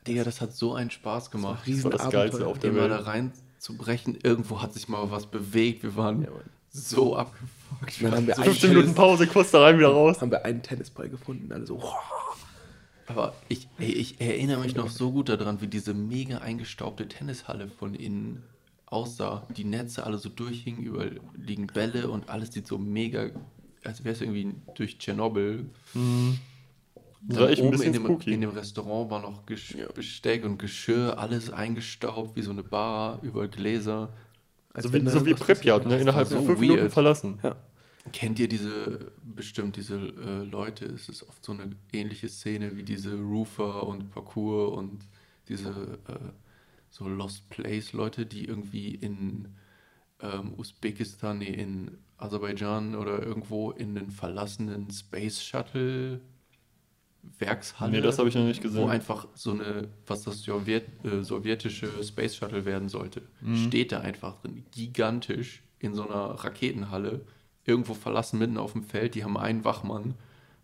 [0.05, 1.67] Digga, das hat so einen Spaß gemacht.
[1.67, 3.07] Das war das Geilste auf der immer da Welt.
[3.07, 4.19] reinzubrechen.
[4.21, 5.81] Irgendwo hat sich mal was bewegt.
[5.83, 6.27] Wir waren
[6.69, 8.03] so abgefuckt.
[8.03, 10.21] Dann haben wir so einen 15 Minuten Pause, kurz da rein, wieder raus.
[10.21, 11.95] haben wir einen Tennisball gefunden, alle so, wow.
[13.07, 17.69] Aber ich, ey, ich erinnere mich noch so gut daran, wie diese mega eingestaubte Tennishalle
[17.69, 18.43] von innen
[18.85, 19.47] aussah.
[19.55, 23.29] Die Netze alle so durchhingen, überall liegen Bälle und alles sieht so mega,
[23.83, 25.65] als wäre es irgendwie durch Tschernobyl.
[27.21, 28.33] Das war echt ein oben bisschen in dem, spooky.
[28.33, 33.19] in dem Restaurant war noch Gesch Besteck und Geschirr, alles eingestaubt, wie so eine Bar,
[33.21, 34.09] überall Gläser.
[34.77, 35.99] so wie, so wie Pripyat, ne?
[35.99, 36.93] innerhalb von so fünf Minuten weird.
[36.93, 37.39] verlassen.
[37.41, 37.55] Ja.
[38.13, 42.83] Kennt ihr diese, bestimmt diese äh, Leute, es ist oft so eine ähnliche Szene wie
[42.83, 45.05] diese Roofer und Parkour und
[45.47, 46.31] diese äh,
[46.89, 49.49] so Lost Place Leute, die irgendwie in
[50.21, 56.21] ähm, Usbekistan, nee, in Aserbaidschan oder irgendwo in den verlassenen Space Shuttle
[57.39, 57.91] Werkshalle.
[57.91, 58.81] Nee, das habe ich noch nicht gesehen.
[58.83, 63.55] Wo einfach so eine, was das Sowjet, äh, sowjetische Space Shuttle werden sollte, Mhm.
[63.67, 67.25] steht da einfach drin, gigantisch in so einer Raketenhalle,
[67.67, 69.15] irgendwo verlassen mitten auf dem Feld.
[69.15, 70.15] Die haben einen Wachmann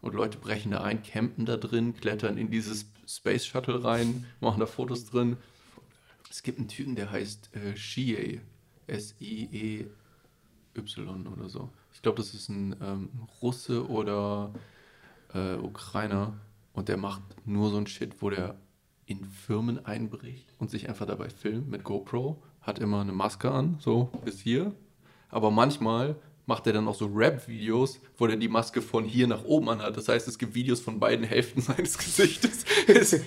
[0.02, 4.60] und Leute brechen da ein, campen da drin, klettern in dieses Space Shuttle rein, machen
[4.60, 5.38] da Fotos drin.
[6.30, 8.42] Es gibt einen Typen, der heißt äh, Shie,
[8.88, 9.88] S-I-E-Y
[11.28, 11.70] oder so.
[11.94, 13.10] Ich glaube, das ist ein ähm,
[13.42, 14.52] Russe oder
[15.34, 16.34] äh, Ukrainer
[16.74, 18.56] und der macht nur so ein Shit, wo der
[19.06, 23.78] in Firmen einbricht und sich einfach dabei filmt mit GoPro, hat immer eine Maske an,
[23.80, 24.74] so bis hier,
[25.30, 29.44] aber manchmal macht er dann auch so Rap-Videos, wo der die Maske von hier nach
[29.46, 29.96] oben anhat.
[29.96, 32.66] Das heißt, es gibt Videos von beiden Hälften seines Gesichtes.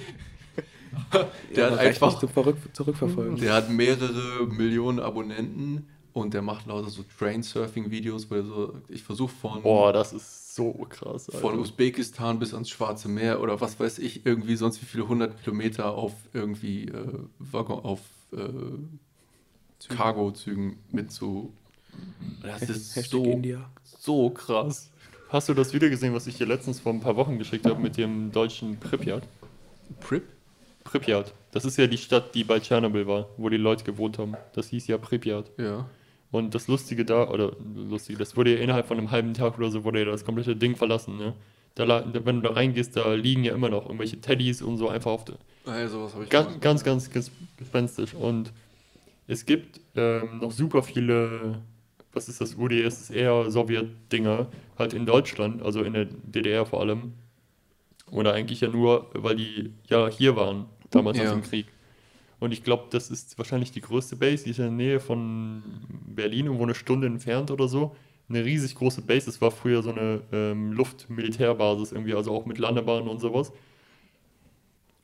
[1.54, 2.28] der hat rechtlich einfach zu
[2.72, 3.36] zurückverfolgen.
[3.36, 9.02] der hat mehrere Millionen Abonnenten und der macht lauter so Train-Surfing-Videos, wo er so, ich
[9.02, 11.28] versuche von, Boah, das ist so krass.
[11.28, 11.40] Alter.
[11.40, 15.42] von Usbekistan bis ans Schwarze Meer oder was weiß ich, irgendwie sonst wie viele hundert
[15.42, 18.00] Kilometer auf irgendwie äh, Waggon, auf
[18.32, 21.52] äh, Cargo-Zügen mit zu.
[22.42, 23.70] Das ist Hashtag so, India.
[23.84, 24.90] so krass.
[25.28, 27.80] Hast du das Video gesehen, was ich dir letztens vor ein paar Wochen geschickt habe
[27.80, 29.24] mit dem deutschen Pripyat?
[30.00, 30.22] Prip?
[30.84, 31.32] Pripyat.
[31.50, 34.34] Das ist ja die Stadt, die bei Tschernobyl war, wo die Leute gewohnt haben.
[34.54, 35.50] Das hieß ja Pripyat.
[35.58, 35.88] Ja.
[36.30, 39.70] Und das Lustige da, oder lustige, das wurde ja innerhalb von einem halben Tag oder
[39.70, 41.34] so, wurde ja das komplette Ding verlassen, ne?
[41.74, 45.10] Da, wenn du da reingehst, da liegen ja immer noch irgendwelche Teddys und so einfach
[45.10, 45.34] auf der,
[45.66, 48.14] Also, was habe ich ganz, ganz, ganz ges- gespenstisch.
[48.14, 48.50] Und
[49.26, 51.60] es gibt ähm, noch super viele,
[52.16, 54.48] was ist das, UdSSR, Sowjet-Dinger,
[54.78, 57.12] halt in Deutschland, also in der DDR vor allem.
[58.10, 61.24] Oder eigentlich ja nur, weil die ja hier waren, damals Ja.
[61.24, 61.66] aus dem Krieg.
[62.38, 65.62] Und ich glaube, das ist wahrscheinlich die größte Base, die ist in der Nähe von
[66.06, 67.94] Berlin, irgendwo eine Stunde entfernt oder so.
[68.28, 72.58] Eine riesig große Base, das war früher so eine ähm, Luftmilitärbasis irgendwie, also auch mit
[72.58, 73.52] Landebahnen und sowas.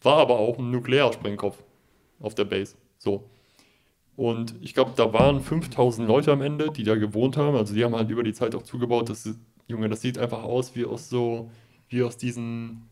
[0.03, 1.63] War aber auch ein Nuklearsprengkopf
[2.21, 2.75] auf der Base.
[2.99, 3.29] So.
[4.17, 7.57] Und ich glaube, da waren 5000 Leute am Ende, die da gewohnt haben.
[7.57, 9.09] Also die haben halt über die Zeit auch zugebaut.
[9.09, 9.39] Das ist,
[9.69, 11.51] Junge, das sieht einfach aus wie aus so,
[11.89, 12.83] wie aus diesen,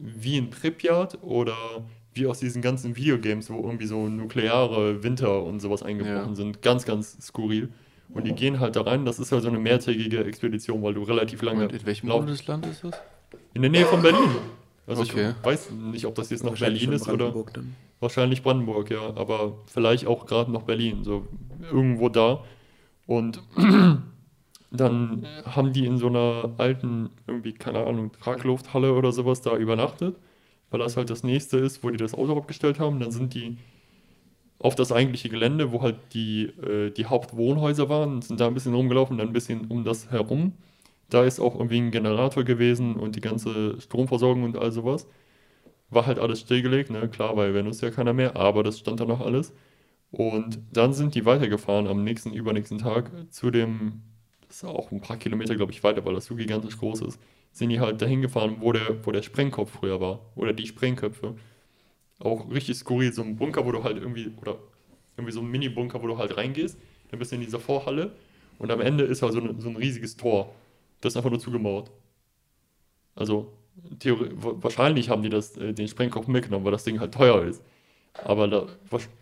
[0.00, 1.56] wie in Pripyat oder
[2.12, 6.34] wie aus diesen ganzen Videogames, wo irgendwie so nukleare Winter und sowas eingebrochen Ja.
[6.36, 6.62] sind.
[6.62, 7.70] Ganz, ganz skurril.
[8.10, 9.04] Und die gehen halt da rein.
[9.04, 12.66] Das ist halt so eine mehrtägige Expedition, weil du relativ lange Und in welchem Bundesland
[12.66, 12.94] ist das?
[13.54, 14.30] in der Nähe von Berlin.
[14.86, 15.34] Also Okay.
[15.38, 17.74] ich weiß nicht, ob das jetzt noch Berlin ist oder Brandenburg Dann.
[18.00, 21.26] wahrscheinlich Brandenburg, ja, aber vielleicht auch gerade noch Berlin, so
[21.60, 22.44] irgendwo da.
[23.06, 23.42] Und
[24.70, 30.16] dann haben die in so einer alten, irgendwie, keine Ahnung, Traglufthalle oder sowas da übernachtet,
[30.70, 33.00] weil das halt das nächste ist, wo die das Auto abgestellt haben.
[33.00, 33.56] Dann sind die
[34.58, 38.74] auf das eigentliche Gelände, wo halt die, äh, die Hauptwohnhäuser waren, sind da ein bisschen
[38.74, 40.52] rumgelaufen, dann ein bisschen um das herum.
[41.14, 45.06] Da ist auch irgendwie ein Generator gewesen und die ganze Stromversorgung und all sowas.
[45.90, 47.08] War halt alles stillgelegt, ne?
[47.08, 49.52] Klar, weil ist ja keiner mehr, aber das stand da noch alles.
[50.12, 54.02] Und dann sind die weitergefahren am nächsten, übernächsten Tag zu dem,
[54.48, 57.20] das ist auch ein paar Kilometer, glaube ich, weiter, weil das so gigantisch groß ist,
[57.52, 60.20] sind die halt dahin gefahren, wo der, wo der Sprengkopf früher war.
[60.36, 61.36] Oder die Sprengköpfe.
[62.20, 64.56] Auch richtig skurril, so ein Bunker, wo du halt irgendwie, oder
[65.16, 66.78] irgendwie so ein Mini-Bunker, wo du halt reingehst,
[67.10, 68.12] dann bist du in dieser Vorhalle
[68.58, 70.54] und am Ende ist halt so, ein- so ein riesiges Tor.
[71.04, 71.90] Das ist einfach nur zugemauert.
[73.14, 73.52] Also,
[73.98, 77.44] Theorie, wa- wahrscheinlich haben die das, äh, den Sprengkopf mitgenommen, weil das Ding halt teuer
[77.44, 77.62] ist.
[78.24, 78.66] Aber da,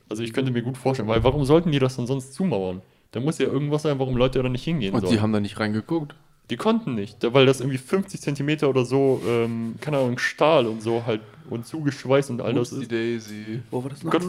[0.09, 2.83] also ich könnte mir gut vorstellen, weil warum sollten die das dann sonst zumauern?
[3.11, 5.13] Da muss ja irgendwas sein, warum Leute da nicht hingehen Und sollen.
[5.15, 6.15] die haben da nicht reingeguckt.
[6.51, 10.67] Die konnten nicht, da- weil das irgendwie 50 Zentimeter oder so, ähm, keine Ahnung, Stahl
[10.67, 12.93] und so halt und zugeschweißt und all das Upsi ist.
[12.93, 13.61] Daisy.
[13.71, 14.13] Wo war das noch?
[14.13, 14.23] Gott,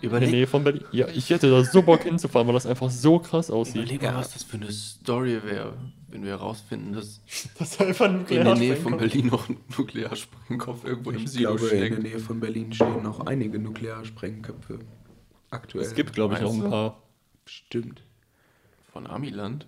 [0.00, 0.82] in der Nähe von Berlin.
[0.92, 3.76] Ja, ich hätte da so Bock hinzufahren, weil das einfach so krass aussieht.
[3.76, 5.74] Überleg mal, was das für eine Story wäre,
[6.08, 7.20] wenn wir herausfinden, dass
[7.58, 11.54] Das einfach ein in der Nähe von Berlin noch ein Nuklearsprengkopf irgendwo im Ich Silo
[11.56, 12.02] glaube, in der steckt.
[12.02, 14.78] Nähe von Berlin stehen noch einige Nuklearsprengköpfe.
[15.50, 15.84] Aktuell.
[15.84, 17.02] Es gibt, glaube ich, noch Meinst ein paar.
[17.46, 18.02] Stimmt.
[18.92, 19.66] Von Amiland.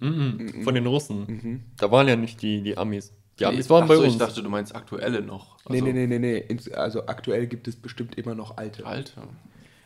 [0.00, 0.62] Mhm.
[0.62, 1.64] Von den Russen.
[1.76, 3.12] Da waren ja nicht die, die Amis.
[3.38, 4.12] Die Amis Nee, waren ach bei so, uns.
[4.12, 5.56] Ich dachte, du meinst aktuelle noch.
[5.68, 6.38] Nee, Also, nee, nee, nee, nee.
[6.38, 8.84] Ins- Also aktuell gibt es bestimmt immer noch alte.
[8.86, 9.28] Alter.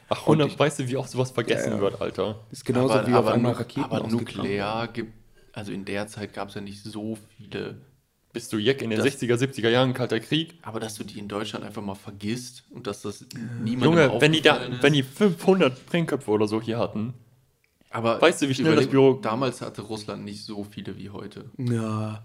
[0.09, 1.81] Ach, 100, weißt du, wie oft sowas vergessen Ja, ja.
[1.81, 2.41] wird, Alter?
[2.51, 5.13] Ist genauso aber, wie auf aber, einmal Nuk- Raketen aber nuklear gibt,
[5.53, 7.77] also in der Zeit gab es ja nicht so viele.
[8.33, 10.55] Bist du Jack in den Das- 60er, 70er Jahren, Kalter Krieg?
[10.63, 13.27] Aber dass du die in Deutschland einfach mal vergisst und dass das
[13.63, 14.83] niemandem Junge, wenn die, da, ist.
[14.83, 17.13] wenn die 500 Sprengköpfe oder so hier hatten,
[17.91, 21.11] aber weißt du, wie schnell das überleg- Büro- Damals hatte Russland nicht so viele wie
[21.11, 21.45] heute.
[21.59, 22.23] Ja,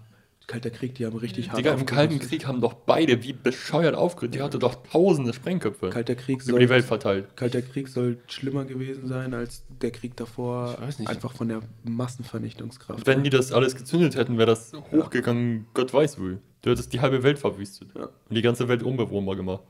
[0.48, 2.18] Kalter Krieg, die haben richtig hart Digga, im Kalten.
[2.20, 4.34] Krieg haben doch beide wie bescheuert aufgerüstet.
[4.34, 7.36] Die hatte doch tausende Sprengköpfe Kalter Krieg über soll, die Welt verteilt.
[7.36, 10.72] Kalter Krieg soll schlimmer gewesen sein als der Krieg davor.
[10.72, 11.08] Ich weiß nicht.
[11.10, 13.06] Einfach von der Massenvernichtungskraft.
[13.06, 16.38] Wenn die das alles gezündet hätten, wäre das hochgegangen, Gott weiß wo.
[16.62, 17.90] Du hättest die halbe Welt verwüstet.
[17.94, 18.04] Ja.
[18.04, 19.64] Und die ganze Welt unbewohnbar gemacht.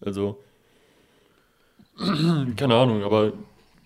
[0.00, 0.40] Also,
[2.56, 3.32] keine Ahnung, aber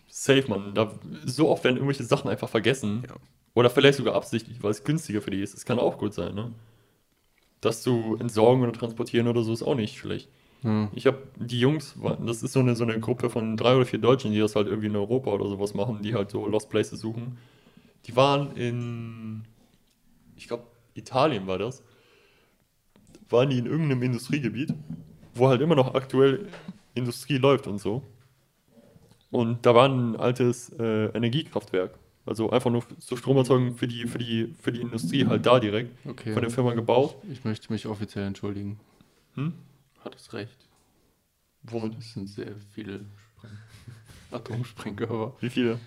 [0.09, 0.75] safe, man.
[0.75, 0.93] Da,
[1.25, 3.03] so oft werden irgendwelche Sachen einfach vergessen.
[3.09, 3.17] Ja.
[3.55, 5.55] Oder vielleicht sogar absichtlich, weil es günstiger für die ist.
[5.55, 6.53] Das kann auch gut sein, ne?
[7.61, 10.29] Das zu entsorgen oder transportieren oder so ist auch nicht schlecht.
[10.63, 10.89] Hm.
[10.93, 11.97] Ich habe die Jungs,
[12.27, 14.67] das ist so eine, so eine Gruppe von drei oder vier Deutschen, die das halt
[14.67, 17.39] irgendwie in Europa oder sowas machen, die halt so Lost Places suchen.
[18.07, 19.45] Die waren in,
[20.37, 21.83] ich glaube, Italien war das.
[23.29, 24.75] Waren die in irgendeinem Industriegebiet,
[25.35, 26.49] wo halt immer noch aktuell
[26.95, 28.03] Industrie läuft und so.
[29.31, 31.99] Und da war ein altes äh, Energiekraftwerk.
[32.27, 35.91] Also einfach nur zur Stromerzeugung für die, für die, für die Industrie halt da direkt
[36.07, 36.33] Okay.
[36.33, 37.17] von der Firma gebaut.
[37.31, 38.81] Ich möchte mich offiziell entschuldigen.
[39.35, 39.53] Hm?
[40.03, 40.57] Hattest recht.
[41.63, 41.99] Womit?
[41.99, 43.01] Es sind sehr viele
[43.37, 43.51] Spreng
[44.31, 45.37] Atomsprengkörper.
[45.41, 45.79] Wie viele?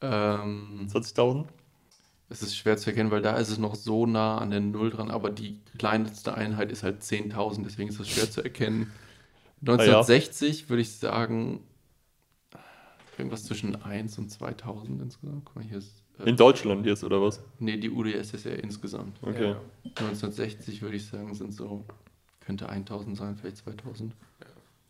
[0.00, 1.46] Ähm, 20.000?
[2.28, 4.90] es ist schwer zu erkennen, weil da ist es noch so nah an der Null
[4.90, 8.90] dran, aber die kleinste Einheit ist halt 10.000, deswegen ist es schwer zu erkennen.
[9.60, 11.60] 1960 würde ich sagen,
[13.18, 15.44] irgendwas zwischen 1 und 2000 insgesamt.
[15.44, 16.02] Guck mal, hier ist.
[16.18, 17.42] Äh, In Deutschland jetzt oder was?
[17.58, 19.18] nee, die UdSSR insgesamt.
[19.22, 19.54] Okay.
[19.84, 21.84] 1960 würde ich sagen, sind so,
[22.40, 24.14] könnte 1000 sein, vielleicht 2000.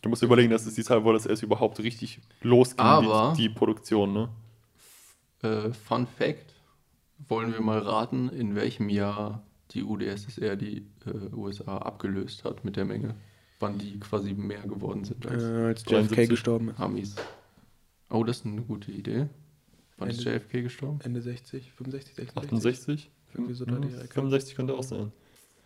[0.02, 3.42] Du musst überlegen, das ist die Zeit, wo das erst überhaupt richtig losging, Aber- die,
[3.42, 4.28] die Produktion, ne?
[5.42, 6.54] Äh, Fun Fact:
[7.28, 12.76] Wollen wir mal raten, in welchem Jahr die UdSSR die äh, USA abgelöst hat mit
[12.76, 13.14] der Menge?
[13.58, 16.16] Wann die quasi mehr geworden sind als äh, als 73.
[16.18, 16.78] JFK gestorben ist.
[16.80, 17.16] Amis.
[18.10, 19.26] Oh, das ist eine gute Idee.
[19.98, 21.00] Wann ist Ende- JFK gestorben?
[21.02, 22.52] Ende 60, 65, 66.
[22.52, 23.10] 68?
[23.34, 24.08] Irgendwie so da die Ecke.
[24.14, 25.12] 65 könnte auch sein.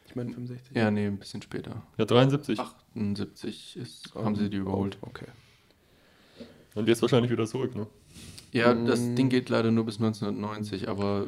[0.07, 0.77] Ich meine 65.
[0.77, 1.83] Ja, nee, ein bisschen später.
[1.99, 2.59] Ja, 73.
[2.59, 4.99] 78 ist, Oh, haben sie die überholt.
[5.03, 5.27] Okay.
[6.75, 7.87] Und jetzt wahrscheinlich wieder zurück, ne?
[8.53, 8.87] Ja, Mm.
[8.87, 11.27] das Ding geht leider nur bis 1990, aber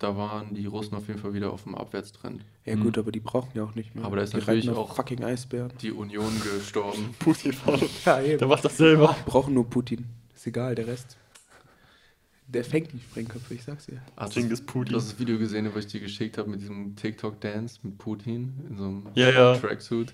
[0.00, 2.44] da waren die Russen auf jeden Fall wieder auf dem Abwärtstrend.
[2.64, 4.04] Ja gut, aber die brauchen ja auch nicht mehr.
[4.04, 5.72] Aber da ist die natürlich auch- fucking Eisbären.
[5.80, 7.14] Die Union gestorben.
[7.18, 7.82] Putin vorne.
[8.04, 8.48] Ja, Der eben.
[8.48, 9.16] macht das selber.
[9.26, 10.06] Brauchen nur Putin.
[10.44, 11.16] Ist egal, der Rest.
[12.48, 14.02] Der fängt die Sprengköpfe, ich sag's dir.
[14.14, 14.92] Hast du Putin.
[14.92, 18.84] das Video gesehen, was ich dir geschickt habe mit diesem TikTok-Dance mit Putin in so
[18.84, 19.56] einem Ja, ja.
[19.56, 20.12] Tracksuit?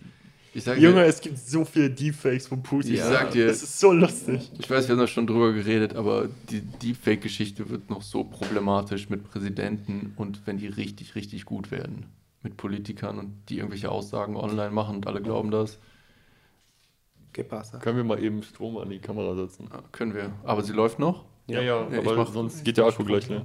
[0.54, 2.94] Ich sag Junge, dir, es gibt so viele Deepfakes von Putin.
[2.94, 4.52] Ich sag dir- Das ist so lustig.
[4.56, 9.08] ich weiß, wir haben da schon drüber geredet, aber die Deepfake-Geschichte wird noch so problematisch
[9.10, 12.06] mit Präsidenten und wenn die richtig, richtig gut werden.
[12.44, 15.78] Mit Politikern und die irgendwelche Aussagen online machen und alle glauben das.
[17.48, 17.78] Pasa?
[17.78, 19.68] Können wir mal eben Strom an die Kamera setzen?
[19.72, 20.32] Ja, können wir.
[20.44, 21.24] Aber sie läuft noch?
[21.46, 23.44] Ja, ja, Ja, ich aber mach- sonst geht der Akku gleich leer.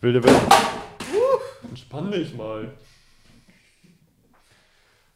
[0.00, 0.40] Wilde Welt.
[1.68, 2.72] Entspann dich mal.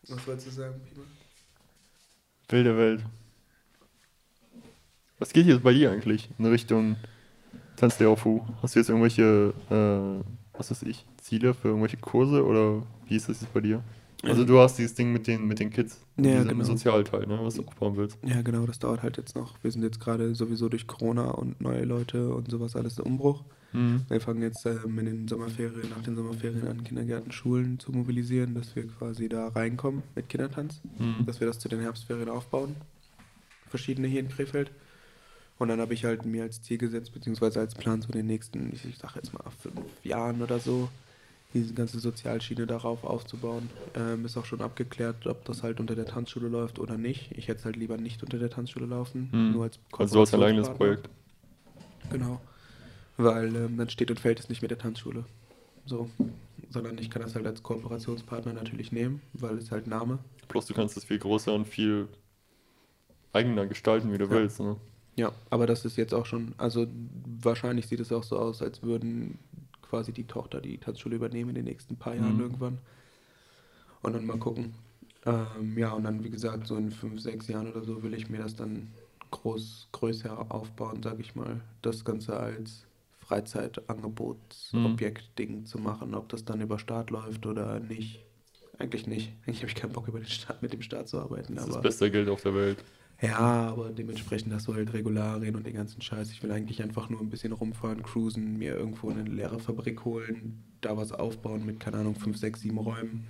[0.08, 1.04] Was wolltest du sagen, Pima?
[2.48, 3.04] Wilde Welt.
[5.18, 6.96] Was geht jetzt bei dir eigentlich in Richtung
[7.76, 8.40] Tanz der auf Hu?
[8.60, 10.24] Hast du jetzt irgendwelche, äh,
[10.58, 13.82] was weiß ich, Ziele für irgendwelche Kurse oder wie ist das jetzt bei dir?
[14.22, 16.64] Also du hast dieses Ding mit den, mit den Kids, Ja, diesen genau.
[16.64, 18.18] Sozialteil, ne, was du aufbauen willst.
[18.24, 19.54] Ja, genau, das dauert halt jetzt noch.
[19.62, 23.42] Wir sind jetzt gerade sowieso durch Corona und neue Leute und sowas alles im Umbruch.
[23.72, 24.02] Mhm.
[24.08, 28.54] Wir fangen jetzt ähm, in den Sommerferien, nach den Sommerferien an, Kindergärten, Schulen zu mobilisieren,
[28.54, 30.82] dass wir quasi da reinkommen mit Kindertanz.
[30.98, 31.24] Mhm.
[31.26, 32.76] Dass wir das zu den Herbstferien aufbauen.
[33.70, 34.70] Verschiedene hier in Krefeld.
[35.58, 38.72] Und dann habe ich halt mir als Ziel gesetzt, beziehungsweise als Plan so den nächsten,
[38.72, 40.88] ich, ich sag jetzt mal fünf Jahren oder so,
[41.54, 43.68] diese ganze Sozialschiene darauf aufzubauen.
[43.94, 47.30] Ähm, ist auch schon abgeklärt, ob das halt unter der Tanzschule läuft oder nicht.
[47.32, 49.52] Ich hätte es halt lieber nicht unter der Tanzschule laufen, Mhm.
[49.52, 50.68] nur als Also ein eigenes.
[50.70, 51.08] Projekt.
[52.10, 52.40] Genau.
[53.16, 55.24] Weil ähm, dann steht und fällt es nicht mit der Tanzschule.
[55.86, 56.08] So.
[56.70, 60.18] Sondern ich kann das halt als Kooperationspartner natürlich nehmen, weil es halt Name.
[60.48, 62.08] Bloß du kannst es viel größer und viel
[63.32, 64.30] eigener gestalten, wie du Ja.
[64.30, 64.60] willst.
[64.60, 64.76] Ne?
[65.16, 66.86] Ja, aber das ist jetzt auch schon, also
[67.42, 69.38] wahrscheinlich sieht es auch so aus, als würden
[69.92, 72.40] quasi die Tochter die Tanzschule übernehmen in den nächsten paar Jahren Mhm.
[72.40, 72.78] irgendwann.
[74.00, 74.72] Und dann mal gucken.
[75.26, 78.30] Ähm, ja, und dann, wie gesagt, so in fünf, sechs Jahren oder so will ich
[78.30, 78.90] mir das dann
[79.30, 81.60] groß, größer aufbauen, sage ich mal.
[81.82, 82.86] Das Ganze als
[83.20, 86.14] Freizeitangebotsobjekt-Ding zu machen.
[86.14, 88.24] Ob das dann über Staat läuft oder nicht.
[88.78, 89.34] Eigentlich nicht.
[89.46, 91.54] Eigentlich habe ich keinen Bock, über den Staat, mit dem Staat zu arbeiten.
[91.54, 92.82] Das ist das beste Geld auf der Welt.
[93.22, 93.38] Ja,
[93.70, 96.30] aber dementsprechend hast du halt Regularien und den ganzen Scheiß.
[96.32, 100.62] Ich will eigentlich einfach nur ein bisschen rumfahren, cruisen, mir irgendwo eine leere Fabrik holen,
[100.80, 103.24] da was aufbauen mit, keine Ahnung, fünf, sechs, sieben Räumen.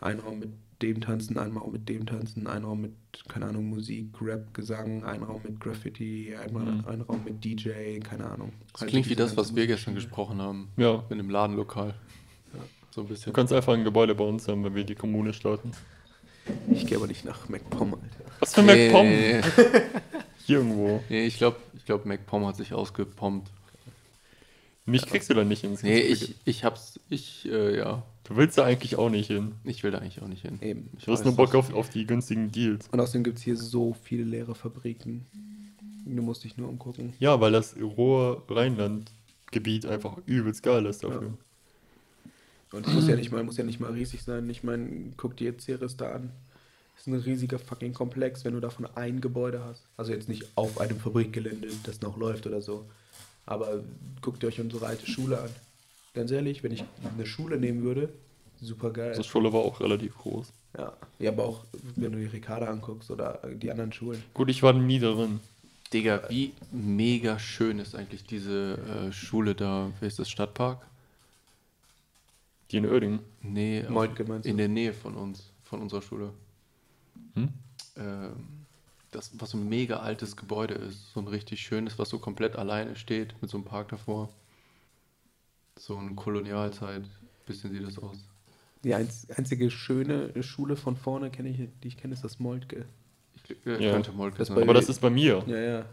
[0.00, 0.50] Ein Raum mit
[0.82, 2.92] dem tanzen, ein Raum mit dem tanzen, ein Raum mit,
[3.28, 6.84] keine Ahnung, Musik, Rap, Gesang, ein Raum mit Graffiti, einmal Mhm.
[6.88, 8.52] ein Raum mit DJ, keine Ahnung.
[8.72, 10.68] Das Halt klingt wie das, was wir gestern gesprochen haben.
[10.76, 11.04] Ja.
[11.08, 11.94] In dem Ladenlokal.
[12.90, 13.32] So ein Du bisschen.
[13.32, 15.70] kannst einfach ein Gebäude bei uns haben, wenn wir die Kommune starten.
[16.70, 18.32] Ich gehe aber nicht nach MacPom, Alter.
[18.40, 19.06] Was für Nee, MacPom?
[19.06, 19.80] nee, nee.
[20.44, 21.02] Hier irgendwo.
[21.08, 23.50] nee, ich glaube, ich glaub, MacPom hat sich ausgepompt.
[24.84, 26.30] Mich kriegst du da nicht ins Nee, Gesicht.
[26.44, 29.52] ich, ich hab's, ich, äh, ja, Du willst da eigentlich auch nicht hin.
[29.64, 30.58] ich will da eigentlich auch nicht hin.
[30.62, 30.90] Eben.
[30.98, 32.88] Ich Du hast nur Bock auf, auf die günstigen Deals.
[32.90, 35.26] Und außerdem gibt es hier so viele leere Fabriken.
[36.04, 37.12] Du musst dich nur umgucken.
[37.20, 41.34] Ja, weil das rohe Rheinland-Gebiet einfach übelst geil ist dafür.
[42.72, 44.48] Und es muss ja nicht mal, muss ja nicht mal riesig sein.
[44.50, 46.30] Ich meine, guck dir jetzt Ceres da an.
[46.94, 49.84] Das ist ein riesiger fucking Komplex, wenn du davon ein Gebäude hast.
[49.96, 52.86] Also jetzt nicht auf einem Fabrikgelände, das noch läuft oder so.
[53.46, 53.82] Aber
[54.20, 55.50] guckt ihr euch unsere alte Schule an.
[56.14, 58.10] Ganz ehrlich, wenn ich eine Schule nehmen würde,
[58.60, 59.08] super geil.
[59.08, 60.52] Unsere Schule war auch relativ groß.
[60.78, 60.92] Ja.
[61.18, 61.64] ja, aber auch
[61.96, 64.22] wenn du die Ricarda anguckst oder die anderen Schulen.
[64.32, 65.40] Gut, ich war nie darin.
[65.92, 70.86] Digga, wie mega schön ist eigentlich diese äh, Schule da, wer ist das, Stadtpark?
[72.72, 73.20] Die in Oerding.
[73.42, 74.50] Nee, Moltke meinst du?
[74.50, 76.32] in der Nähe von uns, von unserer Schule.
[77.34, 77.48] Hm?
[77.96, 78.32] Ähm,
[79.10, 82.56] das, was so ein mega altes Gebäude ist, so ein richtig schönes, was so komplett
[82.56, 84.30] alleine steht, mit so einem Park davor.
[85.78, 87.04] So eine Kolonialzeit,
[87.46, 88.16] bisschen sieht das aus.
[88.84, 92.86] Die einz einzige schöne Schule von vorne, kenne ich, die ich kenne, ist das Moltke.
[93.34, 93.92] Ich, äh, Ja.
[93.92, 94.58] könnte Molke Das sein.
[94.62, 95.44] Aber das ist bei mir.
[95.46, 95.84] Ja, ja.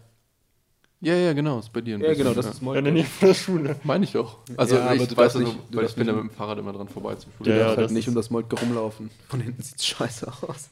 [1.02, 1.96] Ja, ja, genau, ist bei dir.
[1.96, 3.76] ein Ja, bisschen, genau, das ist Ja, in der Nähe von der Schule.
[3.84, 4.38] Meine ich auch.
[4.58, 6.58] Also Ja, ich du weiß also, nicht- du weil ich bin da mit dem Fahrrad
[6.60, 7.58] immer dran vorbei zum Du Schule.
[7.58, 9.10] Ja, darfst halt nicht um das Moltke rumlaufen.
[9.28, 10.70] Von hinten sieht's scheiße aus.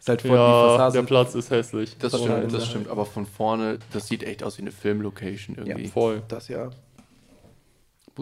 [0.00, 0.92] Ist halt voll die Ja, Fassade.
[0.94, 1.96] der Platz ist hässlich.
[1.98, 2.88] Das stimmt, das stimmt.
[2.88, 5.86] Aber von vorne, das sieht echt aus wie eine Filmlocation irgendwie.
[5.88, 6.22] Voll.
[6.26, 6.70] Das ja.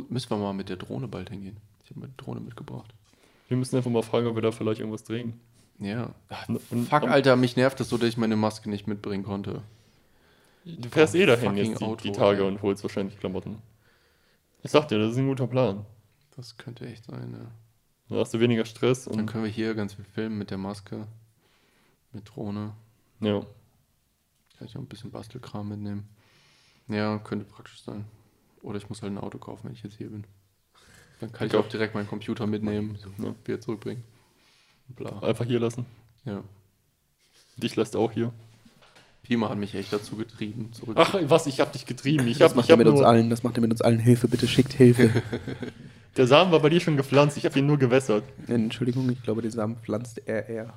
[0.09, 1.57] Müssen wir mal mit der Drohne bald hingehen.
[1.85, 2.93] Ich habe meine Drohne mitgebracht.
[3.49, 5.41] Wir müssen einfach mal fragen, ob wir da vielleicht irgendwas drehen.
[5.81, 6.11] Ja.
[6.29, 9.25] Ach, und- Fuck, und- Alter, mich nervt das so, dass ich meine Maske nicht mitbringen
[9.25, 9.63] konnte.
[10.65, 12.49] Du fährst eh dahin jetzt die, Auto, die Tage ey.
[12.49, 13.59] und holst wahrscheinlich Klamotten.
[14.63, 15.87] Ich sag dir, das ist ein guter Plan.
[16.37, 17.51] Das könnte echt sein, ja.
[18.15, 20.59] Da hast du weniger Stress Dann und können wir hier ganz viel filmen mit der
[20.59, 21.07] Maske.
[22.13, 22.75] Mit Drohne.
[23.21, 23.41] ja.
[24.59, 26.07] Kann ich auch ein bisschen Bastelkram mitnehmen.
[26.89, 28.05] Ja, könnte praktisch sein.
[28.63, 30.25] Oder ich muss halt ein Auto kaufen, wenn ich jetzt hier bin.
[31.21, 31.61] Dann kann ich Ja.
[31.61, 33.35] auch direkt meinen Computer mitnehmen, Ja.
[33.47, 34.05] wieder zurückbringen.
[34.89, 35.19] Bla.
[35.23, 35.87] Einfach hier lassen.
[36.27, 36.43] Ja.
[37.57, 38.35] Dich lässt auch hier.
[39.23, 40.97] Pima hat mich echt dazu getrieben, zurück.
[40.99, 42.27] Ach, was, ich hab dich getrieben.
[42.27, 43.31] Ich Das hab, macht ich er mit uns nur, allen.
[43.31, 43.99] Das macht er mit uns allen.
[43.99, 45.11] Hilfe, bitte schickt Hilfe.
[46.17, 48.25] Der Samen war bei dir schon gepflanzt, ich habe ihn nur gewässert.
[48.49, 50.75] Entschuldigung, ich glaube, den Samen pflanzt er eher.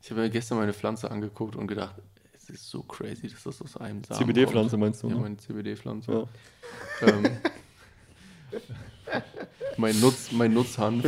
[0.00, 1.96] Ich habe mir gestern meine Pflanze angeguckt und gedacht,
[2.36, 5.08] es ist so crazy, dass das aus einem Samen CBD-Pflanze meinst du?
[5.08, 5.20] Ja, ne?
[5.20, 6.12] meine CBD-Pflanze.
[6.12, 7.08] Ja.
[7.08, 7.30] Ähm,
[9.76, 11.04] mein, Nutz, mein Nutzhanf.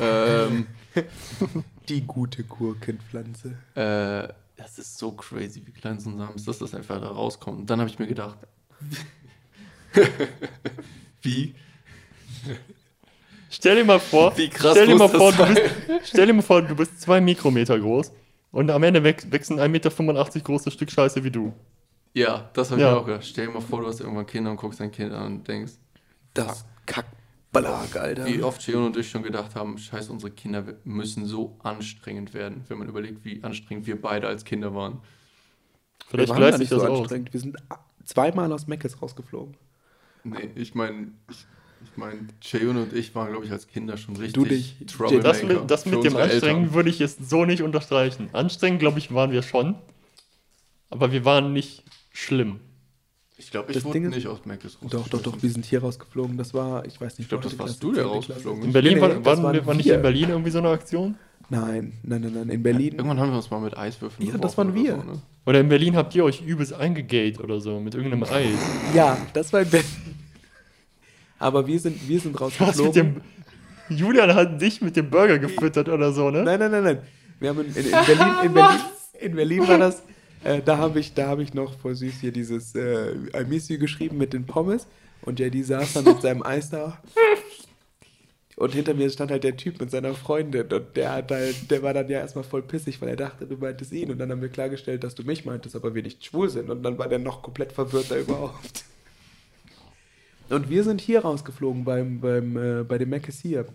[0.00, 0.66] ähm,
[1.88, 3.56] Die gute Gurkenpflanze.
[3.74, 7.08] äh, das ist so crazy, wie klein so ein Samen ist, dass das einfach da
[7.08, 7.60] rauskommt.
[7.60, 8.36] Und dann habe ich mir gedacht,
[11.22, 11.54] wie?
[13.50, 15.62] Stell dir mal vor, Wie krass stell dir mal vor, du bist,
[16.04, 18.12] stell dir mal vor, du bist zwei Mikrometer groß
[18.52, 19.90] und am Ende ein 1,85 Meter
[20.40, 21.52] großes Stück Scheiße wie du.
[22.14, 22.88] Ja, das habe Ja.
[22.88, 23.24] ich mir auch gedacht.
[23.26, 25.72] Stell dir mal vor, du hast irgendwann Kinder und guckst dein Kind an und denkst,
[26.34, 26.64] Das
[27.52, 28.26] Kackballag, Alter.
[28.26, 32.64] wie oft Shion und ich schon gedacht haben, scheiße, unsere Kinder müssen so anstrengend werden,
[32.68, 35.00] wenn man überlegt, wie anstrengend wir beide als Kinder waren.
[36.08, 36.98] Vielleicht wir waren gleicht gar sich nicht das so aus.
[37.00, 37.32] anstrengend.
[37.32, 37.56] Wir sind
[38.04, 39.56] zweimal aus Meckes rausgeflogen.
[40.24, 41.46] Nee, ich meine, ich,
[41.84, 44.76] ich meine, Cheyun und ich waren, glaube ich, als Kinder schon richtig Du dich.
[44.86, 48.28] Troublemaker Das mit, das mit dem Anstrengen würde ich jetzt so nicht unterstreichen.
[48.32, 49.76] Anstrengend, glaube ich, waren wir schon.
[50.88, 52.60] Aber wir waren nicht schlimm.
[53.42, 55.48] Ich glaube, ich Das wurde Ding ist- nicht aus Mac ist Doch, doch, doch, wir
[55.50, 56.36] sind hier rausgeflogen.
[56.36, 58.72] Das war, ich weiß nicht, Ich glaube, das warst Klasse, du, der rausgeflogen In ist.
[58.74, 61.14] Berlin Nee, war, waren, wir, war nicht in Berlin irgendwie so eine Aktion?
[61.48, 62.48] Nein, nein, nein, nein.
[62.50, 62.92] In Berlin.
[62.96, 64.92] Irgendwann haben wir uns mal mit Eiswürfeln Ja, das waren wir.
[64.94, 65.22] oder So, ne?
[65.46, 68.58] Oder in Berlin habt ihr euch übelst eingegate oder so mit irgendeinem Eis.
[68.94, 69.88] Ja, das war in Berlin.
[71.38, 73.22] Aber wir sind, wir sind Was mit rausgeflogen.
[73.88, 73.96] dem.
[73.96, 76.42] Julian hat dich mit dem Burger gefüttert oder so, ne?
[76.44, 76.98] Nein, nein, nein, nein.
[77.40, 78.80] Wir haben in, in, in Berlin, in Berlin,
[79.20, 80.02] in Berlin war das.
[80.44, 83.68] Äh, da habe ich, da habe ich noch voll süß hier dieses äh, I miss
[83.68, 84.86] you geschrieben mit den Pommes
[85.22, 86.98] und JD saß dann mit seinem Eis da.
[88.56, 91.82] Und hinter mir stand halt der Typ mit seiner Freundin und der hat halt, der
[91.82, 94.42] war dann ja erstmal voll pissig, weil er dachte, du meintest ihn und dann haben
[94.42, 97.18] wir klargestellt, dass du mich meintest, aber wir nicht schwul sind und dann war der
[97.18, 98.84] noch komplett verwirrter überhaupt.
[100.50, 103.66] Und wir sind hier rausgeflogen beim, beim, äh, bei dem Meckes hier.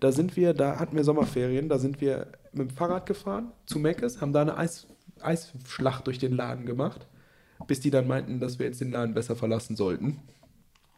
[0.00, 3.78] Da sind wir, da hatten wir Sommerferien, da sind wir mit dem Fahrrad gefahren zu
[3.78, 4.88] Meckes, haben da eine Eis,
[5.24, 7.06] Eisschlacht durch den Laden gemacht,
[7.66, 10.18] bis die dann meinten, dass wir jetzt den Laden besser verlassen sollten.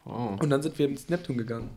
[0.05, 0.35] Oh.
[0.39, 1.69] Und dann sind wir ins Neptun gegangen.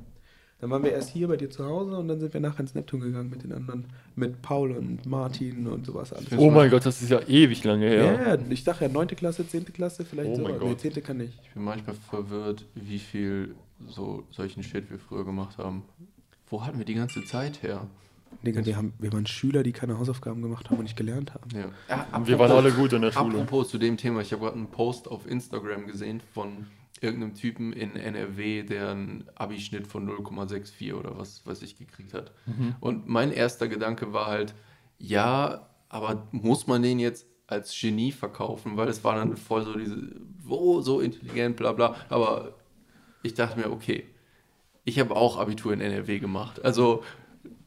[0.61, 2.75] Dann waren wir erst hier bei dir zu Hause und dann sind wir nachher ins
[2.75, 3.85] Neptun gegangen mit den anderen,
[4.17, 6.27] mit Paul und Martin und sowas alles.
[6.37, 8.37] Oh mein Gott, das ist ja ewig lange her.
[8.37, 9.07] ja, ich sag ja 9.
[9.09, 9.67] Klasse, 10.
[9.73, 10.43] Klasse, vielleicht Oh so.
[10.43, 10.81] mein Nee, Gott.
[10.81, 10.95] 10.
[11.05, 11.39] kann nicht.
[11.45, 13.55] Ich bin manchmal verwirrt, wie viel
[13.87, 15.85] so solchen Shit wir früher gemacht haben.
[16.51, 17.87] Wo hatten wir die ganze Zeit her?
[18.45, 21.51] Digga, wir, haben, wir waren Schüler, die keine Hausaufgaben gemacht haben und nicht gelernt haben.
[21.53, 21.71] Ja.
[21.89, 23.35] Ja, Wir waren alle gut in der Schule.
[23.35, 26.67] Apropos zu dem Thema, ich habe gerade einen Post auf Instagram gesehen von
[27.01, 32.33] irgendeinem Typen in NRW, der einen Abischnitt von 0,64 oder was weiß ich gekriegt hat.
[32.81, 34.55] Und mein erster Gedanke war halt,
[34.99, 39.77] ja, aber muss man den jetzt als Genie verkaufen, weil es war dann voll so
[39.77, 39.97] diese,
[40.43, 41.97] wo, so intelligent, bla bla.
[42.09, 42.55] Aber
[43.23, 44.07] ich dachte mir, okay,
[44.85, 46.65] ich habe auch Abitur in NRW gemacht.
[46.65, 47.03] Also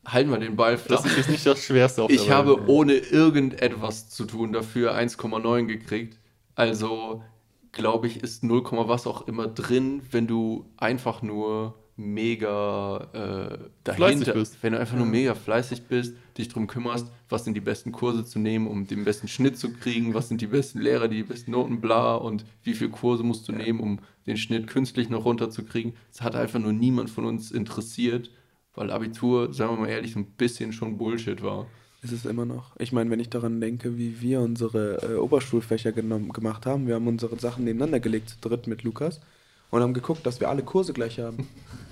[0.06, 1.04] halten wir den Ball flach.
[1.04, 2.68] Das ist nicht das Schwerste auf Ich der habe Welt.
[2.68, 6.20] ohne irgendetwas zu tun dafür 1,9 gekriegt.
[6.56, 7.24] Also
[7.72, 13.96] glaube ich, ist 0, was auch immer drin, wenn du einfach nur mega äh, dahinter
[13.96, 14.58] Fleißig bist.
[14.62, 18.26] Wenn du einfach nur mega fleißig bist, dich darum kümmerst, was sind die besten Kurse
[18.26, 21.52] zu nehmen, um den besten Schnitt zu kriegen, was sind die besten Lehrer, die besten
[21.52, 25.94] Noten, bla und wie viele Kurse musst du nehmen, um den Schnitt künstlich noch runterzukriegen.
[26.12, 28.32] Das hat einfach nur niemand von uns interessiert,
[28.76, 31.68] weil Abitur, sagen wir mal ehrlich, so ein bisschen schon Bullshit war.
[32.04, 32.76] Ist es immer noch.
[32.80, 36.96] Ich meine, wenn ich daran denke, wie wir unsere äh, Oberschulfächer genommen, gemacht haben, wir
[36.96, 39.22] haben unsere Sachen nebeneinander gelegt zu dritt mit Lukas
[39.70, 41.48] und haben geguckt, dass wir alle Kurse gleich haben.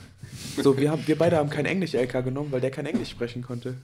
[0.64, 3.76] so, wir, haben, wir beide haben kein Englisch-LK genommen, weil der kein Englisch sprechen konnte.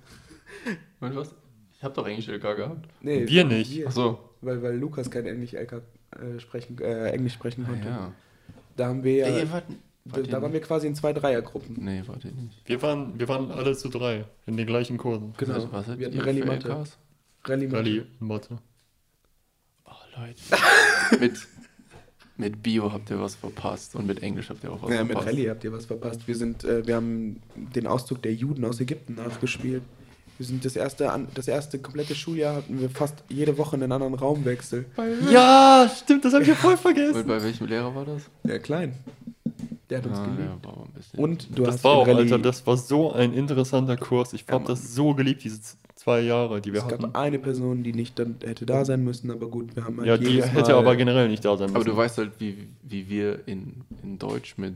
[1.00, 1.36] Und was?
[1.78, 2.88] Ich habe doch Englisch LK gehabt.
[3.02, 3.76] Nee, Wir nicht.
[3.76, 4.20] Wir, Achso.
[4.42, 7.88] weil, weil Lukas kein Englisch-LK äh, sprechen, äh, Englisch sprechen konnte.
[7.88, 8.12] Ja.
[8.76, 9.66] Da haben wir, Ey, ja, ihr wart,
[10.06, 11.76] da, da waren wir quasi in zwei Dreiergruppen.
[11.84, 12.62] Nee, warte nicht.
[12.66, 15.34] Wir waren, wir waren alle zu drei in den gleichen Kursen.
[15.38, 15.56] Genau.
[15.56, 16.86] Was, was wir hatten ihr Rallye Mathe.
[17.44, 17.78] Rallye Mathe.
[17.78, 18.58] Rallye Mathe.
[19.86, 21.20] Oh, Leute.
[21.20, 21.34] mit,
[22.38, 25.14] mit Bio habt ihr was verpasst und mit Englisch habt ihr auch was Ja, mit
[25.14, 25.28] verpasst.
[25.28, 26.28] Rallye habt ihr was verpasst.
[26.28, 29.82] Wir sind, äh, wir haben den Auszug der Juden aus Ägypten nachgespielt.
[30.38, 34.14] Wir sind das erste, das erste komplette Schuljahr hatten wir fast jede Woche einen anderen
[34.16, 34.86] Raumwechsel.
[35.32, 37.26] Ja, stimmt, das habe ich ja voll Und vergessen.
[37.26, 38.24] bei welchem Lehrer war das?
[38.44, 38.94] Ja, klein.
[39.90, 40.42] Der hat uns Ah, geliebt.
[40.42, 41.20] ja, war aber ein bisschen.
[41.20, 44.34] Und du Das hast war auch, Alter, das war so ein interessanter Kurs.
[44.34, 44.66] Ich habe Mann.
[44.68, 45.60] das so geliebt, diese
[45.96, 47.04] zwei Jahre, die wir es hatten.
[47.04, 50.08] gab eine Person, die nicht dann hätte da sein müssen, aber gut, wir haben halt
[50.08, 51.76] Ja, die hätte aber generell nicht da sein müssen.
[51.76, 54.76] aber du weißt halt, wie, wie wir in, in Deutsch mit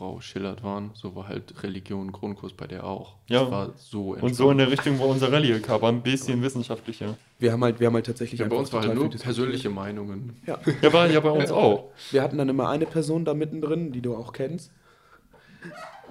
[0.00, 0.92] Frau Schillert waren.
[0.94, 3.16] So war halt Religion Grundkurs bei der auch.
[3.26, 3.42] Ja.
[3.42, 7.18] Das war so Und so in der Richtung war unser Rallye war ein bisschen wissenschaftlicher.
[7.38, 10.40] Wir haben halt, wir haben halt tatsächlich ja, bei uns war halt nur persönliche Meinungen.
[10.46, 10.58] Ja.
[10.80, 11.90] Ja, war ja bei uns auch.
[12.12, 14.72] Wir hatten dann immer eine Person da mittendrin, die du auch kennst,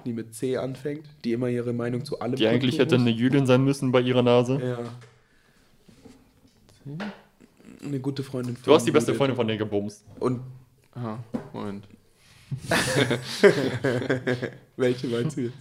[0.04, 3.08] die mit C anfängt, die immer ihre Meinung zu allem Die eigentlich hätte muss.
[3.08, 4.60] eine Jüdin sein müssen bei ihrer Nase.
[6.86, 6.98] Ja.
[7.84, 9.18] Eine gute Freundin von Du hast die beste Judith.
[9.18, 10.04] Freundin von der gebumst.
[10.20, 10.42] Und
[10.94, 11.18] Aha,
[11.52, 11.88] Moment.
[14.76, 15.54] welche meinst du jetzt?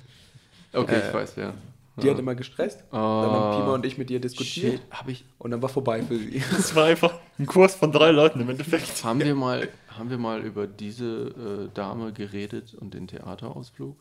[0.73, 1.53] Okay, Äh, ich weiß, ja.
[2.01, 2.83] Die hat immer gestresst.
[2.91, 4.79] Dann haben Pima und ich mit ihr diskutiert.
[4.79, 6.41] Shit, hab ich, Und dann war vorbei für sie.
[6.51, 9.03] Das war einfach ein Kurs von drei Leuten im Endeffekt.
[9.03, 13.97] haben, wir mal, haben wir mal über diese äh, Dame geredet und den Theaterausflug?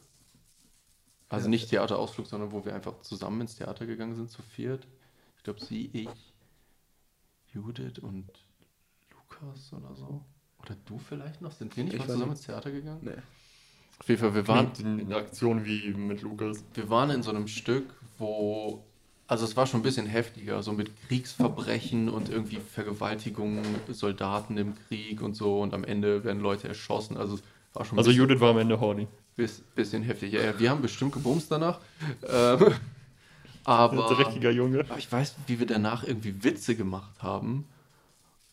[1.28, 4.86] Also nicht Theaterausflug, sondern wo wir einfach zusammen ins Theater gegangen sind, zu viert.
[5.36, 6.08] Ich glaube, sie, ich,
[7.52, 8.28] Judith und
[9.10, 10.24] Lukas oder so.
[10.68, 11.52] Oder du vielleicht noch?
[11.52, 12.38] Sind wir nicht Ich mal zusammen nicht.
[12.38, 12.98] ins Theater gegangen?
[13.02, 13.10] Nee.
[14.00, 16.62] Auf jeden Fall, wir waren, in, in Aktion wie mit Lukas.
[16.74, 17.84] wir waren in so einem Stück,
[18.18, 18.84] wo,
[19.26, 24.74] also es war schon ein bisschen heftiger, so mit Kriegsverbrechen und irgendwie Vergewaltigungen, Soldaten im
[24.86, 27.16] Krieg und so und am Ende werden Leute erschossen.
[27.16, 27.42] Also es
[27.74, 29.08] war schon ein Also bisschen, Judith war am Ende horny.
[29.34, 30.32] bis, bisschen heftig.
[30.32, 31.80] Ja, ja, wir haben bestimmt gebumst danach.
[32.28, 32.72] Ähm,
[33.64, 34.80] aber, Dreckiger Junge.
[34.80, 37.66] aber ich weiß, wie wir danach irgendwie Witze gemacht haben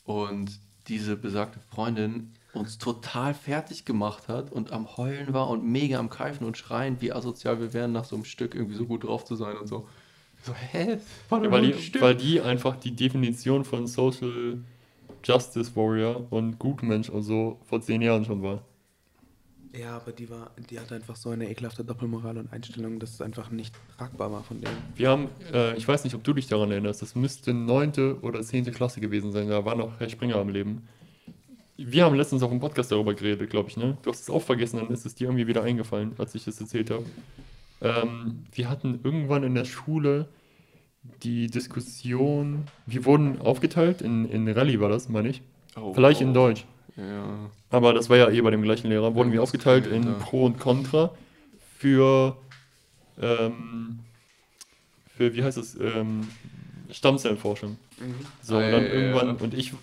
[0.05, 5.99] und diese besagte Freundin uns total fertig gemacht hat und am Heulen war und mega
[5.99, 9.03] am Keifen und Schreien, wie asozial wir wären, nach so einem Stück irgendwie so gut
[9.03, 9.87] drauf zu sein und so.
[10.43, 10.97] So, hä?
[11.29, 14.59] War Ja, weil, die, weil die einfach die Definition von Social
[15.23, 18.61] Justice Warrior und Gutmensch und so vor zehn Jahren schon war.
[19.79, 23.21] Ja, aber die war, die hatte einfach so eine ekelhafte Doppelmoral und Einstellung, dass es
[23.21, 24.77] einfach nicht tragbar war von denen.
[24.95, 28.41] Wir haben, äh, ich weiß nicht, ob du dich daran erinnerst, das müsste neunte oder
[28.41, 30.87] zehnte Klasse gewesen sein, da war noch Herr Springer am Leben.
[31.77, 33.97] Wir haben letztens auf dem Podcast darüber geredet, glaube ich, ne?
[34.01, 36.59] Du hast es auch vergessen, dann ist es dir irgendwie wieder eingefallen, als ich das
[36.61, 37.05] erzählt habe.
[37.81, 40.29] Ähm, wir hatten irgendwann in der Schule
[41.23, 45.41] die Diskussion, wir wurden aufgeteilt, in, in Rallye war das, meine ich.
[45.75, 46.33] Oh, Vielleicht in oh.
[46.33, 46.65] Deutsch.
[46.97, 47.49] Ja.
[47.69, 49.15] Aber das war ja eh bei dem gleichen Lehrer.
[49.15, 50.17] Wurden wir aufgeteilt in.
[50.19, 51.13] Pro und Contra
[51.77, 52.37] für,
[53.21, 53.99] ähm,
[55.15, 56.27] für wie heißt es, ähm,
[56.91, 57.77] Stammzellenforschung.
[58.41, 59.73] So, Ah, und dann ja, irgendwann, und ich,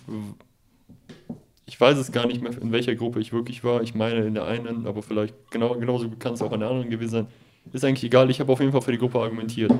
[1.65, 3.81] ich weiß es gar nicht mehr, in welcher Gruppe ich wirklich war.
[3.81, 6.89] Ich meine in der einen, aber vielleicht genau, genauso kann es auch in der anderen
[6.89, 7.27] gewesen sein.
[7.71, 9.71] Ist eigentlich egal, ich habe auf jeden Fall für die Gruppe argumentiert.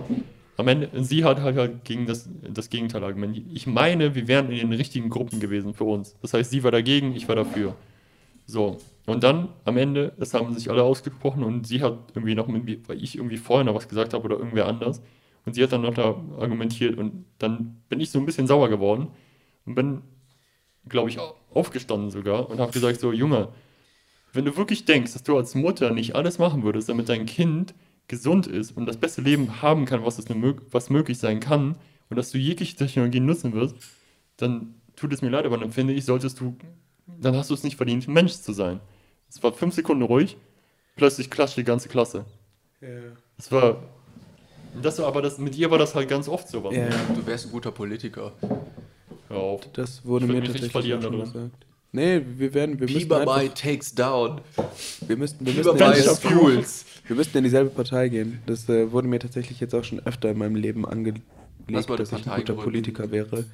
[0.58, 3.46] Am Ende, sie hat halt, halt gegen das, das Gegenteil argumentiert.
[3.54, 6.16] Ich meine, wir wären in den richtigen Gruppen gewesen für uns.
[6.22, 7.76] Das heißt, sie war dagegen, ich war dafür.
[8.46, 8.78] So.
[9.06, 12.88] Und dann am Ende, es haben sich alle ausgesprochen und sie hat irgendwie noch mit
[12.88, 15.02] weil ich irgendwie vorher noch was gesagt habe oder irgendwer anders.
[15.46, 18.70] Und sie hat dann noch da argumentiert und dann bin ich so ein bisschen sauer
[18.70, 19.10] geworden
[19.66, 20.02] und bin,
[20.88, 23.50] glaube ich, au- aufgestanden sogar und habe gesagt: So, Junge,
[24.34, 27.74] wenn du wirklich denkst, dass du als Mutter nicht alles machen würdest, damit dein Kind
[28.08, 31.76] gesund ist und das beste Leben haben kann, was, es mög- was möglich sein kann,
[32.10, 33.76] und dass du jegliche Technologie nutzen wirst,
[34.38, 36.56] dann tut es mir leid, aber dann finde ich, solltest du,
[37.20, 38.80] dann hast du es nicht verdient, Mensch zu sein.
[39.30, 40.38] Es war fünf Sekunden ruhig,
[40.96, 42.26] plötzlich klatscht die ganze Klasse.
[42.82, 42.88] Ja.
[43.38, 43.78] Es war,
[44.82, 46.64] das war aber das, mit ihr war das halt ganz oft so.
[46.64, 46.76] was.
[46.76, 48.32] Ja, Du wärst ein guter Politiker.
[49.30, 49.62] Hör auf.
[49.74, 51.66] das wurde mir tatsächlich verlieren gesagt.
[51.95, 54.41] Nee, wir werden, wir müssen Bieber by einfach, takes down.
[55.07, 56.86] wir müssten, wir Bieber müssen, by in, Mensch, schools.
[57.06, 58.41] wir müssten in dieselbe Partei gehen.
[58.48, 61.22] Das äh, wurde mir tatsächlich jetzt auch schon öfter in meinem Leben angelegt,
[61.68, 62.53] dass ich ein Partei guter.
[62.56, 63.45] Politiker wäre,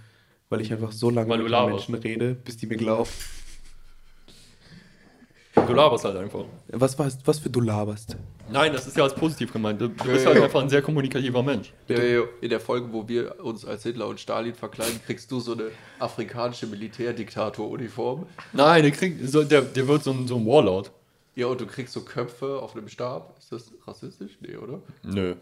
[0.47, 1.51] weil ich einfach so lange Weil mit.
[1.51, 3.09] Menschen rede, bis die mir glauben.
[5.69, 6.45] Du laberst halt einfach.
[6.69, 8.17] Was, was, was für du laberst?
[8.51, 9.79] Nein, das ist ja als positiv gemeint.
[9.79, 11.71] Du, bist halt einfach ein sehr kommunikativer Mensch.
[11.87, 15.65] In der Folge, wo wir uns als Hitler und Stalin verkleiden, kriegst du so eine
[15.99, 18.25] afrikanische Militärdiktator-Uniform.
[18.51, 20.91] Nein, der, kriegt, so, der, der wird so ein, so ein Warlord.
[21.35, 23.37] Ja, und du kriegst so Köpfe auf einem Stab.
[23.37, 24.37] Ist das rassistisch?
[24.41, 24.81] Nee, oder?
[25.03, 25.35] Nö.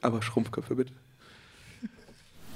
[0.00, 0.92] Aber Schrumpfköpfe bitte.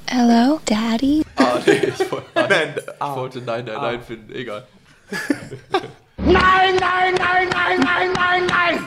[0.08, 1.22] Hello, Daddy.
[1.36, 4.32] Ah, nee, ich wollte, nein, ich wollte nein, nein, nein finden.
[4.32, 4.66] Egal.
[6.18, 8.84] Nein, nein, nein, nein, nein, nein, nein!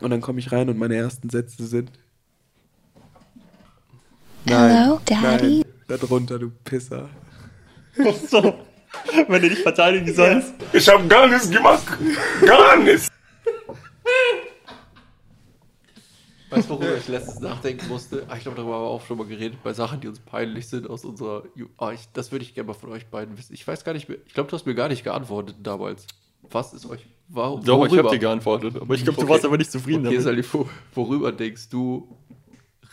[0.00, 1.90] Und dann komme ich rein und meine ersten Sätze sind.
[4.46, 5.64] Hello, Daddy.
[5.88, 7.08] Nein, darunter, du Pisser.
[8.28, 8.54] So,
[9.26, 10.54] wenn du dich verteidigen sollst.
[10.72, 11.84] Ich hab gar nichts gemacht.
[12.46, 13.07] Gar nichts.
[16.50, 18.24] Weißt du, worüber ich letztens nachdenken musste?
[18.28, 20.66] Ah, ich glaube, darüber haben wir auch schon mal geredet, bei Sachen, die uns peinlich
[20.68, 21.42] sind aus unserer.
[21.76, 23.52] Ah, ich, das würde ich gerne mal von euch beiden wissen.
[23.54, 24.18] Ich weiß gar nicht mehr.
[24.26, 26.06] Ich glaube, du hast mir gar nicht geantwortet damals.
[26.50, 27.04] Was ist euch.
[27.28, 27.62] Warum?
[27.62, 28.76] Doch, ich habe dir geantwortet.
[28.80, 29.32] Aber ich glaube, du Okay.
[29.32, 30.22] warst aber nicht zufrieden Okay, damit.
[30.22, 32.16] Salif, wo- worüber denkst du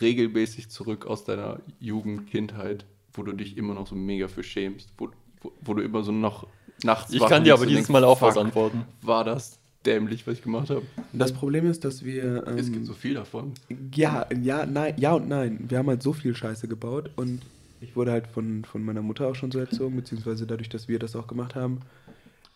[0.00, 2.84] regelmäßig zurück aus deiner Jugend, Kindheit,
[3.14, 4.92] wo du dich immer noch so mega für schämst?
[4.98, 5.08] Wo,
[5.40, 6.46] wo, wo du immer so noch
[6.84, 8.84] nachts Ich kann dir aber dieses denkst, Mal auch was antworten.
[9.00, 10.82] War das dämlich, was ich gemacht habe?
[11.12, 12.46] Das Problem ist, dass wir.
[12.46, 13.52] Ähm, Es gibt so viel davon.
[13.94, 15.64] Ja, ja, nein, ja und nein.
[15.68, 17.42] Wir haben halt so viel Scheiße gebaut und
[17.80, 20.98] ich wurde halt von, von meiner Mutter auch schon so erzogen, beziehungsweise dadurch, dass wir
[20.98, 21.80] das auch gemacht haben.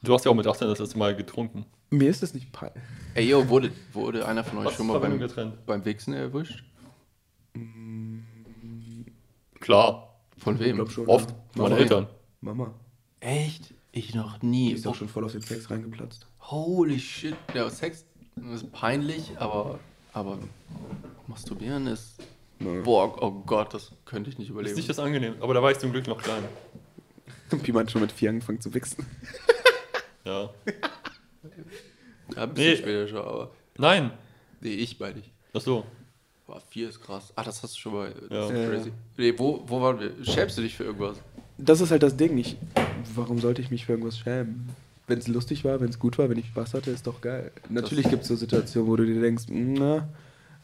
[0.02, 1.66] Du hast ja auch mit 18 das erste Mal getrunken.
[1.90, 2.82] Mir ist das nicht peinlich.
[3.14, 5.54] Ey, yo, wurde, wurde einer von euch Was schon mal beim, getrennt?
[5.66, 6.64] beim Wichsen erwischt?
[9.60, 10.14] Klar.
[10.38, 10.76] Von Ich wem?
[10.76, 11.06] glaube schon.
[11.06, 11.34] Oft.
[11.54, 11.76] Mama.
[11.76, 12.06] Eltern.
[12.40, 12.72] Mama.
[13.20, 13.74] Echt?
[13.92, 14.72] Ich noch Die nie.
[14.72, 16.26] ist auch schon voll auf den Sex reingeplatzt.
[16.50, 17.36] Holy shit.
[17.54, 18.04] Ja, Sex
[18.52, 19.78] ist peinlich, aber,
[20.12, 20.38] aber
[21.26, 22.14] masturbieren ist.
[22.58, 22.80] Ja.
[22.82, 24.74] Boah, oh Gott, das könnte ich nicht Ist überleben.
[24.76, 25.34] nicht das angenehm.
[25.40, 26.42] Aber da war ich zum Glück noch klein.
[27.62, 29.06] Pi hat schon mit vier angefangen zu wichsen.
[30.22, 30.50] Ja.
[32.36, 32.76] ja, ein bisschen Nee.
[32.76, 33.50] später schon, aber.
[33.78, 34.10] Nein.
[34.60, 35.32] Nee, ich meine ich.
[35.54, 35.84] Ach so.
[36.46, 37.32] Boah, vier ist krass.
[37.36, 38.14] Ah, das hast du schon mal.
[38.28, 38.50] Das Ja.
[38.62, 38.92] ist crazy.
[39.16, 40.12] Nee, wo, wo waren wir?
[40.22, 41.16] Schämst du dich für irgendwas?
[41.56, 42.36] Das ist halt das Ding.
[42.36, 42.58] Ich,
[43.14, 44.68] warum sollte ich mich für irgendwas schämen?
[45.10, 47.50] Wenn es lustig war, wenn es gut war, wenn ich Spaß hatte, ist doch geil.
[47.68, 50.08] Natürlich gibt es so Situationen, wo du dir denkst, na,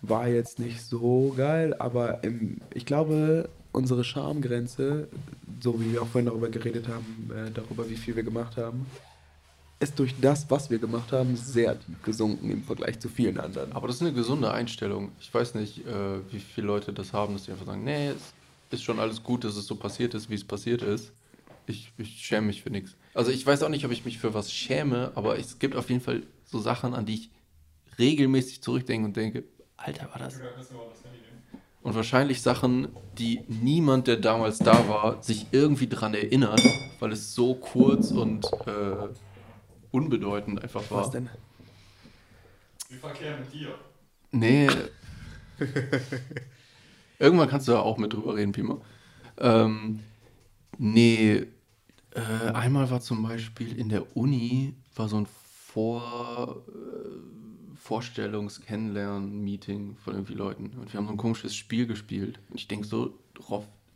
[0.02, 5.09] war jetzt nicht so geil, aber im, ich glaube, unsere Schamgrenze,
[5.60, 8.86] so wie wir auch vorhin darüber geredet haben, äh, darüber, wie viel wir gemacht haben,
[9.81, 13.73] ist durch das, was wir gemacht haben, sehr tief gesunken im Vergleich zu vielen anderen.
[13.73, 15.10] Aber das ist eine gesunde Einstellung.
[15.20, 18.32] Ich weiß nicht, äh, wie viele Leute das haben, dass die einfach sagen, nee, es
[18.70, 21.10] ist schon alles gut, dass es so passiert ist, wie es passiert ist.
[21.66, 22.94] Ich, ich schäme mich für nichts.
[23.16, 25.88] Also ich weiß auch nicht, ob ich mich für was schäme, aber es gibt auf
[25.88, 27.30] jeden Fall so Sachen, an die ich
[27.98, 29.44] regelmäßig zurückdenke und denke,
[29.78, 30.38] Alter, war das.
[31.82, 36.60] Und wahrscheinlich Sachen, die niemand, der damals da war, sich irgendwie dran erinnert,
[37.01, 39.09] weil es so kurz und äh,
[39.93, 41.01] unbedeutend einfach war.
[41.01, 41.30] Was denn?
[42.90, 43.74] Wie verkehr mit dir?
[44.30, 44.68] Nee.
[47.18, 48.78] Irgendwann kannst du da auch mit drüber reden, Pima.
[49.38, 50.01] Ähm,
[50.76, 51.47] nee,
[52.16, 56.72] äh, einmal war zum Beispiel in der Uni, war so ein Vor, äh,
[57.76, 60.72] Vorstellungs-Kennenlernen-Meeting von irgendwie Leuten.
[60.80, 62.40] Und wir haben so ein komisches Spiel gespielt.
[62.51, 63.18] Und ich denke so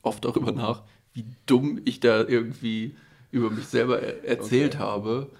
[0.02, 0.82] oft darüber nach,
[1.14, 2.96] wie dumm ich da irgendwie
[3.30, 5.30] über mich selber er erzählt habe.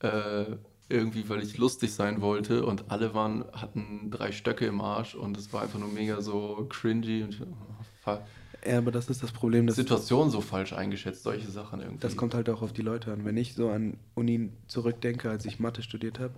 [0.00, 0.44] Äh,
[0.88, 5.36] irgendwie, weil ich lustig sein wollte und alle waren, hatten drei Stöcke im Arsch und
[5.36, 8.22] es war einfach nur mega so cringy und ich, oh, fuck.
[8.66, 12.00] Ja, aber das ist das Problem, dass Situation so falsch eingeschätzt, solche Sachen irgendwie.
[12.00, 13.24] das kommt halt auch auf die Leute an.
[13.24, 16.34] Wenn ich so an Uni zurückdenke, als ich Mathe studiert habe,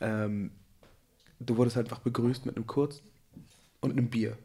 [0.00, 0.50] ähm,
[1.40, 3.02] du wurdest einfach begrüßt mit einem Kurz
[3.80, 4.36] und einem Bier.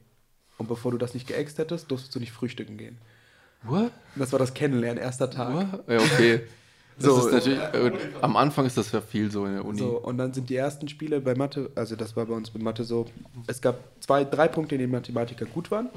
[0.58, 2.98] Und bevor du das nicht geäxt hättest, durftest du nicht frühstücken gehen.
[3.64, 3.92] What?
[4.16, 5.54] Das war das Kennenlernen, erster Tag.
[5.74, 5.90] What?
[5.90, 6.42] Ja, okay.
[6.96, 9.80] Das So, ist natürlich, äh, am Anfang ist das ja viel so in der Uni.
[9.80, 12.62] So, und dann sind die ersten Spiele bei Mathe, also das war bei uns mit
[12.62, 13.08] Mathe so,
[13.48, 15.90] es gab zwei, drei Punkte, in denen Mathematiker gut waren.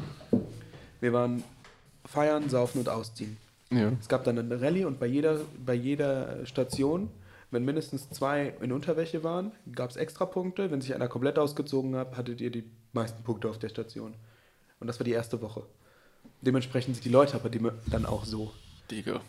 [1.06, 1.44] Wir waren
[2.04, 3.36] feiern, saufen und ausziehen.
[3.70, 3.92] Ja.
[4.00, 7.10] Es gab dann eine Rallye und bei jeder, bei jeder Station,
[7.52, 10.72] wenn mindestens zwei in Unterwäsche waren, gab es extra Punkte.
[10.72, 14.14] Wenn sich einer komplett ausgezogen hat, hattet ihr die meisten Punkte auf der Station.
[14.80, 15.62] Und das war die erste Woche.
[16.40, 18.52] Dementsprechend sind die Leute aber die, dann auch so.
[18.90, 19.20] Digga.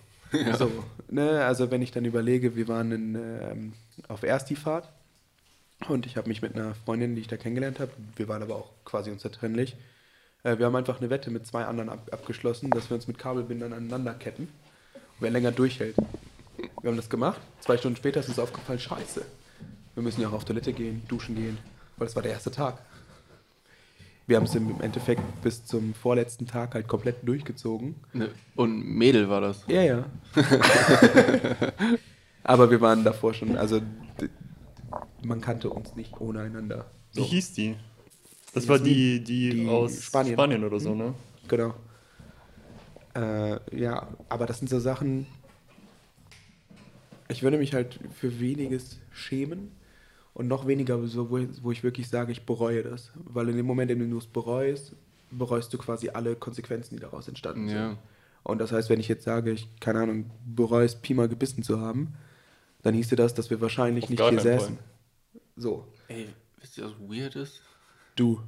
[0.58, 0.72] So,
[1.12, 3.74] ne, also wenn ich dann überlege, wir waren in, ähm,
[4.08, 4.90] auf Erstifahrt
[5.90, 8.56] und ich habe mich mit einer Freundin, die ich da kennengelernt habe, wir waren aber
[8.56, 9.78] auch quasi unzertrennlich,
[10.48, 13.18] äh, wir haben einfach eine Wette mit zwei anderen ab, abgeschlossen, dass wir uns mit
[13.18, 15.96] Kabelbindern aneinander ketten und wer länger durchhält.
[16.82, 19.26] Wir haben das gemacht, zwei Stunden später ist uns aufgefallen, scheiße,
[19.94, 21.58] wir müssen ja auch auf Toilette gehen, duschen gehen,
[21.98, 22.80] weil es war der erste Tag.
[24.26, 27.96] Wir haben es im Endeffekt bis zum vorletzten Tag halt komplett durchgezogen.
[28.12, 29.64] Ne, Und Mädel war das.
[29.68, 30.06] Ja, ja.
[32.44, 33.82] Aber wir waren davor schon, also
[35.24, 36.86] man kannte uns nicht ohne einander.
[37.14, 37.76] Wie So, hieß die?
[38.58, 40.34] Das war die, die, Die aus Spanien.
[40.34, 40.64] Spanien.
[40.64, 41.14] oder so, ne?
[41.48, 41.74] genau.
[43.16, 45.26] Äh, ja, aber das sind so Sachen,
[47.30, 49.72] ich würde mich halt für weniges schämen
[50.34, 53.12] und noch weniger so, wo ich, wo ich wirklich sage, ich bereue das.
[53.16, 54.94] Weil in dem Moment, in dem du es bereust,
[55.32, 57.90] bereust du quasi alle Konsequenzen, die daraus entstanden Ja.
[57.90, 57.98] sind.
[58.44, 61.64] Und das heißt, wenn ich jetzt sage, ich, keine Ahnung, bereue es, Pi mal gebissen
[61.64, 62.14] zu haben,
[62.82, 64.78] dann hieße das, dass wir wahrscheinlich Auf nicht hier säßen.
[65.58, 66.28] So, Ey,
[66.62, 67.62] wisst ihr, was weird ist?
[68.20, 68.42] Du.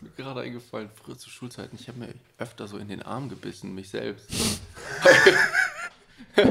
[0.00, 2.08] Mir gerade eingefallen, früher zu Schulzeiten, ich habe mir
[2.38, 4.28] öfter so in den Arm gebissen, mich selbst.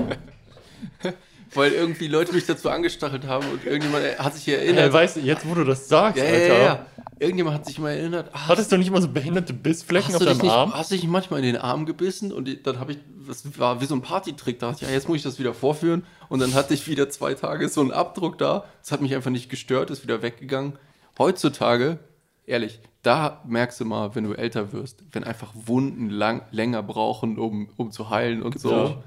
[1.54, 4.90] Weil irgendwie Leute mich dazu angestachelt haben und irgendjemand hat sich erinnert.
[4.90, 6.86] Äh, weißt du, jetzt wo du das sagst, ja, ja, Alter, ja, ja.
[7.20, 8.30] Irgendjemand hat sich mal erinnert.
[8.34, 10.74] ah, hattest du nicht mal so behinderte Bissflecken hast auf deinem nicht, Arm?
[10.74, 12.98] hast du dich manchmal in den Arm gebissen und dann habe ich,
[13.28, 15.54] das war wie so ein Partytrick, da dachte ich, ja, jetzt muss ich das wieder
[15.54, 18.66] vorführen und dann hatte ich wieder zwei Tage so einen Abdruck da.
[18.82, 20.74] Das hat mich einfach nicht gestört, ist wieder weggegangen.
[21.20, 22.00] Heutzutage,
[22.46, 27.38] ehrlich, da merkst du mal, wenn du älter wirst, wenn einfach Wunden lang, länger brauchen,
[27.38, 28.72] um, um zu heilen und so.
[28.72, 29.04] Ja.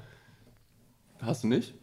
[1.21, 1.73] Hast du nicht?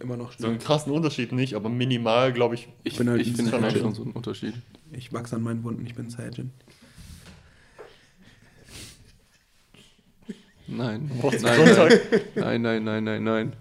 [0.00, 2.68] Immer noch So einen krassen Unterschied nicht, aber minimal, glaube ich.
[2.84, 3.82] Ich, bin halt ich finde schon, Sergeant.
[3.82, 4.54] schon so einen Unterschied.
[4.92, 6.50] Ich wachse an meinen Wunden, ich bin Sergeant.
[10.66, 11.10] Nein.
[11.42, 11.42] Nein,
[12.34, 13.52] nein, nein, nein, nein, nein, nein.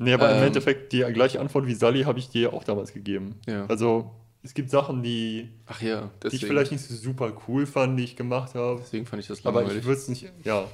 [0.00, 0.44] Nee, aber im Ähm.
[0.48, 3.34] Endeffekt die gleiche Antwort wie Sally habe ich dir auch damals gegeben.
[3.46, 3.66] Ja.
[3.66, 4.10] Also,
[4.42, 7.98] es gibt Sachen, die, Ach ja, die ich deswegen, vielleicht nicht so super cool fand,
[7.98, 8.80] die ich gemacht habe.
[8.80, 9.80] deswegen fand ich das Aber langweilig.
[9.80, 10.66] ich würde es nicht, ja.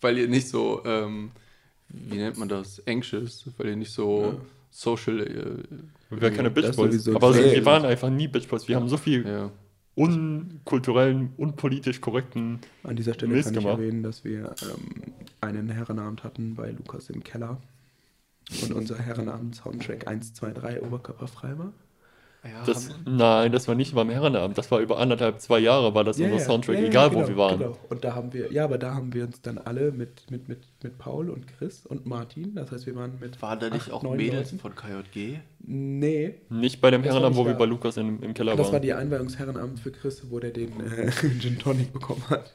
[0.00, 1.30] weil ihr nicht so, ähm,
[1.88, 4.40] wie nennt man das, anxious, weil ihr nicht so
[4.70, 5.62] social, äh,
[6.10, 6.90] Wir wären keine Das Bitch Boys.
[6.92, 7.16] sowieso.
[7.16, 8.68] Aber wir waren einfach nie Bitch Boys.
[8.68, 9.50] Wir haben so viel ja.
[9.94, 12.60] unkulturellen, unpolitisch korrekten.
[12.82, 13.78] An dieser Stelle Mist kann ich gemacht.
[13.78, 17.60] erwähnen, dass wir ähm, einen Herrenabend hatten bei Lukas im Keller.
[18.62, 21.72] Und unser Herrenabend-Soundtrack 1, 2, 3 oberkörperfrei war.
[22.64, 24.56] Das, nein, das war nicht beim Herrenabend.
[24.58, 27.58] Das war über anderthalb, zwei Jahre war das unser Soundtrack, egal wo wir waren.
[27.58, 27.78] Genau.
[27.88, 30.60] Und da haben wir, ja, aber da haben wir uns dann alle mit, mit, mit,
[30.82, 33.40] mit Paul und Chris und Martin, das heißt, wir waren mit.
[33.42, 34.58] Waren da nicht acht, auch neun Mädels Leuten.
[34.58, 35.38] von KJG?
[35.60, 37.58] Nee, Nicht bei dem Das war Herrenabend, wo wir da.
[37.58, 38.82] bei Lukas im, im Keller das war waren.
[38.82, 41.10] die Einweihungsherrenabend für Chris, wo der den äh,
[41.40, 42.54] Gin Tonic bekommen hat.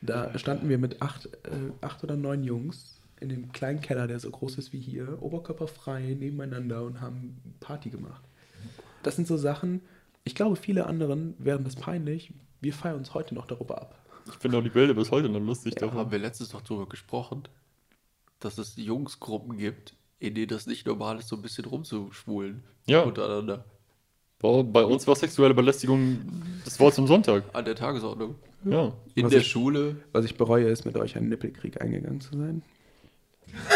[0.00, 4.20] Da standen wir mit acht, äh, acht oder neun Jungs in dem kleinen Keller, der
[4.20, 8.22] so groß ist wie hier, oberkörperfrei nebeneinander und haben Party gemacht.
[9.02, 9.80] Das sind so Sachen,
[10.24, 12.32] ich glaube, viele anderen wären das peinlich.
[12.60, 13.98] Wir feiern uns heute noch darüber ab.
[14.26, 15.98] Ich finde auch die Bilder bis heute noch lustig Da davon.
[15.98, 17.44] haben wir letztens doch drüber gesprochen,
[18.40, 22.62] dass es Jungsgruppen gibt, in denen das nicht normal ist, so ein bisschen rumzuschwulen.
[22.86, 23.02] Ja.
[23.02, 23.64] Untereinander.
[24.40, 26.18] Bei, bei uns war sexuelle Belästigung
[26.64, 27.44] das Wort zum Sonntag.
[27.54, 28.34] An der Tagesordnung.
[28.64, 28.92] Ja.
[29.14, 29.96] In Was der ich- Schule.
[30.12, 32.62] Was ich bereue, ist, mit euch einen Nippelkrieg eingegangen zu sein.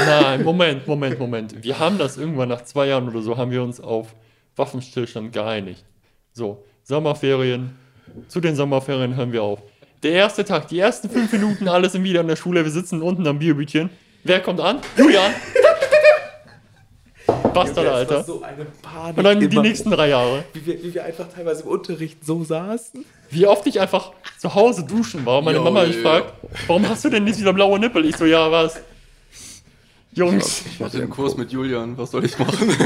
[0.04, 1.64] Nein, Moment, Moment, Moment.
[1.64, 4.14] Wir haben das irgendwann nach zwei Jahren oder so, haben wir uns auf
[4.56, 5.84] Waffenstillstand geeinigt.
[6.32, 7.76] So, Sommerferien.
[8.28, 9.60] Zu den Sommerferien hören wir auf.
[10.02, 12.64] Der erste Tag, die ersten fünf Minuten, alle sind wieder in der Schule.
[12.64, 13.88] Wir sitzen unten am Bierbütchen.
[14.24, 14.80] Wer kommt an?
[14.96, 15.32] Julian!
[17.52, 18.24] Bastard, Alter.
[18.24, 19.18] so eine Panik.
[19.18, 20.44] Und dann die nächsten drei Jahre.
[20.54, 23.04] Wie wir, wie wir einfach teilweise im Unterricht so saßen.
[23.30, 26.32] Wie oft ich einfach zu Hause duschen war und meine Jo, Mama mich fragt,
[26.66, 28.04] warum hast du denn nicht wieder blaue Nippel?
[28.06, 28.80] Ich so, ja, was?
[30.14, 30.64] Jungs.
[30.66, 32.68] Ich hatte einen Kurs mit Julian, was soll ich machen?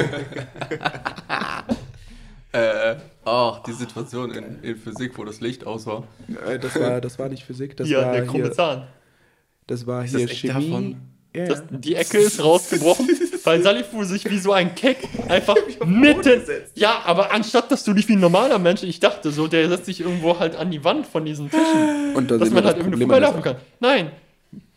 [2.52, 6.04] äh, ach, die Situation in, in Physik, wo das Licht aus war.
[6.46, 8.86] Äh, Das war, das war nicht Physik, das Hier, war der krumme Zahn.
[9.66, 10.68] das war das hier echt Chemie.
[10.70, 10.96] davon?
[11.34, 11.76] Ja, Das, ja.
[11.78, 13.08] die Ecke ist rausgebrochen,
[13.44, 14.98] weil Salifu sich wie so ein Keck
[15.28, 16.42] einfach mitten.
[16.74, 19.86] Ja, aber anstatt dass du dich wie ein normaler Mensch, ich dachte so, der setzt
[19.86, 22.84] sich irgendwo halt an die Wand von diesen Tischen, Und da dass man halt das
[22.84, 23.56] irgendwie Problem vorbeilaufen an kann.
[23.80, 24.10] Nein,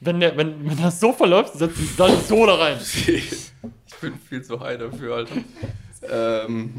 [0.01, 2.77] wenn, der, wenn, wenn das so verläuft, setzt Salif so da rein.
[3.91, 5.35] Ich bin viel zu high dafür, Alter.
[6.09, 6.73] Ähm,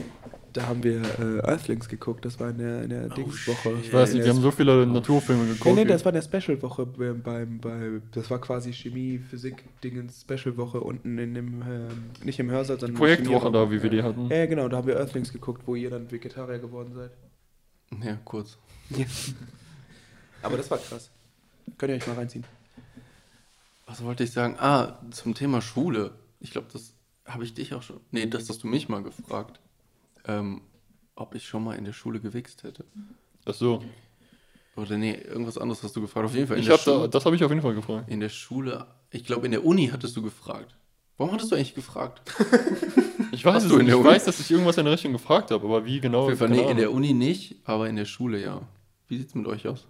[0.55, 3.75] Da haben wir äh, Earthlings geguckt, das war in der, in der Dingswoche.
[3.83, 5.77] Ich weiß nicht, wir haben so viele Naturfilme Nee, geguckt.
[5.77, 10.23] nee, das war in der Special-Woche beim, beim, bei, das war quasi Chemie, Physik, Dingens,
[10.23, 14.29] Special-Woche unten in dem, ähm, nicht im Hörsaal, sondern Projektwoche da, wie wir die hatten.
[14.31, 17.11] Ja, ja, genau, da haben wir Earthlings geguckt, wo ihr dann Vegetarier geworden seid.
[18.03, 18.57] ja, kurz.
[20.43, 21.11] Aber das war krass.
[21.77, 22.45] Könnt ihr euch mal reinziehen.
[23.91, 24.57] Was wollte ich sagen?
[24.59, 26.13] Ah, zum Thema Schule.
[26.39, 26.95] Ich glaube, das
[27.27, 28.01] habe ich dich auch schon.
[28.13, 29.59] Nee, das hast du mich mal gefragt.
[30.27, 30.61] Ähm,
[31.17, 32.85] ob ich schon mal in der Schule gewichst hätte.
[33.45, 33.85] Ach so.
[34.77, 36.27] Oder nee, irgendwas anderes hast du gefragt.
[36.27, 36.57] Auf jeden Fall.
[36.57, 37.09] In Ich der hab da, Schule.
[37.09, 38.09] das habe ich auf jeden Fall gefragt.
[38.09, 38.87] In der Schule.
[39.11, 40.77] Ich glaube, in der Uni hattest du gefragt.
[41.19, 42.23] Warum hattest du eigentlich gefragt?
[43.33, 43.89] Ich weiß Hast es nicht.
[43.89, 44.05] Ich Uni?
[44.05, 46.23] weiß, dass ich irgendwas in der Richtung gefragt habe, aber wie genau?
[46.23, 46.91] Auf jeden Fall, nee, in der.
[46.93, 48.61] Uni nicht, aber in der Schule ja.
[49.07, 49.87] Wie sieht's mit euch aus?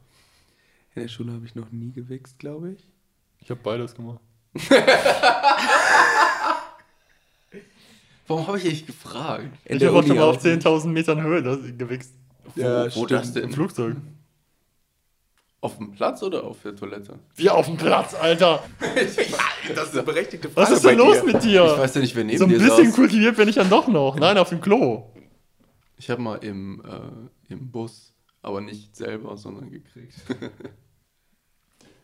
[0.95, 2.87] In der Schule habe ich noch nie gewichst, glaube ich.
[3.43, 4.21] Ich habe beides gemacht.
[8.27, 9.45] Warum habe ich dich gefragt?
[9.65, 10.65] In ich der habe auch schon mal auf auch nicht.
[10.67, 12.13] 10.000 Metern Höhe das, gewichst.
[12.55, 13.11] Wo, Ja, wo stimmt.
[13.11, 13.53] das Im denn?
[13.53, 13.97] Flugzeug.
[15.63, 17.19] Auf dem Platz oder auf der Toilette?
[17.37, 18.63] Wie auf dem Platz, Alter.
[19.75, 20.67] Das ist eine berechtigte Frage.
[20.71, 21.25] Was ist denn bei los dir.
[21.33, 21.65] mit dir?
[21.67, 22.95] Ich weiß ja nicht, wer neben so ein dir bisschen saß.
[22.95, 24.17] kultiviert bin ich dann doch noch.
[24.17, 25.13] Nein, auf dem Klo.
[25.97, 28.13] Ich habe mal im, äh, im Bus,
[28.43, 30.15] aber nicht selber, sondern gekriegt.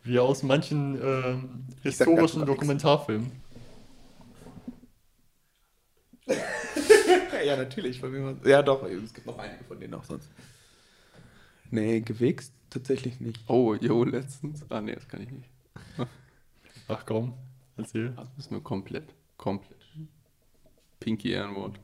[0.07, 1.39] Wie aus manchen sag
[1.83, 2.45] historischen.
[2.45, 3.31] Dokumentarfilmen.
[7.45, 7.99] Ja, natürlich.
[7.99, 10.27] Von mir ja, doch, es gibt noch einige von denen auch sonst.
[11.71, 13.39] Nee, gewichst tatsächlich nicht.
[13.47, 14.65] Oh, jo, letztens.
[14.69, 15.49] Ah, nee, das kann ich nicht.
[16.89, 17.33] Ach komm,
[17.77, 18.09] erzähl.
[18.17, 19.77] Das müssen wir komplett, komplett.
[20.99, 21.79] Pinky Ehrenwort.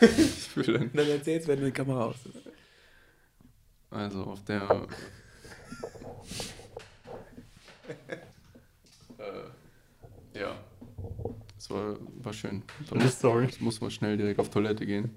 [0.00, 2.50] ich will dann, Dann erzähl's, wenn die Kamera aus ist.
[3.90, 4.86] also auf der.
[9.18, 10.56] Äh, ja.
[11.58, 12.62] Es war, war schön.
[12.90, 13.44] Da muss, Sorry.
[13.44, 15.10] jetzt muss man schnell direkt auf Toilette gehen.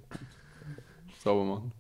[1.24, 1.72] Sauber machen.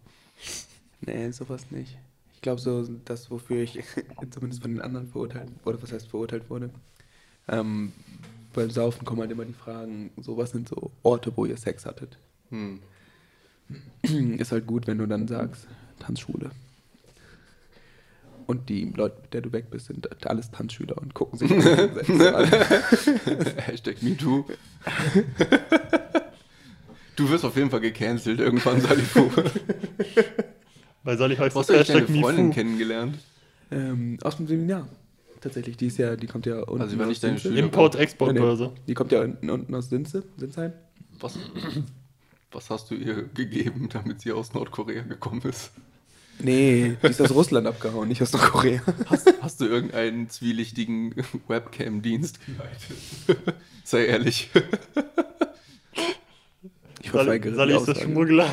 [1.01, 1.97] Nee, sowas nicht.
[2.33, 3.79] Ich glaube, so das, wofür ich
[4.29, 6.69] zumindest von den anderen verurteilt, oder was heißt verurteilt wurde,
[7.47, 7.93] ähm,
[8.53, 11.85] beim Saufen kommen halt immer die Fragen, so was sind so Orte, wo ihr Sex
[11.85, 12.17] hattet.
[12.49, 12.79] Hm.
[14.37, 15.67] Ist halt gut, wenn du dann sagst,
[15.99, 16.51] Tanzschule.
[18.47, 21.59] Und die Leute, mit der du weg bist, sind alles Tanzschüler und gucken sich an.
[23.57, 24.45] Hashtag MeToo.
[27.17, 29.29] Du wirst auf jeden Fall gecancelt irgendwann, Salifu.
[31.03, 33.17] Weil heißt Wo hast das du eigentlich deine Freundin kennengelernt?
[33.71, 34.87] ähm, aus dem Seminar.
[35.41, 37.49] Tatsächlich, die ist ja, die kommt ja unten Also war aus nicht deine Sinze.
[37.49, 37.65] Schülerin?
[37.65, 38.71] Import-Export-Börse.
[38.87, 40.73] Die kommt ja unten, unten aus Sinze, Sinsheim.
[41.19, 41.37] Was,
[42.51, 45.71] was hast du ihr gegeben, damit sie aus Nordkorea gekommen ist?
[46.39, 48.81] Nee, die ist aus Russland abgehauen, nicht aus Nordkorea.
[49.07, 51.15] Hast, hast du irgendeinen zwielichtigen
[51.47, 53.55] Webcam-Dienst geleitet?
[53.83, 54.49] Sei ehrlich.
[57.01, 58.11] Ich verweigere Sally ist der Aussage.
[58.11, 58.49] Schmuggler.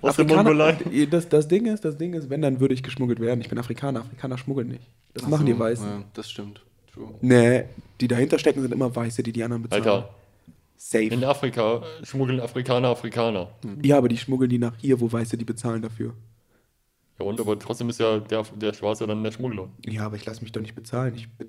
[0.00, 0.78] Aus der Mongolei.
[1.10, 3.40] Das, das Ding ist, das Ding ist, wenn, dann würde ich geschmuggelt werden.
[3.40, 4.84] Ich bin Afrikaner, Afrikaner schmuggeln nicht.
[5.14, 5.86] Das machen die Weißen.
[5.86, 6.62] Ja, das stimmt.
[6.94, 7.14] True.
[7.20, 7.64] Nee,
[8.00, 9.82] die dahinter stecken, sind immer Weiße, die die anderen bezahlen.
[9.82, 10.14] Alter,
[10.76, 11.04] Safe.
[11.04, 13.50] in Afrika schmuggeln Afrikaner Afrikaner.
[13.82, 16.14] Ja, aber die schmuggeln die nach hier, wo Weiße die bezahlen dafür.
[17.20, 19.68] Ja und, aber trotzdem ist ja der, der Schwarze dann der Schmuggler.
[19.84, 21.14] Ja, aber ich lasse mich doch nicht bezahlen.
[21.14, 21.46] Ich be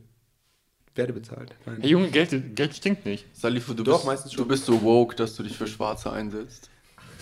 [0.94, 1.56] werde bezahlt.
[1.66, 1.78] Nein.
[1.80, 3.26] Hey Junge, Geld, Geld stinkt nicht.
[3.34, 6.70] Salifu, du, Doch, bist, meistens du bist so woke, dass du dich für Schwarze einsetzt.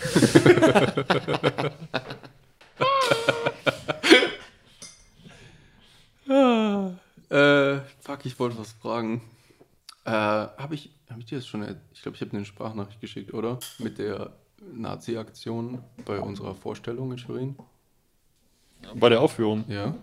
[7.30, 9.22] äh, fuck, ich wollte was fragen.
[10.04, 11.62] Äh, habe ich, hab ich dir das schon,
[11.92, 13.60] ich glaube, ich habe eine Sprachnachricht geschickt, oder?
[13.78, 14.32] Mit der
[14.72, 17.54] Nazi-Aktion bei unserer Vorstellung in Schwerin.
[18.94, 19.64] Bei der Aufführung.
[19.68, 19.94] Ja.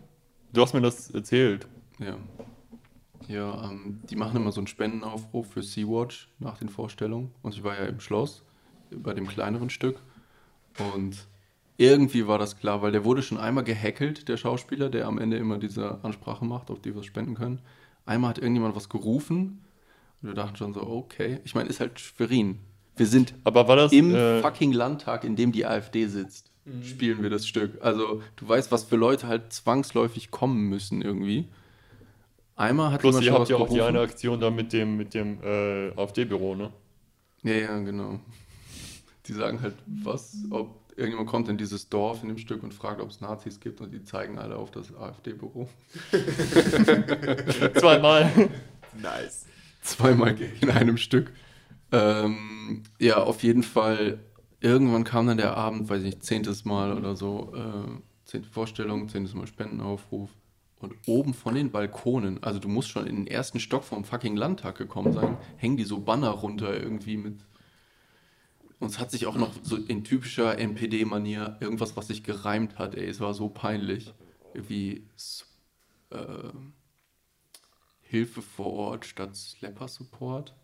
[0.54, 1.68] Du hast mir das erzählt.
[2.00, 2.18] Ja.
[3.28, 7.32] Ja, ähm, die machen immer so einen Spendenaufruf für Sea-Watch nach den Vorstellungen.
[7.42, 8.44] Und ich war ja im Schloss,
[8.92, 10.00] bei dem kleineren Stück.
[10.94, 11.28] Und
[11.78, 15.38] irgendwie war das klar, weil der wurde schon einmal gehackelt, der Schauspieler, der am Ende
[15.38, 17.60] immer diese Ansprache macht, auf die wir was spenden können.
[18.06, 19.64] Einmal hat irgendjemand was gerufen.
[20.22, 21.40] Und wir dachten schon so, okay.
[21.44, 22.60] Ich meine, ist halt Schwerin.
[22.96, 23.92] Wir sind Aber war das.
[23.92, 26.52] im äh, fucking Landtag, in dem die AfD sitzt,
[26.84, 27.82] spielen wir das Stück.
[27.82, 31.48] Also du weißt, was für Leute halt zwangsläufig kommen müssen irgendwie.
[32.56, 35.42] Einmal hat plus, ihr habt ja auch die eine Aktion da mit dem, mit dem
[35.44, 36.72] äh, AfD-Büro, ne?
[37.44, 38.20] Ja, ja, genau.
[39.28, 43.00] Die sagen halt, was, ob irgendjemand kommt in dieses Dorf in dem Stück und fragt,
[43.00, 45.70] ob es Nazis gibt und die zeigen alle auf das AfD-Büro.
[47.76, 48.50] Zweimal.
[49.00, 49.46] Nice.
[49.84, 51.32] Zweimal in einem Stück.
[51.92, 54.20] Ähm, ja, auf jeden Fall.
[54.60, 59.08] Irgendwann kam dann der Abend, weiß ich nicht, zehntes Mal oder so, äh, zehnte Vorstellung,
[59.08, 60.32] zehntes Mal Spendenaufruf.
[60.80, 64.36] Und oben von den Balkonen, also du musst schon in den ersten Stock vom fucking
[64.36, 67.40] Landtag gekommen sein, hängen die so Banner runter irgendwie mit.
[68.80, 72.94] Und es hat sich auch noch so in typischer NPD-Manier irgendwas, was sich gereimt hat,
[72.94, 74.14] ey, es war so peinlich.
[74.54, 75.08] Irgendwie
[76.12, 76.50] äh,
[78.02, 80.56] Hilfe vor Ort statt Slapper Support.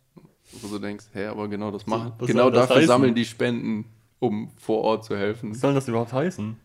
[0.51, 2.13] Wo du denkst, hä, aber genau das machen.
[2.19, 2.87] was genau das dafür heißen?
[2.87, 3.85] sammeln die Spenden,
[4.19, 5.51] um vor Ort zu helfen.
[5.51, 6.57] Was soll das überhaupt heißen?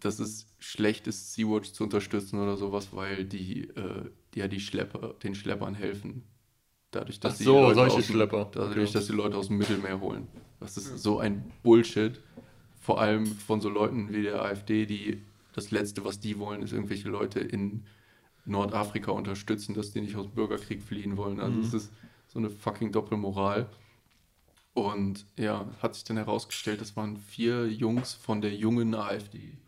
[0.00, 4.60] Dass es schlecht ist, Sea-Watch zu unterstützen oder sowas, weil die, äh, die ja die
[4.60, 6.24] Schlepper, den Schleppern helfen.
[6.90, 8.48] Dadurch, dass Ach die so, Leute solche aus dem- Schlepper.
[8.52, 8.92] Dadurch, Okay.
[8.92, 10.26] dass die Leute aus dem Mittelmeer holen.
[10.58, 12.20] Das ist so ein Bullshit.
[12.80, 15.22] Vor allem von so Leuten wie der AfD, die
[15.54, 17.84] das Letzte, was die wollen, ist irgendwelche Leute in
[18.44, 21.38] Nordafrika unterstützen, dass die nicht aus dem Bürgerkrieg fliehen wollen.
[21.40, 21.64] Also Mhm.
[21.64, 21.92] es ist
[22.32, 23.68] so eine fucking Doppelmoral.
[24.72, 29.58] Und ja, hat sich dann herausgestellt, das waren vier Jungs von der jungen AfD.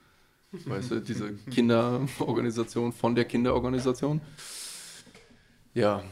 [0.53, 4.21] Weißt du, diese Kinderorganisation von der Kinderorganisation.
[5.75, 6.05] Ja,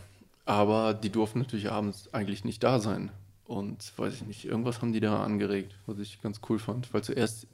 [0.44, 3.12] aber die durften natürlich abends eigentlich nicht da sein.
[3.44, 6.92] Und weiß ich nicht, irgendwas haben die da angeregt, was ich ganz cool fand.
[6.94, 7.46] Weil zuerst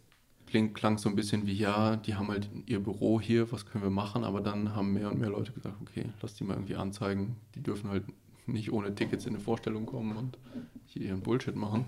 [0.47, 3.83] klingt, klang so ein bisschen wie, ja, die haben halt ihr Büro hier, was können
[3.83, 4.25] wir machen?
[4.25, 7.37] Aber dann haben mehr und mehr Leute gesagt, okay, lass die mal irgendwie anzeigen.
[7.55, 8.05] Die dürfen halt
[8.47, 10.39] nicht ohne Tickets in eine Vorstellung kommen und
[10.87, 11.85] hier ihren Bullshit machen.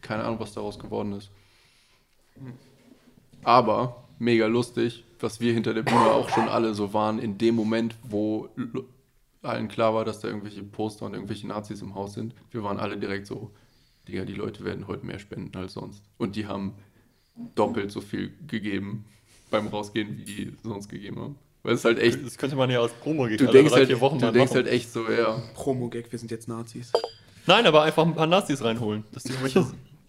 [0.00, 1.30] Keine Ahnung, was daraus geworden ist.
[3.42, 7.54] Aber mega lustig, was wir hinter der Bühne auch schon alle so waren, in dem
[7.54, 8.48] Moment, wo
[9.42, 12.34] allen klar war, dass da irgendwelche Poster und irgendwelche Nazis im Haus sind.
[12.50, 13.50] Wir waren alle direkt so,
[14.08, 16.02] Digga, die Leute werden heute mehr spenden als sonst.
[16.18, 16.74] Und die haben
[17.54, 19.04] doppelt so viel gegeben
[19.50, 21.36] beim Rausgehen, wie die sonst gegeben haben.
[21.64, 24.32] Weil es halt echt, Das könnte man ja als promo du denkst, halt, du mal
[24.32, 25.42] denkst halt echt so, ja.
[25.54, 26.92] Promo-Gag, wir sind jetzt Nazis.
[27.46, 29.04] Nein, aber einfach ein paar Nazis reinholen.
[29.12, 29.60] Dass die irgendwelche,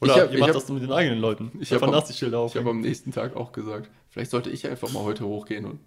[0.02, 1.52] oder Ich hab- ihr ich macht hab- das mit den eigenen Leuten.
[1.61, 2.68] Ich habe ich hab aufhängen.
[2.68, 5.80] am nächsten Tag auch gesagt, vielleicht sollte ich einfach mal heute hochgehen und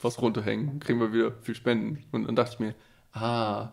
[0.00, 0.78] was runterhängen.
[0.78, 2.04] Kriegen wir wieder viel Spenden.
[2.12, 2.74] Und dann dachte ich mir,
[3.12, 3.70] ah,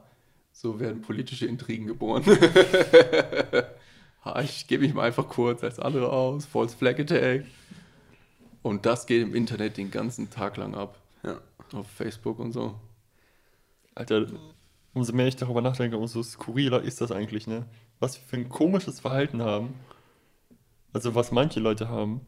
[0.52, 2.24] so werden politische Intrigen geboren.
[4.44, 6.48] ich gebe mich mal einfach kurz als andere aus.
[6.48, 7.46] False Flag Attack.
[8.64, 10.98] Und das geht im Internet den ganzen Tag lang ab.
[11.24, 11.40] Ja.
[11.74, 12.76] Auf Facebook und so.
[13.96, 14.28] Alter,
[14.94, 17.66] umso mehr ich darüber nachdenke, umso skurriler ist das eigentlich, ne?
[18.00, 19.74] Was wir für ein komisches Verhalten haben.
[20.94, 22.22] Also was manche Leute haben.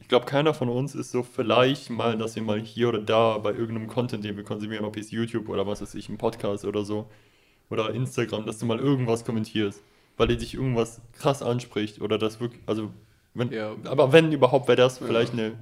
[0.00, 3.38] Ich glaube, keiner von uns ist so vielleicht mal, dass wir mal hier oder da
[3.38, 6.64] bei irgendeinem Content, den wir konsumieren, ob es YouTube oder was weiß ich, ein Podcast
[6.64, 7.08] oder so,
[7.70, 9.82] oder Instagram, dass du mal irgendwas kommentierst,
[10.18, 12.90] weil dir dich irgendwas krass anspricht oder das wirklich, also
[13.32, 13.74] wenn, Ja.
[13.84, 15.52] aber wenn überhaupt, wäre das vielleicht eine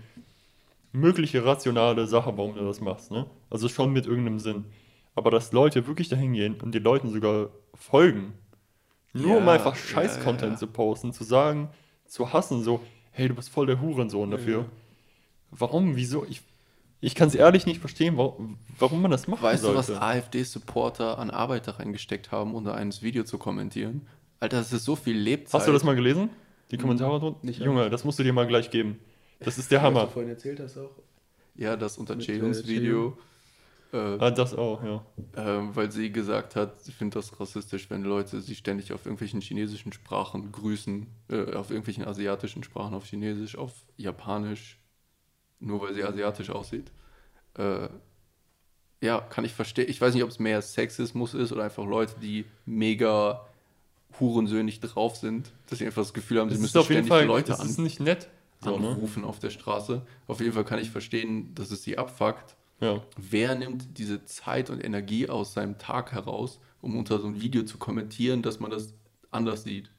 [0.92, 3.26] mögliche rationale Sache, warum du das machst, ne?
[3.50, 4.66] Also schon mit irgendeinem Sinn.
[5.14, 8.34] Aber dass Leute wirklich dahin gehen und den Leuten sogar folgen,
[9.12, 10.58] nur um Ja, einfach ja, Scheiß-Content ja.
[10.58, 11.68] zu posten, zu sagen,
[12.06, 14.66] zu hassen, so, hey, du bist voll der Hurensohn dafür.
[15.50, 16.24] Warum, wieso?
[16.24, 16.40] Ich,
[17.00, 19.78] ich kann es ehrlich nicht verstehen, warum, warum man das machen Weißt du, sollte.
[19.78, 24.06] was AfD-Supporter an Arbeit da reingesteckt haben, um da eines Video zu kommentieren?
[24.40, 25.60] Alter, das ist so viel Lebzeit.
[25.60, 26.30] Hast du das mal gelesen?
[26.70, 27.38] Die Kommentare drunter?
[27.42, 28.98] Nicht Junge, das musst du dir mal gleich geben.
[29.44, 30.04] Das ist der Was Hammer.
[30.06, 30.90] du vorhin erzählt hast auch.
[31.54, 33.12] Ja, das unter Mit, Cheons äh.
[33.92, 35.04] Äh, Ah, das auch, ja.
[35.36, 39.42] ähm, weil sie gesagt hat, sie findet das rassistisch, wenn Leute sie ständig auf irgendwelchen
[39.42, 44.78] chinesischen Sprachen grüßen, äh, auf irgendwelchen asiatischen Sprachen, auf Chinesisch, auf Japanisch,
[45.60, 46.90] nur weil sie asiatisch aussieht.
[47.58, 47.88] Äh,
[49.02, 49.90] ja, kann ich verstehen.
[49.90, 53.44] Ich weiß nicht, ob es mehr Sexismus ist oder einfach Leute, die mega
[54.20, 57.48] hurensöhnig drauf sind, dass sie einfach das Gefühl haben, sie Das müssen ständig Fall, Leute
[57.50, 58.28] das an ist nicht nett.
[58.64, 58.88] So, ne?
[58.90, 60.02] anrufen auf der Straße.
[60.26, 62.56] Auf jeden Fall kann ich verstehen, dass es sie abfuckt.
[62.80, 63.02] Ja.
[63.16, 67.62] Wer nimmt diese Zeit und Energie aus seinem Tag heraus, um unter so ein Video
[67.62, 68.94] zu kommentieren, dass man das
[69.30, 69.90] anders sieht?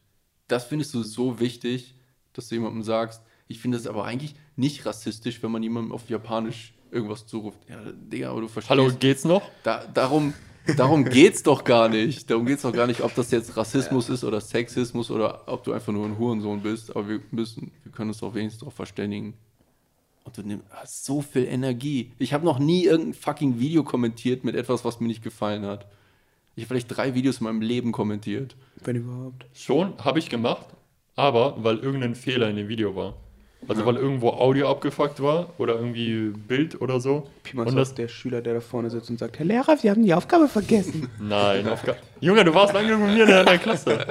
[0.48, 1.96] das findest du so wichtig,
[2.34, 6.10] dass du jemandem sagst, ich finde es aber eigentlich nicht rassistisch, wenn man jemandem auf
[6.10, 7.60] Japanisch irgendwas zuruft.
[7.68, 8.70] Ja, Digga, aber du verstehst.
[8.70, 9.44] Hallo, geht's noch?
[9.64, 10.34] Da, darum,
[10.78, 12.30] darum geht's doch gar nicht.
[12.30, 15.74] Darum geht's doch gar nicht, ob das jetzt Rassismus ist oder Sexismus oder ob du
[15.74, 16.96] einfach nur ein Hurensohn bist.
[16.96, 19.34] Aber wir müssen, wir können uns doch wenigstens darauf verständigen.
[20.24, 22.12] Und du nimm, hast so viel Energie.
[22.18, 25.88] Ich habe noch nie irgendein fucking Video kommentiert mit etwas, was mir nicht gefallen hat.
[26.56, 28.56] Ich habe vielleicht drei Videos in meinem Leben kommentiert.
[28.84, 29.46] Wenn überhaupt.
[29.54, 30.68] Schon, habe ich gemacht,
[31.16, 33.16] aber weil irgendein Fehler in dem Video war.
[33.68, 37.28] Also weil irgendwo Audio abgefuckt war oder irgendwie Bild oder so.
[37.44, 40.04] Piemals Und das der Schüler, der da vorne sitzt und sagt, Herr Lehrer, Sie haben
[40.04, 41.10] die Aufgabe vergessen.
[41.20, 44.06] nein, auf gar, Junge, du warst lange genug mit mir in der, in der Klasse.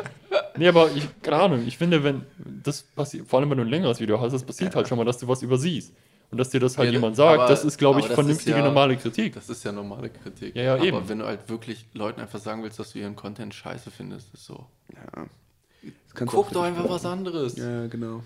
[0.56, 2.22] Nee, aber ich, keine Ahnung, ich finde, wenn
[2.62, 5.04] das passiert, vor allem wenn du ein längeres Video hast, das passiert halt schon mal,
[5.04, 5.92] dass du was übersiehst.
[6.30, 8.56] Und dass dir das halt Ja, jemand sagt, aber- das ist, glaube ich, aber vernünftige,
[8.56, 9.34] ja- normale Kritik.
[9.34, 10.56] Das ist ja normale Kritik.
[10.56, 11.08] Ja, ja, Aber eben.
[11.08, 14.46] wenn du halt wirklich Leuten einfach sagen willst, dass du ihren Content scheiße findest, ist
[14.46, 14.64] so.
[14.94, 15.26] Ja.
[16.24, 17.58] Guck doch einfach was anderes.
[17.58, 18.22] Ja, genau.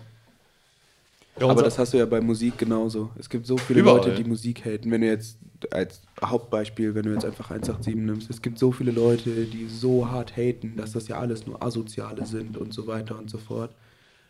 [1.39, 3.11] Ja, Aber das hast du ja bei Musik genauso.
[3.19, 3.99] Es gibt so viele Überall.
[3.99, 4.91] Leute, die Musik haten.
[4.91, 5.39] Wenn du jetzt
[5.71, 10.09] als Hauptbeispiel, wenn du jetzt einfach 187 nimmst, es gibt so viele Leute, die so
[10.11, 13.75] hart haten, dass das ja alles nur Asoziale sind und so weiter und so fort.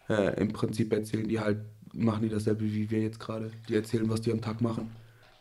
[0.09, 1.59] Äh, Im Prinzip erzählen die halt,
[1.93, 3.51] machen die dasselbe wie wir jetzt gerade.
[3.69, 4.91] Die erzählen, was die am Tag machen.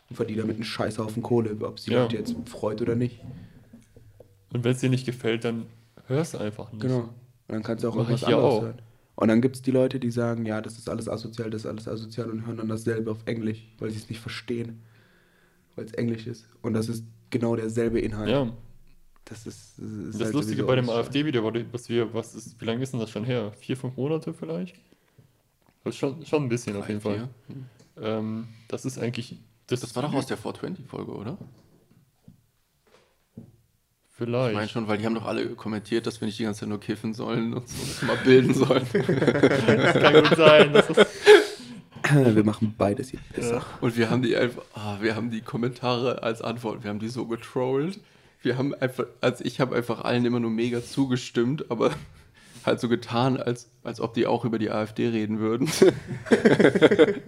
[0.09, 2.07] Und verdienen damit einen Scheißhaufen Kohle, ob sie Ja.
[2.07, 3.21] Jetzt freut oder nicht.
[4.53, 5.65] Und wenn es dir nicht gefällt, dann
[6.07, 6.81] hörst du einfach nicht.
[6.83, 6.99] Genau.
[6.99, 7.09] Und
[7.47, 8.61] dann kannst du auch Mach irgendwas anderes auch.
[8.61, 8.79] hören.
[9.15, 11.67] Und dann gibt es die Leute, die sagen, ja, das ist alles asozial, das ist
[11.67, 14.81] alles asozial und hören dann dasselbe auf Englisch, weil sie es nicht verstehen.
[15.75, 16.45] Weil es Englisch ist.
[16.61, 18.29] Und das ist genau derselbe Inhalt.
[18.29, 18.51] Ja,
[19.25, 22.59] Das ist, das ist das halt Lustige bei dem AfD-Video, war, was wir, was ist,
[22.59, 23.53] wie lange ist denn das schon her?
[23.59, 24.75] Vier, fünf Monate vielleicht?
[25.83, 27.29] Das schon, schon ein bisschen auf jeden Drei, Fall.
[27.47, 28.03] vier.
[28.03, 29.37] Ähm, das ist eigentlich.
[29.67, 31.37] Das, Das war doch aus der 420-Folge, oder?
[34.17, 34.51] Vielleicht.
[34.51, 36.69] Ich meine schon, weil die haben doch alle kommentiert, dass wir nicht die ganze Zeit
[36.69, 38.85] nur kiffen sollen und so uns mal bilden sollen.
[38.93, 40.71] Das kann gut sein.
[40.71, 41.07] Das ist,
[42.35, 43.65] Wir machen beides hier besser.
[43.81, 47.09] Und wir haben die einfach, ah, wir haben die Kommentare als Antwort, wir haben die
[47.09, 47.99] so getrollt.
[48.41, 51.91] Wir haben einfach, also ich habe einfach allen immer nur mega zugestimmt, aber
[52.65, 55.67] halt so getan, als, als ob die auch über die AfD reden würden.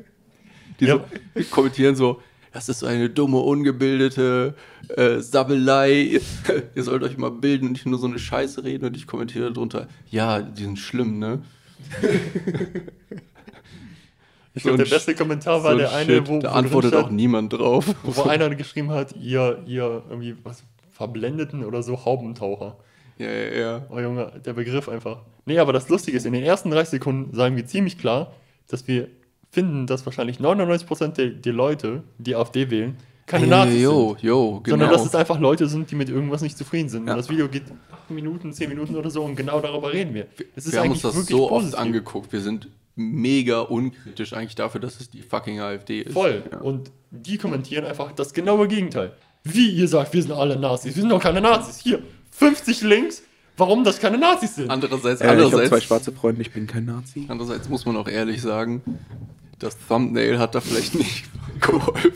[0.79, 0.97] die Ja.
[0.97, 1.05] so,
[1.35, 2.21] die kommentieren so,
[2.53, 4.55] das ist so eine dumme, ungebildete
[4.95, 6.19] äh, Sabbelei.
[6.75, 8.85] Ihr sollt euch mal bilden und nicht nur so eine Scheiße reden.
[8.85, 11.41] Und ich kommentiere darunter, ja, die sind schlimm, ne?
[14.53, 16.27] ich So glaube, ein der beste Kommentar war So der eine, Shit.
[16.27, 17.93] wo, da wo antwortet auch niemand drauf.
[18.03, 22.77] wo einer geschrieben hat, ihr, ihr irgendwie was verblendeten oder so Haubentaucher.
[23.19, 23.85] Ja, ja, ja.
[23.89, 25.19] Oh Junge, der Begriff einfach.
[25.45, 28.33] Nee, aber das Lustige ist, in den ersten 30 Sekunden sagen wir ziemlich klar,
[28.67, 29.07] dass wir
[29.51, 32.95] finden, dass wahrscheinlich 99% der, der Leute, die AfD wählen,
[33.25, 34.23] keine Nazis jo, sind.
[34.23, 34.69] jo, genau.
[34.77, 37.07] Sondern dass es einfach Leute sind, die mit irgendwas nicht zufrieden sind.
[37.07, 37.13] Ja.
[37.13, 40.27] Und das Video geht 8 Minuten, 10 Minuten oder so und genau darüber reden wir.
[40.55, 41.73] Es ist wir haben uns das so positiv.
[41.73, 42.31] oft angeguckt.
[42.31, 46.13] Wir sind mega unkritisch eigentlich dafür, dass es die fucking AfD ist.
[46.13, 46.41] Voll.
[46.61, 49.11] Und die kommentieren einfach das genaue Gegenteil.
[49.43, 50.95] Wie ihr sagt, wir sind alle Nazis.
[50.95, 51.77] Wir sind doch keine Nazis.
[51.79, 51.99] Hier,
[52.31, 53.23] 50 Links,
[53.57, 54.69] warum das keine Nazis sind.
[54.71, 57.25] Andererseits, Äh, ich habe andererseits, zwei schwarze Freunde, ich bin kein Nazi.
[57.27, 58.81] andererseits muss man auch ehrlich sagen,
[59.59, 61.25] das Thumbnail hat da vielleicht nicht
[61.61, 62.11] geholfen.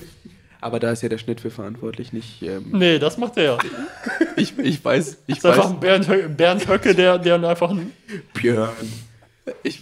[0.63, 2.43] Aber da ist ja der Schnitt für verantwortlich, nicht.
[2.43, 3.57] Ähm, Nee, das macht er.
[4.35, 7.41] Ich, ich weiß, ich Das ist einfach weiß, ein Bernd, Hö Bernd Höcke, der, der
[7.43, 7.91] einfach ein.
[8.35, 8.69] Björn.
[9.63, 9.81] ich,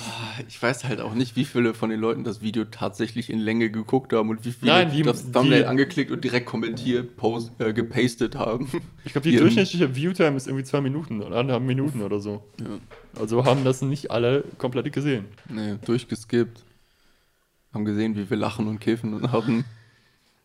[0.00, 3.38] ah, ich weiß halt auch nicht, wie viele von den Leuten das Video tatsächlich in
[3.38, 7.16] Länge geguckt haben und wie viele Nein, die- das Thumbnail die- angeklickt und direkt kommentiert,
[7.16, 8.68] post, äh, gepastet haben.
[9.04, 12.42] Ich glaube, die Ihren- durchschnittliche Viewtime ist irgendwie zwei Minuten oder anderthalb Minuten oder so.
[13.16, 15.26] Also haben das nicht alle komplett gesehen.
[15.48, 16.64] Nee, durchgeskippt.
[17.72, 19.64] Haben gesehen, wie wir lachen und kiffen und haben.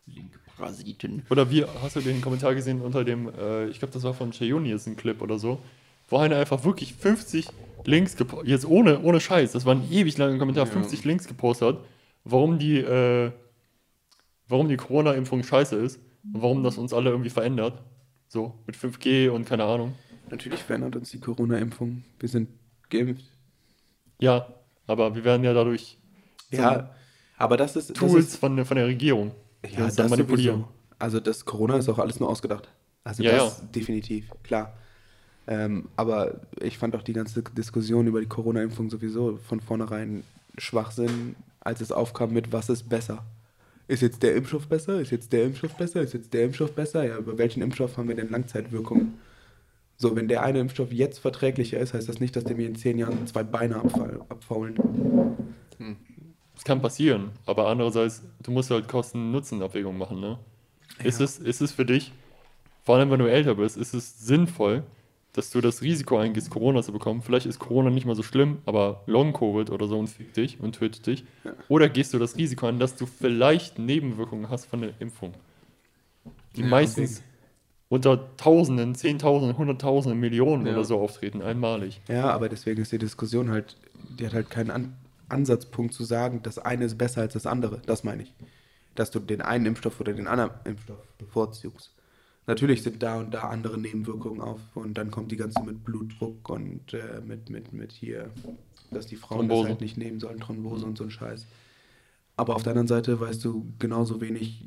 [0.06, 1.22] Linke Parasiten.
[1.30, 4.30] Oder wie, hast du den Kommentar gesehen unter dem, äh, ich glaube, das war von
[4.32, 5.60] Cheyoni jetzt ein Clip oder so,
[6.08, 7.46] wo einer einfach wirklich 50
[7.84, 10.72] Links gepostet, jetzt ohne, ohne Scheiß, das war ein ewig langer Kommentar, Ja.
[10.72, 11.84] 50 Links gepostet hat,
[12.24, 13.30] warum die, äh,
[14.48, 16.00] warum die Corona-Impfung scheiße ist
[16.32, 17.82] und warum das uns alle irgendwie verändert.
[18.28, 19.94] So, mit 5G und keine Ahnung.
[20.30, 22.04] Natürlich verändert uns die Corona-Impfung.
[22.18, 22.48] Wir sind
[22.90, 23.24] geimpft.
[24.20, 24.48] Ja,
[24.86, 25.96] aber wir werden ja dadurch
[26.50, 26.90] Ja,
[27.38, 27.90] aber das ist.
[27.90, 29.30] Das Tools ist von, der- von der Regierung.
[29.64, 30.56] ja, das dann manipulieren.
[30.60, 30.72] sowieso.
[30.98, 32.68] Also das Corona ist auch alles nur ausgedacht.
[33.04, 33.64] Also Ja, das ja.
[33.74, 34.74] definitiv, klar.
[35.46, 40.22] Ähm, aber ich fand auch die ganze Diskussion über die Corona-Impfung sowieso von vornherein
[40.58, 43.24] Schwachsinn, als es aufkam mit, was ist besser?
[43.86, 45.00] Ist jetzt der Impfstoff besser?
[45.00, 46.02] Ist jetzt der Impfstoff besser?
[46.02, 47.04] Ist jetzt der Impfstoff besser?
[47.06, 49.14] Ja, über welchen Impfstoff haben wir denn Langzeitwirkungen?
[49.96, 52.76] So, wenn der eine Impfstoff jetzt verträglicher ist, heißt das nicht, dass der mir in
[52.76, 53.76] zehn Jahren zwei Beine
[54.28, 54.76] abfaulen.
[56.58, 60.40] Das kann passieren, aber andererseits, du musst halt Kosten-Nutzen-Abwägung machen, ne?
[61.04, 62.10] Ist, es, ist es für dich,
[62.82, 64.82] vor allem wenn du älter bist, ist es sinnvoll,
[65.34, 67.22] dass du das Risiko eingehst, Corona zu bekommen.
[67.22, 70.72] Vielleicht ist Corona nicht mal so schlimm, aber Long-Covid oder so und fickt dich und
[70.74, 71.24] tötet dich.
[71.68, 75.34] Oder gehst du das Risiko an, dass du vielleicht Nebenwirkungen hast von der Impfung.
[76.56, 77.22] Die Ja, meistens
[77.88, 80.72] unter Tausenden, Zehntausenden, Hunderttausenden, Millionen Ja.
[80.72, 82.00] oder so auftreten, einmalig.
[82.08, 83.76] Ja, aber deswegen ist die Diskussion halt,
[84.18, 84.96] die hat halt keinen An
[85.28, 87.80] Ansatzpunkt zu sagen, das eine ist besser als das andere.
[87.86, 88.34] Das meine ich.
[88.94, 91.94] Dass du den einen Impfstoff oder den anderen Impfstoff bevorzugst.
[92.46, 96.48] Natürlich sind da und da andere Nebenwirkungen auf und dann kommt die ganze mit Blutdruck
[96.48, 98.30] und äh, mit, mit, mit hier,
[98.90, 99.62] dass die Frauen Thrombose.
[99.64, 101.44] das halt nicht nehmen sollen, Thrombose und so ein Scheiß.
[102.38, 104.64] Aber auf der anderen Seite weißt du genauso wenig,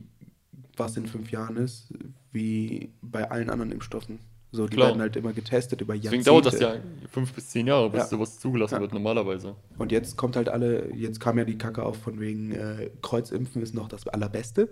[0.78, 1.92] was in fünf Jahren ist,
[2.32, 4.20] wie bei allen anderen Impfstoffen.
[4.54, 4.90] So, die Klar.
[4.90, 6.30] werden halt immer getestet über Deswegen Jahrzehnte.
[6.30, 6.74] dauert das ja
[7.10, 8.08] fünf bis zehn Jahre, bis Ja.
[8.08, 8.82] sowas zugelassen Ja.
[8.82, 9.56] wird, normalerweise.
[9.78, 13.62] Und jetzt kommt halt alle, jetzt kam ja die Kacke auf von wegen äh, Kreuzimpfen
[13.62, 14.68] ist noch das Allerbeste.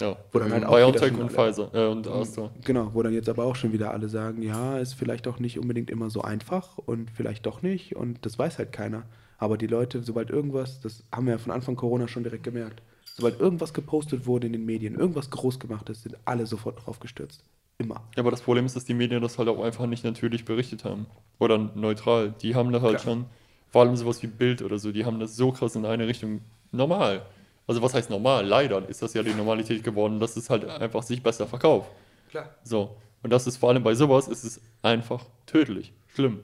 [0.00, 0.16] Ja.
[0.32, 2.50] Wo dann halt auch BioNTech und Pfizer äh, und Astra.
[2.64, 5.58] Genau, wo dann jetzt aber auch schon wieder alle sagen, ja, ist vielleicht auch nicht
[5.58, 9.02] unbedingt immer so einfach und vielleicht doch nicht und das weiß halt keiner.
[9.38, 12.80] Aber die Leute, sobald irgendwas, das haben wir ja von Anfang Corona schon direkt gemerkt,
[13.04, 17.00] sobald irgendwas gepostet wurde in den Medien, irgendwas groß gemacht ist, sind alle sofort drauf
[17.00, 17.42] gestürzt.
[17.78, 18.02] Immer.
[18.16, 20.84] Ja, aber das Problem ist, dass die Medien das halt auch einfach nicht natürlich berichtet
[20.84, 21.06] haben.
[21.38, 22.34] Oder neutral.
[22.42, 23.14] Die haben da halt Klar.
[23.14, 23.26] schon,
[23.68, 26.40] vor allem sowas wie Bild oder so, die haben das so krass in eine Richtung
[26.72, 27.22] normal.
[27.68, 28.46] Also was heißt normal?
[28.46, 31.90] Leider ist das ja die Normalität geworden, dass es halt einfach sich besser verkauft.
[32.30, 32.50] Klar.
[32.64, 32.96] So.
[33.22, 35.92] Und das ist vor allem bei sowas, ist es einfach tödlich.
[36.14, 36.40] Schlimm.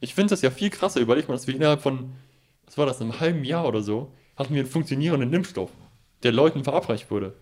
[0.00, 1.00] Ich finde das ja viel krasser.
[1.00, 2.12] Überleg mal, dass wir innerhalb von,
[2.66, 5.70] was war das, einem halben Jahr oder so, hatten wir einen funktionierenden Impfstoff,
[6.22, 7.34] der Leuten verabreicht wurde.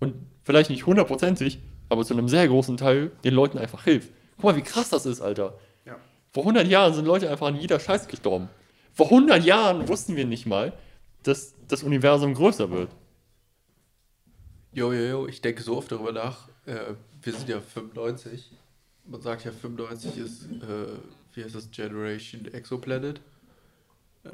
[0.00, 4.10] Und vielleicht nicht hundertprozentig, aber zu einem sehr großen Teil den Leuten einfach hilft.
[4.36, 5.58] Guck mal, wie krass das ist, Alter.
[5.84, 5.96] Ja.
[6.32, 8.48] Vor 100 Jahren sind Leute einfach an jeder Scheiß gestorben.
[8.92, 10.72] Vor 100 Jahren wussten wir nicht mal,
[11.22, 12.90] dass das Universum größer wird.
[14.72, 16.48] Jo, jo, jo, ich denke so oft darüber nach.
[16.66, 18.52] Äh, wir sind ja 95.
[19.06, 20.98] Man sagt ja, 95 ist, äh,
[21.34, 23.20] wie heißt das, Generation Exoplanet.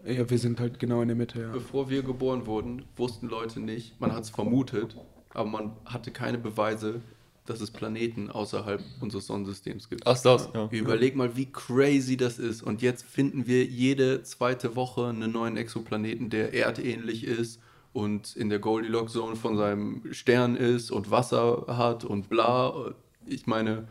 [0.05, 1.53] Ja, wir sind halt genau in der Mitte, ja.
[1.53, 4.97] Bevor wir geboren wurden, wussten Leute nicht, man hat es vermutet,
[5.31, 7.01] aber man hatte keine Beweise,
[7.47, 10.07] dass es Planeten außerhalb unseres Sonnensystems gibt.
[10.07, 10.69] Ach, das, ja.
[10.71, 12.63] Überleg mal, wie crazy das ist.
[12.63, 17.61] Und jetzt finden wir jede zweite Woche einen neuen Exoplaneten, der erdähnlich ist
[17.93, 22.95] und in der Goldilocks-Zone von seinem Stern ist und Wasser hat und bla.
[23.27, 23.87] Ich meine,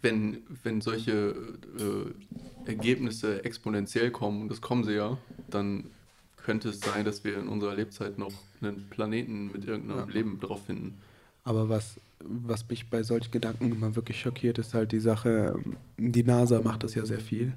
[0.00, 1.34] wenn, wenn solche
[1.78, 5.18] äh, Ergebnisse exponentiell kommen, und das kommen sie ja,
[5.50, 5.90] dann
[6.36, 10.66] könnte es sein, dass wir in unserer Lebzeit noch einen Planeten mit irgendeinem Leben drauf
[10.66, 10.98] finden.
[11.42, 15.76] Aber was, was mich bei solchen Gedanken immer wirklich schockiert, ist halt die Sache, ähm,
[16.12, 17.52] die NASA macht das ja sehr viel.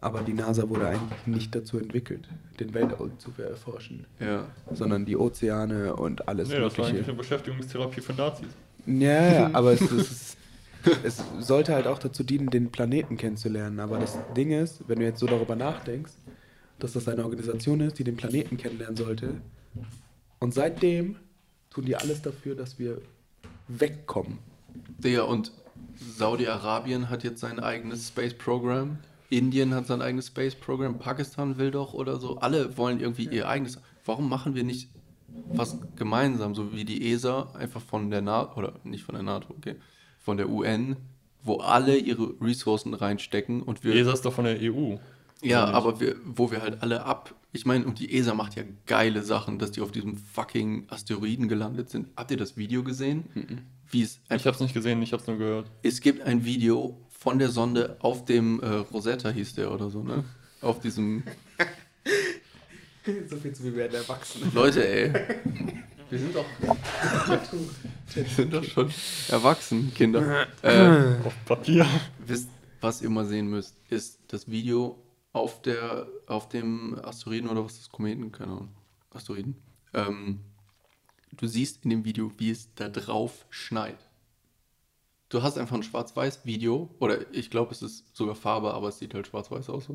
[0.00, 2.28] Aber die NASA wurde eigentlich nicht dazu entwickelt,
[2.60, 4.46] den Weltall zu erforschen, Ja.
[4.74, 8.48] sondern die Ozeane und alles Nee, das war eigentlich eine Beschäftigungstherapie für Nazis.
[8.86, 10.36] Ja, ja, aber es, es,
[11.02, 13.80] es sollte halt auch dazu dienen, den Planeten kennenzulernen.
[13.80, 16.12] Aber das Ding ist, wenn du jetzt so darüber nachdenkst,
[16.78, 19.40] dass das eine Organisation ist, die den Planeten kennenlernen sollte.
[20.38, 21.16] Und seitdem
[21.70, 23.00] tun die alles dafür, dass wir
[23.68, 24.38] wegkommen.
[24.98, 25.52] Digga, und
[25.96, 28.98] Saudi-Arabien hat jetzt sein eigenes Space-Programm.
[29.30, 30.98] Indien hat sein eigenes Space-Programm.
[30.98, 32.38] Pakistan will doch oder so.
[32.38, 33.80] Alle wollen irgendwie ihr eigenes.
[34.04, 34.90] Warum machen wir nicht
[35.48, 39.54] was gemeinsam, so wie die ESA, einfach von der NATO, oder nicht von der NATO,
[39.56, 39.76] okay,
[40.20, 40.96] von der UN,
[41.42, 43.94] wo alle ihre Ressourcen reinstecken und wir.
[43.94, 44.96] ESA ist doch von der EU.
[45.44, 45.74] Ja, nicht?
[45.74, 47.34] aber wir, wo wir halt alle ab.
[47.52, 51.48] Ich meine, und die ESA macht ja geile Sachen, dass die auf diesem fucking Asteroiden
[51.48, 52.08] gelandet sind.
[52.16, 53.64] Habt ihr das Video gesehen?
[53.90, 55.70] Wie es Ich hab's nicht gesehen, ich hab's nur gehört.
[55.82, 60.02] es gibt ein Video von der Sonde auf dem äh, Rosetta hieß der oder so,
[60.02, 60.24] ne?
[60.60, 61.22] Auf diesem.
[63.28, 64.50] So viel zu wir werden erwachsen.
[64.54, 65.12] Leute, ey.
[66.10, 66.44] Wir sind doch.
[68.14, 68.90] Wir sind doch schon
[69.28, 70.46] erwachsen, Kinder.
[70.62, 71.86] Äh, Auf Papier.
[72.26, 72.48] wisst,
[72.80, 74.96] was ihr mal sehen müsst, ist das Video
[75.34, 78.68] auf der auf dem Asteroiden oder was ist das Kometen, keine Ahnung.
[79.10, 79.56] Asteroiden.
[79.92, 80.40] Ähm,
[81.32, 83.98] du siehst in dem Video, wie es da drauf schneit.
[85.28, 89.14] Du hast einfach ein Schwarz-Weiß-Video, oder ich glaube, es ist sogar Farbe, aber es sieht
[89.14, 89.88] halt schwarz-weiß aus.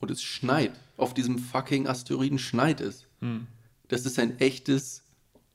[0.00, 0.72] Und es schneit.
[0.96, 3.06] Auf diesem fucking Asteroiden schneit es.
[3.88, 5.02] Das ist ein echtes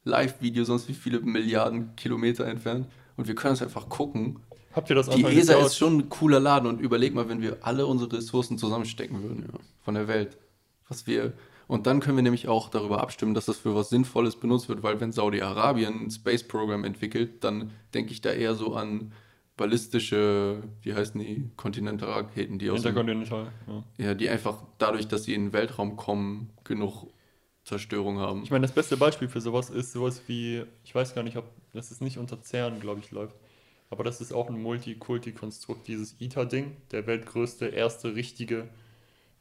[0.04, 2.88] Live-Video, sonst wie viele Milliarden Kilometer entfernt.
[3.18, 4.40] Und wir können es einfach gucken.
[4.74, 7.58] Habt ihr das Die ESA ist schon ein cooler Laden und überleg mal, wenn wir
[7.62, 10.38] alle unsere Ressourcen zusammenstecken würden, ja, von der Welt.
[10.88, 11.34] Was wir.
[11.68, 14.84] Und dann können wir nämlich auch darüber abstimmen, dass das für was Sinnvolles benutzt wird,
[14.84, 19.14] weil wenn Saudi-Arabien ein Space-Programm entwickelt, dann denke ich da eher so an
[19.56, 23.52] ballistische, wie heißen die, Kontinentalraketen, die aus Interkontinental.
[23.68, 23.84] Ja.
[24.06, 27.08] ja, die einfach dadurch, dass sie in den Weltraum kommen, genug
[27.64, 28.44] Zerstörung haben.
[28.44, 31.46] Ich meine, das beste Beispiel für sowas ist sowas wie, ich weiß gar nicht, ob
[31.74, 33.36] das ist nicht unter CERN, glaube ich, läuft.
[33.92, 38.70] Aber das ist auch ein Multikulti-Konstrukt, dieses ITER-Ding, der weltgrößte, erste richtige,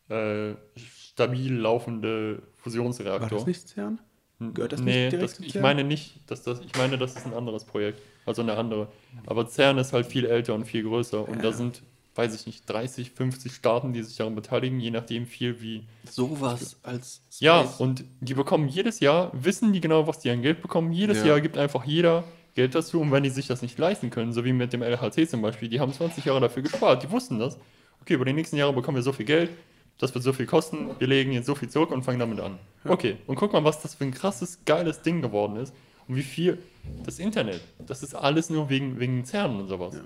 [0.09, 3.39] äh, stabil laufende War Fusionsreaktor.
[3.39, 4.01] das nicht CERN?
[4.41, 5.63] Gehört das nee, nicht direkt das, zu ich CERN?
[5.63, 8.89] meine nicht, dass das, ich meine, das ist ein anderes Projekt, also eine andere.
[9.27, 11.83] Aber CERN ist halt viel älter und viel größer und da sind,
[12.17, 15.87] weiß ich nicht, 30, 50 Staaten, die sich daran beteiligen, je nachdem viel wie.
[16.11, 17.41] Sowas als Space.
[17.41, 20.93] Ja, und die bekommen jedes Jahr, wissen die genau, was die an Geld bekommen.
[20.93, 21.27] Jedes Ja.
[21.27, 22.25] Jahr gibt einfach jeder
[22.55, 25.27] Geld dazu und wenn die sich das nicht leisten können, so wie mit dem LHC
[25.29, 27.59] zum Beispiel, die haben 20 Jahre dafür gespart, die wussten das.
[28.03, 29.51] Okay, über die nächsten Jahre bekommen wir so viel Geld,
[29.99, 32.59] das wird so viel kosten, wir legen jetzt so viel zurück und fangen damit an.
[32.85, 35.75] Okay, und guck mal, was das für ein krasses, geiles Ding geworden ist
[36.09, 36.59] und wie viel
[37.05, 39.97] das Internet, das ist alles nur wegen, wegen CERN und sowas.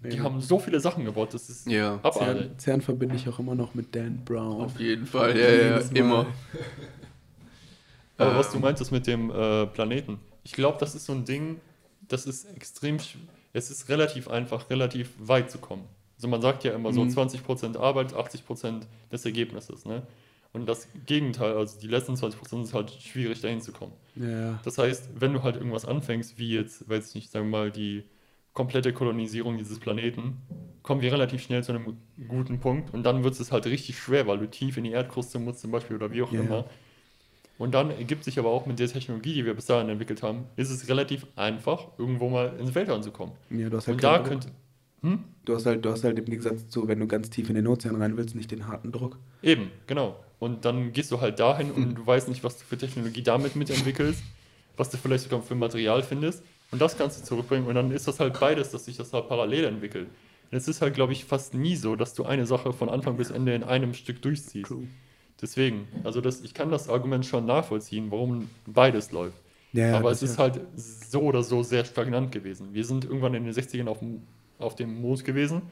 [0.00, 2.18] Die haben so viele Sachen gebaut, das ist Ja, abartig.
[2.20, 4.62] CERN, CERN verbinde ich auch immer noch mit Dan Brown.
[4.62, 5.84] Auf jeden Fall, ja, ja, Mal.
[5.94, 6.26] immer.
[8.16, 8.62] Aber was du Ähm.
[8.62, 11.60] meintest mit dem äh, Planeten, ich glaube, das ist so ein Ding,
[12.08, 12.98] das ist extrem,
[13.52, 15.84] es ist relativ einfach, relativ weit zu kommen.
[16.16, 17.10] Also man sagt ja immer so Mhm.
[17.10, 20.02] 20% Arbeit, 80% des Ergebnisses, ne?
[20.52, 23.92] Und das Gegenteil, also die letzten 20% ist halt schwierig dahin zu kommen.
[24.16, 27.58] Ja, Das heißt, wenn du halt irgendwas anfängst, wie jetzt, weiß ich nicht, sagen wir
[27.58, 28.04] mal, die
[28.54, 30.38] komplette Kolonisierung dieses Planeten,
[30.82, 34.26] kommen wir relativ schnell zu einem guten Punkt und dann wird es halt richtig schwer,
[34.26, 36.64] weil du tief in die Erdkruste musst zum Beispiel oder wie auch Ja, immer.
[37.58, 40.44] Und dann ergibt sich aber auch mit der Technologie, die wir bis dahin entwickelt haben,
[40.56, 43.32] ist es relativ einfach, irgendwo mal ins Weltall zu kommen.
[43.50, 44.48] ja du hast halt Und da könnte,
[45.02, 45.24] hm?
[45.44, 47.66] Du hast halt, du hast halt im Gegensatz zu, wenn du ganz tief in den
[47.66, 49.18] Ozean rein willst, nicht den harten Druck.
[49.42, 50.16] Eben, genau.
[50.38, 53.56] Und dann gehst du halt dahin und du weißt nicht, was du für Technologie damit
[53.56, 54.22] mitentwickelst,
[54.76, 56.44] was du vielleicht sogar für Material findest.
[56.70, 57.66] Und das kannst du zurückbringen.
[57.66, 60.08] Und dann ist das halt beides, dass sich das halt parallel entwickelt.
[60.50, 63.16] Und es ist halt, glaube ich, fast nie so, dass du eine Sache von Anfang
[63.16, 64.70] bis Ende in einem Stück durchziehst.
[65.40, 69.36] Deswegen, also das, ich kann das Argument schon nachvollziehen, warum beides läuft.
[69.72, 72.72] Ja, Aber es ist ja- halt so oder so sehr stagnant gewesen.
[72.72, 74.22] Wir sind irgendwann in den 60ern auf dem,
[74.58, 75.62] auf dem Mond gewesen.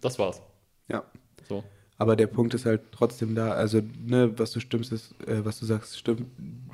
[0.00, 0.42] Das war's.
[0.88, 1.04] Ja.
[1.48, 1.62] So.
[1.98, 5.60] Aber der Punkt ist halt trotzdem da, also, ne, was du stimmst, ist, äh, was
[5.60, 6.26] du sagst, stimmt.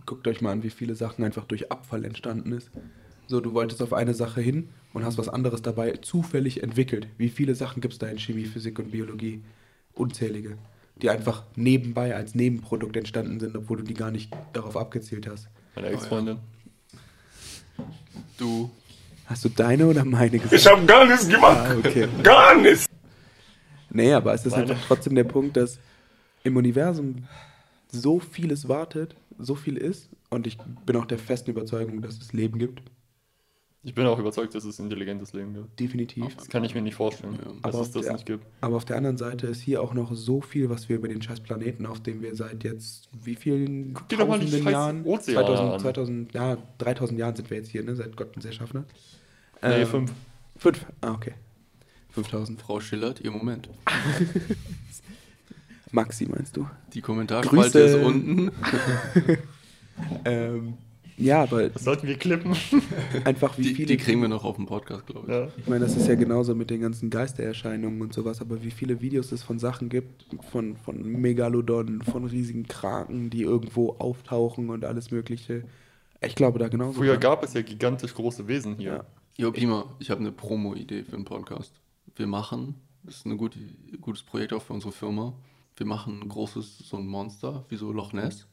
[0.06, 2.70] Guckt euch mal an, wie viele Sachen einfach durch Abfall entstanden ist.
[3.26, 7.06] So, du wolltest auf eine Sache hin und hast was anderes dabei zufällig entwickelt.
[7.18, 9.42] Wie viele Sachen gibt es da in Chemie, Physik und Biologie?
[9.94, 10.56] Unzählige.
[11.02, 15.48] Die einfach nebenbei als Nebenprodukt entstanden sind, obwohl du die gar nicht darauf abgezielt hast.
[15.74, 16.38] Meine Ex-Freundin.
[18.36, 18.70] Du.
[19.26, 20.52] Hast du deine oder meine gesagt?
[20.52, 21.68] Ich hab gar nichts gemacht.
[21.70, 22.08] Ah, okay.
[22.22, 22.86] Gar nichts.
[23.90, 24.70] Nee, aber es ist Meine.
[24.72, 25.78] einfach trotzdem der Punkt, dass
[26.44, 27.26] im Universum
[27.90, 30.08] so vieles wartet, so viel ist.
[30.30, 32.82] Und ich bin auch der festen Überzeugung, dass es Leben gibt.
[33.82, 35.80] Ich bin auch überzeugt, dass es intelligentes Leben gibt.
[35.80, 36.36] Definitiv.
[36.36, 37.52] Das kann ich mir nicht vorstellen, Ja.
[37.62, 38.44] dass Aber es das der- nicht gibt.
[38.60, 41.22] Aber auf der anderen Seite ist hier auch noch so viel, was wir über den
[41.22, 45.04] scheiß Planeten, auf dem wir seit jetzt wie vielen dir doch mal die tausenden Jahren,
[45.06, 45.80] Ozeane 2000, an.
[45.80, 48.86] 2000, ja, 3000 Jahren sind wir jetzt hier, ne, seit Gott uns erschaffen hat.
[49.62, 50.12] Nee, Ähm, fünf.
[50.58, 51.32] Fünf, ah, okay.
[52.10, 52.60] 5000.
[52.60, 53.70] Frau Schillert, ihr Moment.
[55.92, 56.68] Maxi, meinst du?
[56.92, 57.98] Die Kommentarspalte Grüße.
[57.98, 58.50] ist unten.
[60.24, 60.78] Ähm,
[61.20, 62.54] ja, aber Das sollten wir klippen.
[63.24, 63.86] einfach wie Die, viele...
[63.88, 65.34] die kriegen wir noch auf dem Podcast, glaube ich.
[65.34, 65.48] ja.
[65.56, 69.00] Ich meine, das ist ja genauso mit den ganzen Geistererscheinungen und sowas, aber wie viele
[69.00, 74.84] Videos es von Sachen gibt, von, von Megalodon, von riesigen Kraken, die irgendwo auftauchen und
[74.84, 75.64] alles Mögliche.
[76.20, 76.98] Ich glaube da genauso.
[76.98, 77.20] Früher dran.
[77.20, 78.92] gab es ja gigantisch große Wesen hier.
[78.92, 79.04] Ja.
[79.38, 81.72] Jo, Pima, ich habe eine Promo-Idee für einen Podcast.
[82.16, 82.74] Wir machen,
[83.04, 83.56] das ist ein gut,
[84.00, 85.32] gutes Projekt auch für unsere Firma.
[85.76, 88.46] Wir machen ein großes, so ein Monster, wie so Loch Ness.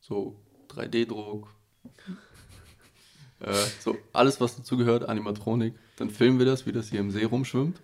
[0.00, 0.36] So
[0.68, 1.48] 3D-Druck.
[3.40, 5.74] äh, so alles, was dazugehört, Animatronik.
[5.96, 7.80] Dann filmen wir das, wie das hier im See rumschwimmt.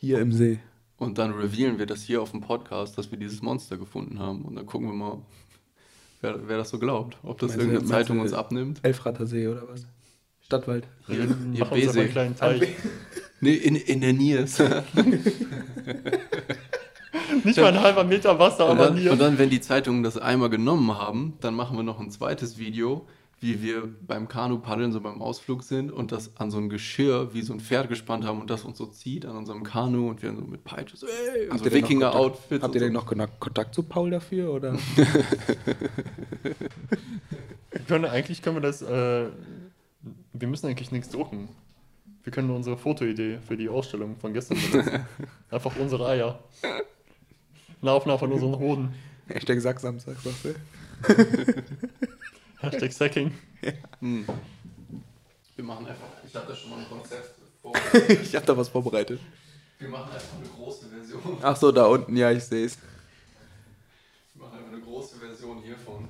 [0.00, 0.58] Hier im See.
[0.98, 4.42] Und dann revealen wir das hier auf dem Podcast, dass wir dieses Monster gefunden haben.
[4.42, 5.18] Und dann gucken wir mal,
[6.20, 7.16] wer, wer das so glaubt.
[7.22, 8.80] Ob das Meinst du- irgendeine meinst Zeitung du- uns abnimmt.
[8.82, 9.86] Elfrater See oder was?
[10.42, 10.86] Stadtwald.
[11.06, 12.00] Hier, hier B-See.
[12.00, 12.62] einen kleinen Teich.
[13.42, 14.40] Nee, in, in der Nähe.
[14.40, 14.58] ist-
[17.44, 19.12] Nicht mal ein halber Meter Wasser, Und aber dann, hier.
[19.12, 22.58] und dann, wenn die Zeitungen das einmal genommen haben, dann machen wir noch ein zweites
[22.58, 23.06] Video,
[23.42, 27.40] wie wir beim Kanu-Paddeln, so beim Ausflug sind und das an so ein Geschirr wie
[27.40, 30.34] so ein Pferd gespannt haben und das uns so zieht an unserem Kanu und wir
[30.34, 32.62] so mit Peitsche so, ey, und so Wikinger-Outfits.
[32.62, 32.98] Habt ihr denn so.
[33.00, 33.06] noch
[33.40, 34.52] Kontakt- zu Paul dafür?
[34.52, 34.76] Oder?
[37.72, 38.82] Wir können, eigentlich können wir das.
[38.82, 39.26] Äh,
[40.32, 41.48] wir müssen eigentlich nichts drucken.
[42.24, 45.06] Wir können unsere Fotoidee für die Ausstellung von gestern benutzen.
[45.50, 46.38] Einfach unsere Eier.
[47.80, 48.94] Eine Aufnahme von unseren Hoden.
[49.28, 50.54] Hashtag Sack Samstag, sagst du?
[52.60, 53.32] Hashtag Sacking.
[54.00, 54.26] Hm.
[55.56, 57.72] Wir machen einfach, ich habe da schon mal ein Konzept vor.
[58.08, 59.20] ich hab da was vorbereitet.
[59.78, 61.38] Wir machen einfach eine große Version.
[61.42, 62.78] Ach so, da unten, ja, ich sehe es.
[64.34, 66.08] Wir machen einfach eine große Version hiervon.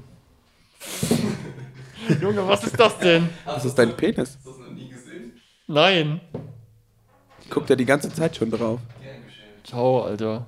[2.20, 3.28] Junge, was ist das denn?
[3.44, 4.36] Das ist dein Penis.
[4.36, 5.40] Hast du das noch nie gesehen?
[5.66, 6.20] Nein.
[7.48, 8.80] Guckt er die ganze Zeit schon drauf.
[9.64, 10.46] Ciao, Alter.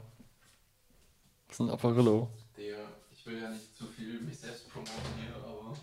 [1.49, 2.31] Das ist ein Apparillo.
[2.57, 2.79] Der,
[3.13, 5.77] ich will ja nicht zu viel mich selbst promoten hier, aber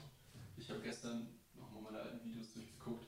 [0.58, 1.28] ich habe gestern
[1.58, 3.06] nochmal meine alten Videos durchgeguckt.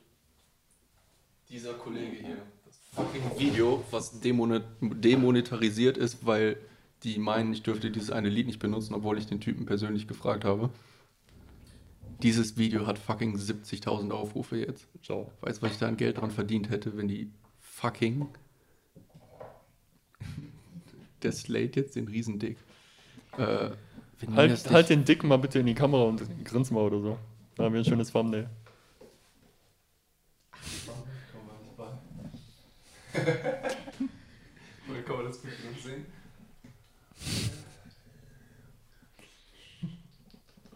[1.52, 6.56] Dieser Kollege hier, das fucking Video, was demonet demonetarisiert ist, weil
[7.02, 10.46] die meinen, ich dürfte dieses eine Lied nicht benutzen, obwohl ich den Typen persönlich gefragt
[10.46, 10.70] habe.
[12.22, 14.86] Dieses Video hat fucking 70.000 Aufrufe jetzt.
[15.02, 15.30] Ciao.
[15.42, 17.30] Weißt du, was ich da an Geld dran verdient hätte, wenn die
[17.60, 18.28] fucking.
[21.22, 22.56] Der Slate jetzt den Riesendick.
[23.36, 23.70] Äh,
[24.36, 27.18] Halt, halt den Dick mal bitte in die Kamera und grins mal oder so.
[27.56, 28.48] Da haben wir ein schönes Thumbnail.
[33.14, 36.06] Oder kann man das gut genug sehen?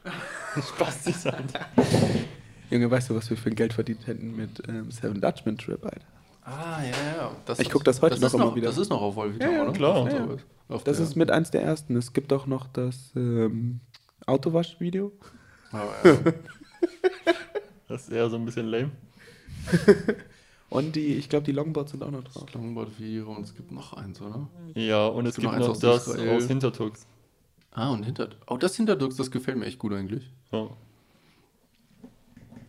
[0.76, 1.44] Spaß nicht sein.
[2.70, 6.00] Junge, weißt du, was wir für Geld verdient hätten mit ähm, Seven Dutchman Trip, Alter?
[6.44, 7.30] Ah, ja, ja.
[7.44, 8.68] Das Ich ist- guck das heute noch ist immer wieder.
[8.68, 9.72] Das ist noch auf Volvital, Ja, ja, oder?
[9.72, 10.10] klar.
[10.10, 10.36] Ja, ja.
[10.68, 11.96] Auf Das der- ist mit eins der ersten.
[11.96, 13.80] Es gibt auch noch das ähm,
[14.26, 15.12] Autowasch-Video.
[15.72, 16.16] Aber, ja.
[17.88, 18.90] Das ist eher so ein bisschen lame.
[20.68, 22.52] Und die, ich glaube, die Longboards sind auch noch drauf.
[22.52, 24.48] Longboard-Video und es gibt noch eins, oder?
[24.74, 26.36] Ja, und es gibt gibt noch noch eins aus das Israel.
[26.36, 27.06] aus Hintertux.
[27.70, 28.30] Ah, und hinter.
[28.48, 30.30] Oh, das Hinterdux, das gefällt mir echt gut eigentlich.
[30.50, 30.68] Ja.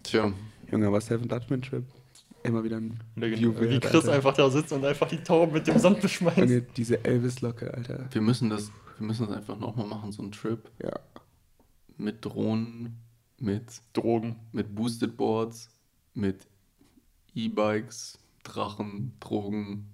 [0.04, 0.32] Tja.
[0.72, 1.84] Junge, aber Seven Dutchman Trip.
[2.44, 3.00] Immer wieder ein.
[3.16, 4.14] View Wie Chris Alter.
[4.14, 6.38] einfach da sitzt und einfach die Tauben mit dem Sand beschmeißt.
[6.38, 8.08] Junge, diese Elvis-Locke, Alter.
[8.12, 10.94] Wir müssen das, wir müssen das einfach nochmal machen, so einen Trip Ja.
[11.98, 12.98] mit Drohnen,
[13.40, 14.36] mit, Drogen.
[14.52, 15.70] mit Boosted Boards,
[16.14, 16.48] mit
[17.38, 19.94] E-Bikes, Drachen, Drogen.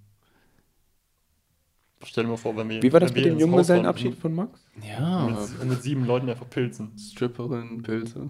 [2.03, 2.81] Stell dir mal vor, wenn wir.
[2.81, 4.59] Wie war das mit dem Junggesellenabschied von Max?
[4.81, 6.97] Ja, Und mit sieben Leuten einfach pilzen.
[6.97, 8.29] Stripperin, Pilze.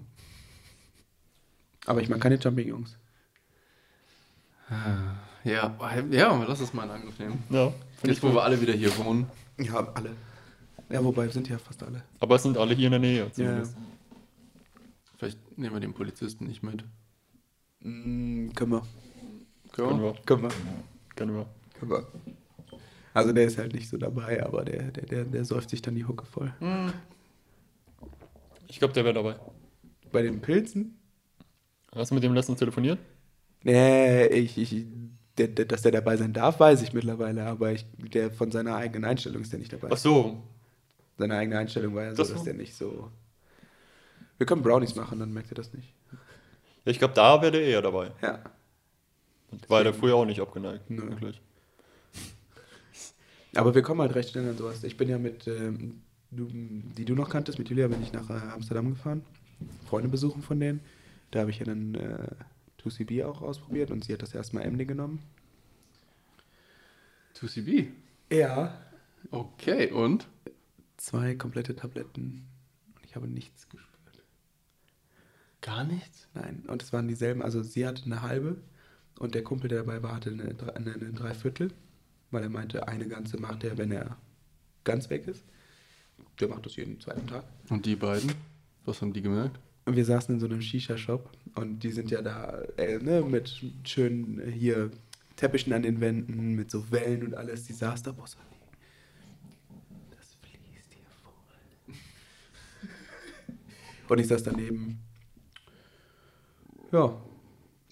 [1.86, 2.98] Aber ich mag keine Jumping-Jungs.
[5.44, 5.76] Ja,
[6.10, 7.44] ja, lass es mal in Angriff nehmen.
[7.50, 7.74] Ja,
[8.04, 8.38] Jetzt, wo gut.
[8.38, 9.28] wir alle wieder hier wohnen.
[9.60, 10.12] Ja, alle.
[10.90, 12.04] Ja, wobei, sind ja fast alle.
[12.20, 13.24] Aber es sind alle hier in der Nähe.
[13.26, 13.32] Ja.
[13.32, 13.76] Zumindest.
[15.18, 16.84] Vielleicht nehmen wir den Polizisten nicht mit.
[17.82, 18.84] Mm, können wir.
[19.74, 20.14] Können wir.
[20.26, 20.50] Können wir.
[21.16, 21.46] Können wir.
[21.80, 22.08] Können wir.
[23.14, 25.96] Also der ist halt nicht so dabei, aber der, der, der, der säuft sich dann
[25.96, 26.52] die Hucke voll.
[28.68, 29.36] Ich glaube, der wäre dabei.
[30.12, 30.98] Bei den Pilzen?
[31.94, 32.98] Hast du mit dem letztens telefoniert?
[33.64, 34.86] Nee, ich, ich,
[35.38, 38.76] der, der, dass der dabei sein darf, weiß ich mittlerweile, aber ich, der von seiner
[38.76, 39.90] eigenen Einstellung ist der nicht dabei.
[39.92, 40.42] Ach so.
[41.18, 43.12] Seine eigene Einstellung war ja so, Das dass war- der nicht so.
[44.38, 45.94] Wir können Brownies machen, dann merkt ihr das nicht.
[46.86, 48.12] Ja, ich glaube, da wäre der eher dabei.
[48.22, 48.40] Ja.
[49.68, 50.90] War der früher auch nicht abgeneigt.
[50.90, 51.10] Nö.
[51.10, 51.42] Wirklich.
[53.56, 54.84] Aber wir kommen halt recht schnell an sowas.
[54.84, 56.02] Ich bin ja mit, ähm,
[56.32, 59.24] du, die du noch kanntest, mit Julia bin ich nach äh, Amsterdam gefahren.
[59.88, 60.82] Freunde besuchen von denen.
[61.32, 62.28] Da habe ich ja dann äh,
[62.84, 65.20] 2CB auch ausprobiert und sie hat das erstmal MD genommen.
[67.36, 67.88] 2CB.
[68.32, 68.78] Ja.
[69.32, 70.28] Okay, und?
[70.98, 72.48] Zwei komplette Tabletten
[72.96, 73.94] und ich habe nichts gespürt.
[75.62, 76.28] Gar nichts?
[76.34, 78.58] Nein, und es waren dieselben, also sie hatte eine halbe
[79.20, 81.72] und der Kumpel, der dabei war, hatte eine, eine, eine Dreiviertel,
[82.32, 84.18] weil er meinte, eine ganze macht er, wenn er
[84.84, 85.44] ganz weg ist.
[86.40, 87.44] Der macht das jeden zweiten Tag.
[87.70, 88.32] Und die beiden?
[88.86, 89.60] Was haben die gemerkt?
[89.86, 94.42] Wir saßen in so einem Shisha-Shop und die sind ja da äh, ne, mit schönen
[94.52, 94.92] hier
[95.36, 97.66] Teppichen an den Wänden, mit so Wellen und alles.
[97.66, 98.38] Die saß da, boah, so,
[100.12, 101.96] das fließt hier voll.
[104.10, 105.00] Und ich saß daneben.
[106.92, 107.20] Ja,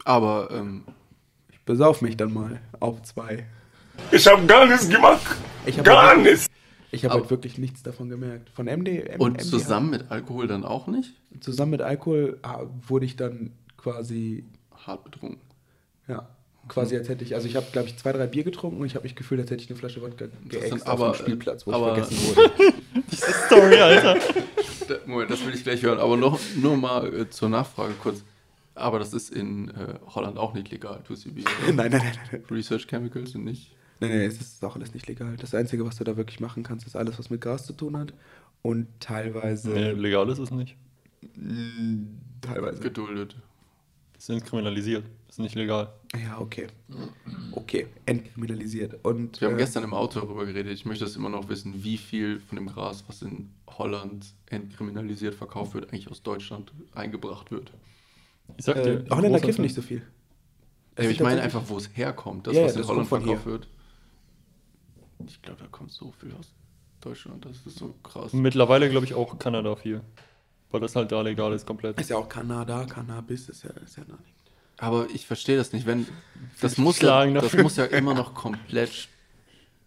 [0.06, 0.84] Aber, ähm,
[1.66, 3.46] besauf mich dann mal auf zwei.
[4.12, 5.22] Ich hab gar nichts gemacht.
[5.66, 6.48] Ich hab Gar halt, nichts.
[6.92, 8.50] Ich habe halt wirklich nichts davon gemerkt.
[8.50, 9.06] Von MD.
[9.08, 11.14] M und MD zusammen mit Alkohol dann auch nicht?
[11.40, 14.44] zusammen mit Alkohol ah, wurde ich dann quasi
[14.86, 15.40] Hart betrunken.
[16.08, 16.28] Ja,
[16.68, 18.96] quasi als hätte ich, also ich habe, glaube ich, zwei, drei Bier getrunken und ich
[18.96, 21.72] habe mich gefühlt, als hätte ich eine Flasche Wodka geäxt auf aber, dem Spielplatz, wo
[21.72, 22.74] aber- ich vergessen wurde.
[23.12, 24.18] Diese Story, Alter.
[25.06, 26.00] Moment, das will ich gleich hören.
[26.00, 28.24] Aber noch nur mal äh, zur Nachfrage kurz.
[28.76, 31.46] Aber das ist in äh, Holland auch nicht legal, 2CB.
[31.68, 33.76] nein, nein, nein, nein, Research Chemicals sind nicht.
[34.00, 35.36] nein, nein, es ist auch alles nicht legal.
[35.38, 37.98] Das Einzige, was du da wirklich machen kannst, ist alles, was mit Gas zu tun
[37.98, 38.14] hat
[38.62, 40.76] und teilweise, Nee, legal ist es nicht.
[42.42, 43.36] teilweise, Geduldet.
[44.14, 45.04] Das sind kriminalisiert.
[45.28, 45.92] Das ist nicht legal.
[46.22, 46.68] ja, okay,
[47.54, 50.74] okay, entkriminalisiert und Wir haben äh, gestern im Auto darüber geredet.
[50.74, 55.34] Ich möchte das immer noch wissen, wie viel von dem Gras, was in Holland entkriminalisiert
[55.36, 57.72] verkauft wird, eigentlich aus Deutschland eingebracht wird.
[58.58, 59.06] Ich sag äh, dir.
[59.10, 59.64] Holländer großer kiffen Fan.
[59.64, 60.02] nicht so viel.
[60.96, 62.48] Es ich meine einfach, wo es herkommt.
[62.48, 63.52] Das, Ja, ja, was in das Holland verkauft hier.
[63.52, 63.68] wird.
[65.28, 66.48] Ich glaube, da kommt so viel aus
[67.00, 67.46] Deutschland.
[67.46, 68.34] Das ist so krass.
[68.34, 70.02] Mittlerweile glaube ich auch Kanada viel.
[70.72, 72.00] Weil das halt da legal ist komplett.
[72.00, 74.34] Ist ja auch Kanada, Cannabis ist ja, ist ja noch nicht.
[74.78, 75.86] Aber ich verstehe das nicht.
[75.86, 76.08] Wenn,
[76.62, 79.08] Das muss, ja, das muss ja immer noch komplett sch-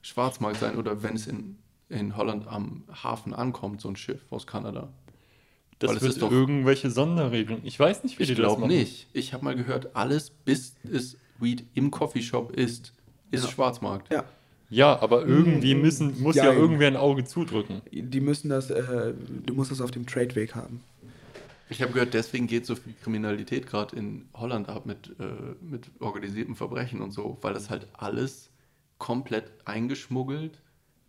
[0.02, 1.56] Schwarzmarkt sein oder wenn es in,
[1.88, 4.92] in Holland am Hafen ankommt, so ein Schiff aus Kanada.
[5.78, 7.66] Das Weil es wird ist doch- irgendwelche Sonderregelungen.
[7.66, 8.70] Ich weiß nicht, wie Ich die das glaube machen.
[8.72, 9.08] nicht.
[9.12, 12.92] Ich habe mal gehört, alles bis es Weed im Coffeeshop ist,
[13.30, 13.50] ist Ja.
[13.50, 14.12] Schwarzmarkt.
[14.12, 14.24] Ja,
[14.70, 17.82] Ja, aber irgendwie müssen, muss ja, Ja, irgendwer ein Auge zudrücken.
[17.92, 19.12] die müssen das, äh,
[19.46, 20.80] du musst das auf dem Tradeweg haben.
[21.68, 25.24] Ich habe gehört, deswegen geht so viel Kriminalität gerade in Holland ab mit, äh,
[25.60, 28.50] mit organisiertem Verbrechen und so, weil das halt alles
[28.98, 30.60] komplett eingeschmuggelt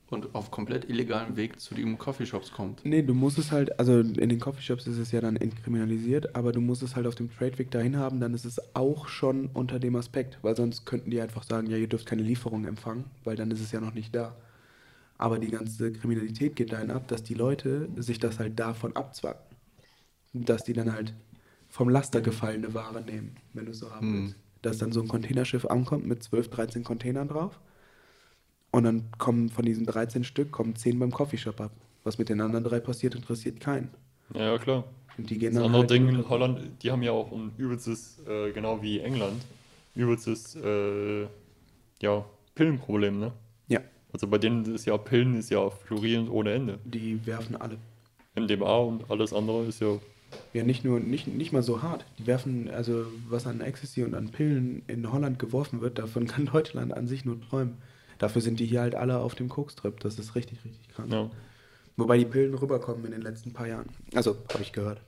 [0.10, 2.86] und auf komplett illegalem Weg zu den Coffeeshops kommt.
[2.86, 6.52] Nee, du musst es halt, also in den Coffeeshops ist es ja dann entkriminalisiert, aber
[6.52, 9.80] du musst es halt auf dem Tradeweg dahin haben, dann ist es auch schon unter
[9.80, 13.36] dem Aspekt, weil sonst könnten die einfach sagen, ja, ihr dürft keine Lieferung empfangen, weil
[13.36, 14.36] dann ist es ja noch nicht da.
[15.18, 19.42] Aber die ganze Kriminalität geht dahin ab, dass die Leute sich das halt davon abzwacken.
[20.34, 21.14] Dass die dann halt
[21.70, 24.24] vom Laster gefallene Ware nehmen, wenn du es so haben Hm.
[24.24, 24.36] willst.
[24.62, 27.60] Dass dann so ein Containerschiff ankommt mit 12, 13 Containern drauf
[28.76, 31.72] und dann kommen von diesen 13 Stück, kommen 10 beim Coffeeshop ab.
[32.04, 33.90] Was mit den anderen drei passiert, interessiert keinen.
[34.34, 34.84] Ja, ja, klar.
[35.18, 38.52] Und die gehen Das andere halt Ding Holland, die haben ja auch ein übelstes, äh,
[38.52, 39.46] genau wie England,
[39.96, 41.24] übelstes, äh,
[42.02, 43.32] ja, Pillenproblem, ne?
[43.68, 43.80] Ja,
[44.14, 46.80] Also bei denen ist ja Pillen ist ja florierend ohne Ende.
[46.84, 47.78] die werfen alle.
[48.36, 49.98] MDMA und alles andere ist ja,
[50.54, 52.06] Ja, nicht nur, nicht, nicht mal so hart.
[52.20, 56.46] Die werfen, also was an Ecstasy und an Pillen in Holland geworfen wird, davon kann
[56.52, 57.78] Deutschland an sich nur träumen.
[58.18, 60.00] Dafür sind die hier halt alle auf dem Kokstrip.
[60.00, 61.12] Das ist richtig, richtig krank.
[61.12, 61.30] ja.
[61.98, 63.88] Wobei die Pillen rüberkommen in den letzten paar Jahren.
[64.14, 65.02] Also, habe ich gehört.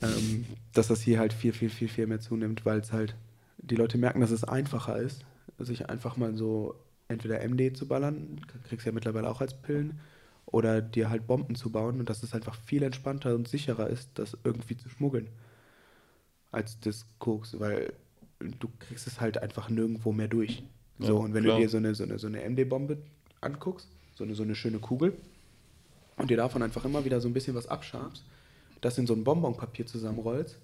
[0.00, 3.16] Ähm, dass das hier halt viel, viel, viel, viel mehr zunimmt, weil es halt,
[3.58, 5.24] die Leute merken, dass es einfacher ist,
[5.58, 6.76] sich einfach mal so
[7.08, 10.00] entweder MD zu ballern, kriegst ja mittlerweile auch als Pillen,
[10.46, 14.10] oder dir halt Bomben zu bauen und dass es einfach viel entspannter und sicherer ist,
[14.14, 15.28] das irgendwie zu schmuggeln,
[16.50, 17.92] als das Koks, weil
[18.38, 20.62] du kriegst es halt einfach nirgendwo mehr durch.
[21.02, 21.56] So, Ja, und wenn klar.
[21.56, 22.98] du dir so eine, so eine, so eine MD-Bombe
[23.40, 25.14] anguckst, so eine, so eine schöne Kugel,
[26.16, 28.22] und dir davon einfach immer wieder so ein bisschen was abschabst,
[28.80, 30.58] das in so ein Bonbonpapier zusammenrollst,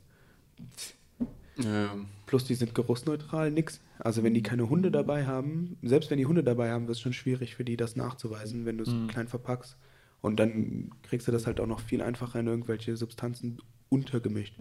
[1.60, 3.80] Ähm, plus die sind geruchsneutral, nix.
[3.98, 7.00] Also wenn die keine Hunde dabei haben, selbst wenn die Hunde dabei haben, wird es
[7.00, 9.76] schon schwierig für die, das nachzuweisen, wenn du es klein verpackst.
[10.20, 13.58] Und dann kriegst du das halt auch noch viel einfacher in irgendwelche Substanzen
[13.88, 14.54] untergemischt.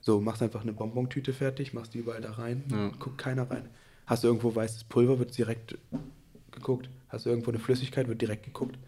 [0.00, 2.90] So, machst einfach eine Bonbontüte fertig, machst die überall da rein, Ja.
[3.00, 3.68] guckt keiner rein.
[4.08, 5.76] Hast du irgendwo weißes Pulver, wird direkt
[6.50, 6.88] geguckt.
[7.10, 8.78] Hast du irgendwo eine Flüssigkeit, wird direkt geguckt.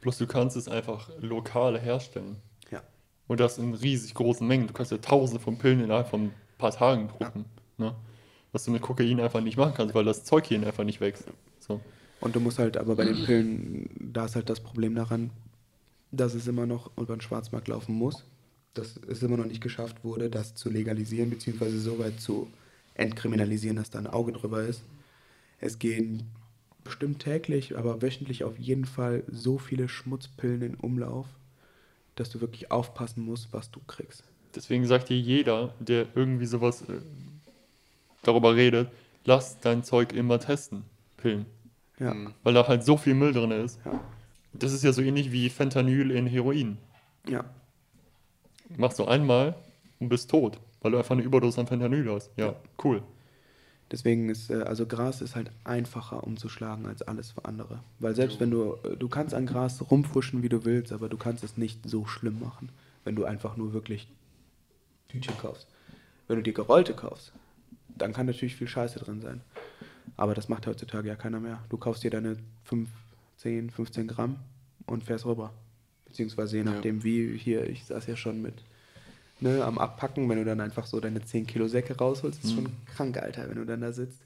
[0.00, 2.36] Bloß du kannst es einfach lokal herstellen.
[2.70, 2.80] Ja.
[3.26, 4.68] Und das in riesig großen Mengen.
[4.68, 7.46] Du kannst ja tausende von Pillen innerhalb von ein paar Tagen drucken.
[7.78, 7.96] Ne?
[8.52, 11.24] Was du mit Kokain einfach nicht machen kannst, weil das Zeug hier einfach nicht wächst.
[11.58, 11.80] So.
[12.20, 15.30] Und du musst halt aber bei den Pillen, da ist halt das Problem daran,
[16.12, 18.24] dass es immer noch über den Schwarzmarkt laufen muss.
[18.74, 22.48] Dass es immer noch nicht geschafft wurde, das zu legalisieren, beziehungsweise so weit zu
[23.00, 24.82] entkriminalisieren, dass da ein Auge drüber ist.
[25.58, 26.24] Es gehen
[26.84, 31.26] bestimmt täglich, aber wöchentlich auf jeden Fall so viele Schmutzpillen in Umlauf,
[32.16, 34.24] dass du wirklich aufpassen musst, was du kriegst.
[34.54, 37.00] Deswegen sagt dir jeder, der irgendwie sowas äh,
[38.22, 38.90] darüber redet,
[39.24, 40.82] lass dein Zeug immer testen,
[41.16, 41.46] Pillen.
[41.98, 42.14] Ja.
[42.42, 43.78] Weil da halt so viel Müll drin ist.
[43.84, 44.00] Ja.
[44.52, 46.78] Das ist ja so ähnlich wie Fentanyl in Heroin.
[47.28, 47.44] Ja.
[48.76, 49.54] Machst du einmal
[50.00, 52.30] und bist tot, weil du einfach eine Überdosis an Fentanyl hast.
[52.36, 53.02] Ja, cool.
[53.90, 57.80] Deswegen ist, äh, also Gras ist halt einfacher umzuschlagen als alles andere.
[57.98, 61.16] Weil selbst wenn du, äh, du kannst an Gras rumfuschen, wie du willst, aber du
[61.16, 62.70] kannst es nicht so schlimm machen,
[63.04, 64.06] wenn du einfach nur wirklich
[65.08, 65.66] Tütchen kaufst.
[66.28, 67.32] Wenn du dir gerollte kaufst,
[67.98, 69.40] dann kann natürlich viel Scheiße drin sein.
[70.16, 71.60] Aber das macht heutzutage ja keiner mehr.
[71.68, 72.88] Du kaufst dir deine 5,
[73.38, 74.36] 10, 15 Gramm
[74.86, 75.52] und fährst rüber.
[76.06, 76.70] Beziehungsweise je Ja.
[76.72, 78.54] nachdem wie, hier, ich saß ja schon mit
[79.40, 82.68] ne, am Abpacken, wenn du dann einfach so deine 10 Kilo Säcke rausholst, ist schon
[82.94, 84.20] krank, Alter, wenn du dann da sitzt.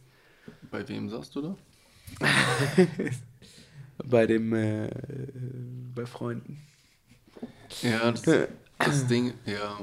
[0.71, 1.57] bei wem sagst du da?
[4.05, 4.91] Bei dem, äh,
[5.95, 6.61] bei Freunden.
[7.83, 9.79] Ja, das, das Ding, ja,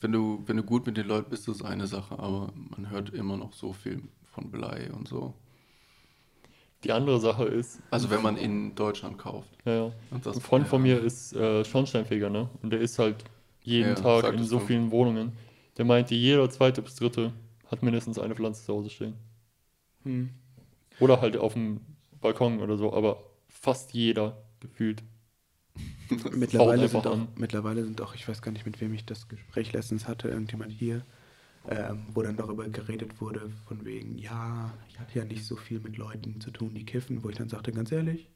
[0.00, 2.88] wenn du, wenn du gut mit den Leuten bist, ist das eine Sache, aber man
[2.90, 4.02] hört immer noch so viel
[4.32, 5.34] von Blei und so.
[6.84, 9.50] Die andere Sache ist, Also wenn man in Deutschland kauft.
[9.66, 9.92] ja, ja.
[10.10, 12.48] Und das- ein Freund von mir ist äh, Schornsteinfeger, ne?
[12.62, 13.22] Und der ist halt
[13.70, 14.66] jeden Ja, Tag in so du.
[14.66, 15.32] vielen Wohnungen.
[15.78, 17.32] Der meinte, jeder zweite bis dritte
[17.68, 19.14] hat mindestens eine Pflanze zu Hause stehen.
[20.04, 20.26] Hm.
[20.98, 21.80] Oder halt auf dem
[22.20, 25.02] Balkon oder so, aber fast jeder gefühlt.
[26.32, 29.72] Mittlerweile sind, auch, mittlerweile sind auch, ich weiß gar nicht, mit wem ich das Gespräch
[29.72, 31.04] letztens hatte, irgendjemand hier,
[31.68, 35.80] ähm, wo dann darüber geredet wurde, von wegen, ja, ich hatte ja nicht so viel
[35.80, 38.28] mit Leuten zu tun, die kiffen, wo ich dann sagte, ganz ehrlich,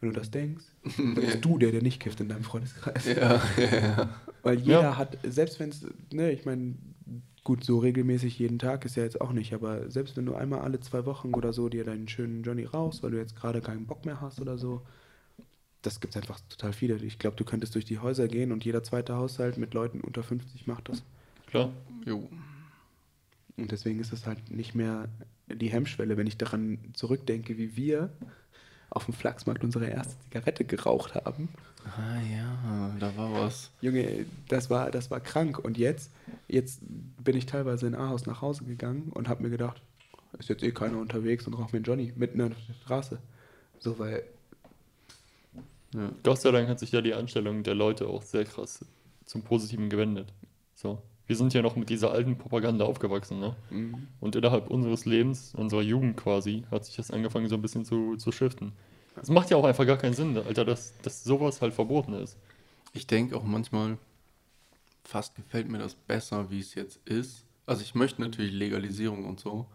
[0.00, 0.64] wenn du das denkst,
[0.96, 3.06] dann bist du der, der nicht kifft in deinem Freundeskreis.
[3.06, 4.14] Ja, ja, ja.
[4.42, 4.96] Weil jeder Ja.
[4.98, 6.74] hat, selbst wenn es, ne, ich meine,
[7.44, 10.60] Gut, so regelmäßig jeden Tag ist ja jetzt auch nicht, aber selbst wenn du einmal
[10.60, 13.86] alle zwei Wochen oder so dir deinen schönen Johnny raus, weil du jetzt gerade keinen
[13.86, 14.82] Bock mehr hast oder so,
[15.80, 16.96] das gibt es einfach total viele.
[16.96, 20.22] Ich glaube, du könntest durch die Häuser gehen und jeder zweite Haushalt mit Leuten unter
[20.22, 21.02] 50 macht das.
[21.46, 21.72] Klar.
[22.04, 22.28] Jo.
[23.56, 25.08] Und deswegen ist es halt nicht mehr
[25.46, 28.12] die Hemmschwelle, wenn ich daran zurückdenke, wie wir
[28.90, 31.48] auf dem Flachsmarkt unsere erste Zigarette geraucht haben.
[31.84, 33.70] Ah ja, da war was.
[33.80, 35.58] Junge, das war, das war krank.
[35.58, 36.10] Und jetzt,
[36.48, 39.80] jetzt bin ich teilweise in Ahaus nach Hause gegangen und habe mir gedacht,
[40.38, 43.18] ist jetzt eh keiner unterwegs und raucht mir einen Johnny mitten auf der Straße.
[43.78, 44.22] So, weil,
[45.94, 46.10] Ja.
[46.22, 48.84] Gott sei Dank hat sich ja die Einstellung der Leute auch sehr krass
[49.24, 50.32] zum Positiven gewendet.
[50.74, 51.02] So.
[51.28, 53.54] Wir sind ja noch mit dieser alten Propaganda aufgewachsen, ne?
[54.18, 58.16] Und innerhalb unseres Lebens, unserer Jugend quasi, hat sich das angefangen so ein bisschen zu,
[58.16, 58.72] zu shiften.
[59.20, 62.38] Es macht ja auch einfach gar keinen Sinn, Alter, dass, dass sowas halt verboten ist.
[62.94, 63.98] Ich denke auch manchmal,
[65.04, 67.44] fast gefällt mir das besser, wie es jetzt ist.
[67.66, 69.66] Also ich möchte natürlich Legalisierung und so,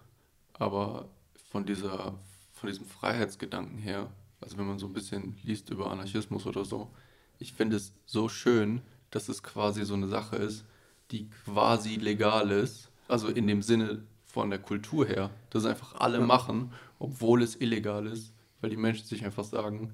[0.53, 1.07] aber
[1.51, 2.15] von dieser,
[2.51, 4.09] von diesem Freiheitsgedanken her,
[4.41, 6.89] also wenn man so ein bisschen liest über Anarchismus oder so,
[7.37, 8.81] ich finde es so schön,
[9.11, 10.65] dass es quasi so eine Sache ist,
[11.13, 16.19] die quasi legal ist, also in dem Sinne von der Kultur her, dass einfach alle
[16.19, 19.93] machen, obwohl es illegal ist, weil die Menschen sich einfach sagen,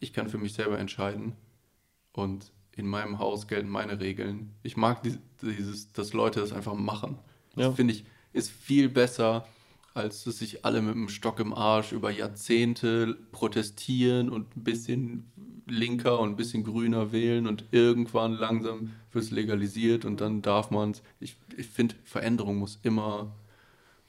[0.00, 1.34] ich kann für mich selber entscheiden
[2.12, 4.50] und in meinem Haus gelten meine Regeln.
[4.62, 7.18] Ich mag die- dieses, dass Leute das einfach machen.
[7.54, 7.68] Ja.
[7.68, 9.46] Das finde ich, ist viel besser,
[9.94, 15.30] als dass sich alle mit dem Stock im Arsch über Jahrzehnte protestieren und ein bisschen
[15.66, 20.70] linker und ein bisschen grüner wählen und irgendwann langsam wird es legalisiert und dann darf
[20.70, 21.02] man es.
[21.20, 23.32] Ich, ich finde, Veränderung muss immer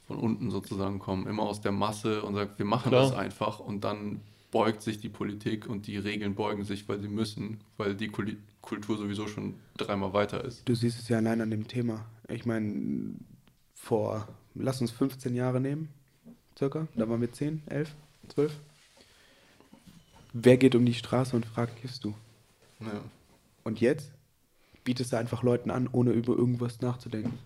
[0.08, 3.02] von unten sozusagen kommen, immer aus der Masse und sagt, wir machen Klar.
[3.04, 4.22] das einfach und dann
[4.52, 8.38] beugt sich die Politik und die Regeln beugen sich, weil sie müssen, weil die Kuli-
[8.62, 10.68] Kultur sowieso schon dreimal weiter ist.
[10.68, 12.06] du siehst es ja allein an dem Thema.
[12.30, 13.14] Ich meine,
[13.74, 15.90] vor, lass uns 15 Jahre nehmen,
[16.58, 17.94] circa, da waren wir 10, 11,
[18.30, 18.54] 12.
[20.39, 22.14] Wer geht um die Straße und fragt, kiffst du?
[22.80, 23.01] Ja.
[23.64, 24.11] Und jetzt
[24.84, 27.39] bietest du einfach Leuten an, ohne über irgendwas nachzudenken.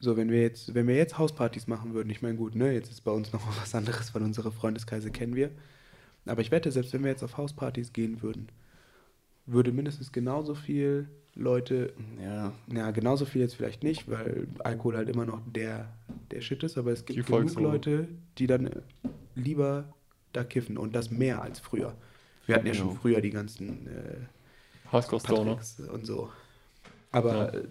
[0.00, 2.90] So, wenn wir jetzt, wenn wir jetzt Hauspartys machen würden, ich meine, gut, ne, jetzt
[2.90, 5.50] ist bei uns noch mal was anderes, weil unsere Freundeskreise kennen wir.
[6.26, 8.48] Aber ich wette, selbst wenn wir jetzt auf Hauspartys gehen würden,
[9.46, 11.92] würde mindestens genauso viel Leute,
[12.22, 12.52] ja.
[12.72, 15.88] ja, genauso viel jetzt vielleicht nicht, weil Alkohol halt immer noch der,
[16.30, 17.58] der Shit ist, aber es gibt Die genug.
[17.60, 18.08] Leute,
[18.38, 18.70] die dann
[19.36, 19.94] lieber
[20.32, 21.94] da kiffen und das mehr als früher.
[22.48, 22.94] Wir hatten ja schon Ja.
[22.94, 24.16] früher die ganzen äh,
[24.90, 25.60] Hardcore-Stoner.
[25.92, 26.30] Und so.
[27.12, 27.64] Aber äh,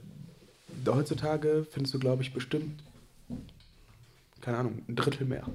[0.86, 2.84] heutzutage findest du, glaube ich, bestimmt,
[4.42, 5.48] keine Ahnung, ein Drittel mehr.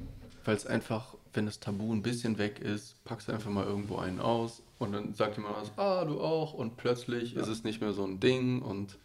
[0.45, 3.99] Weil es einfach, wenn das Tabu ein bisschen weg ist, packst du einfach mal irgendwo
[3.99, 7.81] einen aus und dann sagt jemand was, ah, du auch und plötzlich ist es nicht
[7.81, 8.99] mehr so ein Ding und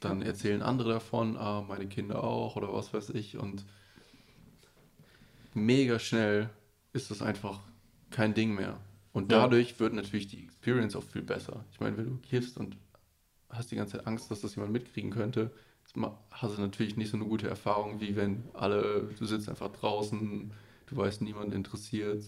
[0.00, 3.64] dann erzählen andere davon, ah, meine Kinder auch oder was weiß ich und
[5.54, 6.50] mega schnell
[6.92, 7.60] ist das einfach
[8.10, 8.76] kein Ding mehr.
[9.12, 9.40] Und Ja.
[9.40, 11.64] dadurch wird natürlich die Experience auch viel besser.
[11.72, 12.76] Ich meine, wenn du kiffst und
[13.50, 15.52] hast die ganze Zeit Angst, dass das jemand mitkriegen könnte,
[16.30, 20.52] hast du natürlich nicht so eine gute Erfahrung, wie wenn alle, du sitzt einfach draußen,
[20.86, 22.24] du weißt, niemand interessiert.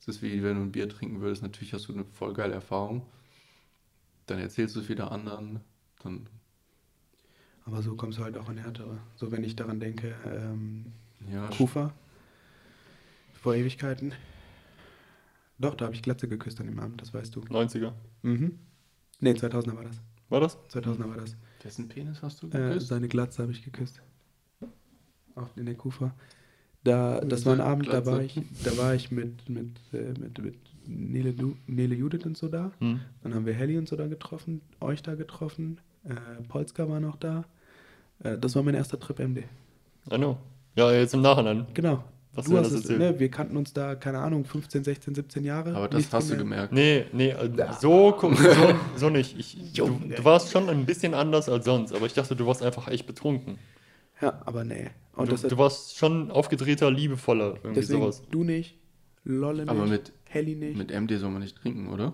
[0.00, 2.54] Es ist wie wenn du ein Bier trinken würdest, natürlich hast du eine voll geile
[2.54, 3.06] Erfahrung.
[4.26, 5.60] Dann erzählst du es wieder anderen,
[6.02, 6.28] dann,
[7.64, 8.98] Aber so kommst du halt auch in härtere.
[9.16, 10.92] So, wenn ich daran denke, ähm,
[11.32, 11.92] ja, Kufa,
[13.34, 14.12] vor Ewigkeiten.
[15.58, 17.40] Doch, da habe ich Glatze geküsst an dem Abend, das weißt du.
[17.40, 17.92] 90er.
[18.22, 18.58] Mhm.
[19.20, 20.00] Nee, 2000er war das.
[20.28, 20.58] War das?
[20.70, 21.36] 2000er war das.
[21.62, 22.88] wessen Penis hast du Äh, geküsst?
[22.88, 24.02] seine Glatze habe ich geküsst.
[25.34, 26.14] Auch in der Kufa.
[26.84, 30.38] Da, das war ein Abend, da war ich, da war ich mit, mit, äh, mit,
[30.38, 30.56] mit
[30.86, 32.70] Nele, Du- Nele Judith und so da.
[32.78, 33.00] Hm.
[33.22, 36.14] Dann haben wir Helly und so da getroffen, euch da getroffen, äh,
[36.48, 37.44] Polska war noch da.
[38.20, 39.38] Äh, das war mein erster Trip MD.
[40.12, 40.38] I know.
[40.76, 41.66] Ja, jetzt im Nachhinein.
[41.74, 42.04] Genau.
[42.36, 42.98] Was du hast das es, erzählt?
[42.98, 45.74] ne, wir kannten uns da, keine Ahnung, 15, 16, 17 Jahre.
[45.74, 46.70] Aber das hast du gemerkt.
[46.70, 47.12] gemerkt.
[47.12, 47.50] Nee, nee, äh,
[47.80, 48.34] so, so,
[48.96, 49.38] so nicht.
[49.38, 50.14] Ich, du, Junge.
[50.14, 53.06] du warst schon ein bisschen anders als sonst, aber ich dachte, du warst einfach echt
[53.06, 53.58] betrunken.
[54.20, 54.90] Ja, aber nee.
[55.14, 58.22] Und Du, du warst schon aufgedrehter, liebevoller, irgendwie deswegen sowas.
[58.30, 58.78] du nicht,
[59.24, 60.76] Lolle nicht, Aber mit- Helly nicht.
[60.76, 62.12] Mit MD soll man nicht trinken, oder?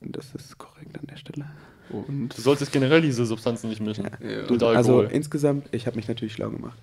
[0.00, 1.46] das ist korrekt an der Stelle.
[1.90, 4.04] Und Du solltest generell diese Substanzen nicht mischen.
[4.20, 4.42] Ja.
[4.46, 5.08] Du, also Alkohol.
[5.12, 6.78] insgesamt, ich habe mich natürlich schlau gemacht.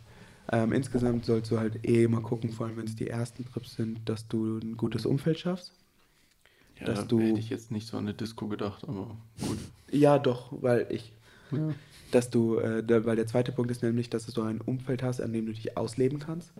[0.52, 3.76] Ähm, insgesamt sollst du halt eh mal gucken, vor allem wenn es die ersten Trips
[3.76, 5.74] sind, dass du ein gutes Umfeld schaffst.
[6.80, 9.57] ja, dass da du- hätte ich jetzt nicht so an eine Disco gedacht, aber gut.
[9.91, 11.14] Ja, doch, weil ich,
[11.52, 11.74] Ja.
[12.11, 15.22] dass du, äh, da, weil der zweite Punkt ist nämlich, dass du ein Umfeld hast,
[15.22, 16.52] an dem du dich ausleben kannst.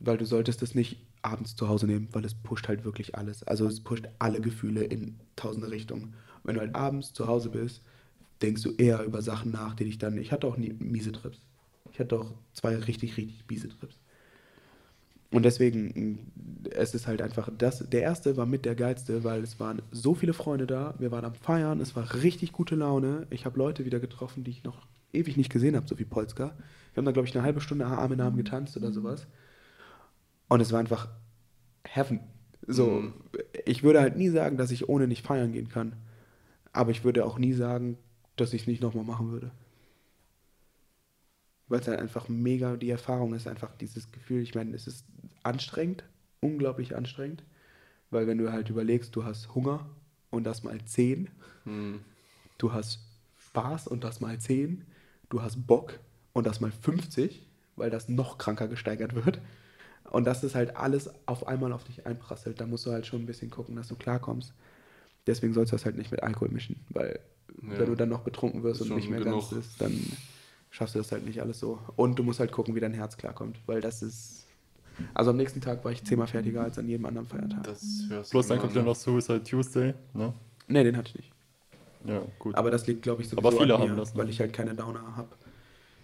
[0.00, 3.42] Weil du solltest es nicht abends zu Hause nehmen, weil es pusht halt wirklich alles.
[3.42, 6.14] Also es pusht alle Gefühle in tausende Richtungen.
[6.42, 7.82] Wenn du halt abends zu Hause bist,
[8.40, 10.16] denkst du eher über Sachen nach, die dich dann.
[10.16, 11.42] Ich hatte auch nie miese Trips.
[11.92, 13.98] Ich hatte auch zwei richtig, richtig miese Trips.
[15.32, 15.92] Und deswegen,
[16.64, 19.80] mh, es ist halt einfach, das, der erste war mit der geilste, weil es waren
[19.92, 23.26] so viele Freunde da, wir waren am Feiern, es war richtig gute Laune.
[23.30, 26.46] Ich habe Leute wieder getroffen, die ich noch ewig nicht gesehen habe, so wie Polska.
[26.94, 29.26] Wir haben da, glaube ich, eine halbe Stunde Arm in Arm getanzt oder sowas.
[30.48, 31.08] Und es war einfach
[31.84, 32.20] Heaven.
[32.66, 33.14] So, Mhm.
[33.66, 35.94] ich würde halt nie sagen, dass ich ohne nicht feiern gehen kann.
[36.72, 37.98] Aber ich würde auch nie sagen,
[38.36, 39.52] dass ich es nicht nochmal machen würde.
[41.70, 45.06] Weil es halt einfach mega, die Erfahrung ist einfach dieses Gefühl, ich meine, es ist
[45.44, 46.04] anstrengend,
[46.40, 47.42] unglaublich anstrengend,
[48.10, 49.88] weil wenn du halt überlegst, du hast Hunger
[50.30, 51.30] und das mal 10,
[51.64, 52.00] Hm.
[52.58, 52.98] du hast
[53.38, 54.84] Spaß und das mal 10,
[55.30, 55.98] du hast Bock
[56.32, 59.40] und das mal 50, weil das noch kranker gesteigert wird.
[60.10, 62.60] Und das ist halt alles auf einmal auf dich einprasselt.
[62.60, 64.52] Da musst du halt schon ein bisschen gucken, dass du klarkommst.
[65.26, 67.20] Deswegen sollst du das halt nicht mit Alkohol mischen, weil
[67.62, 67.78] Ja.
[67.78, 69.64] wenn du dann noch betrunken wirst und nicht mehr ganz genug.
[69.64, 69.92] ist, dann
[70.70, 71.78] schaffst du das halt nicht alles so.
[71.96, 74.46] Und du musst halt gucken, wie dein Herz klarkommt, weil das ist.
[75.14, 77.62] Also am nächsten Tag war ich zehnmal fertiger als an jedem anderen Feiertag.
[77.64, 78.94] Das hörst Plus dann kommt ja noch.
[78.94, 80.34] Suicide Tuesday, ne?
[80.68, 81.32] Nee, den hatte ich nicht.
[82.04, 82.54] Ja, gut.
[82.54, 84.20] Aber das liegt, glaube ich, sowieso Aber viele an mir, haben das, ne?
[84.20, 85.28] weil ich halt keine Downer habe.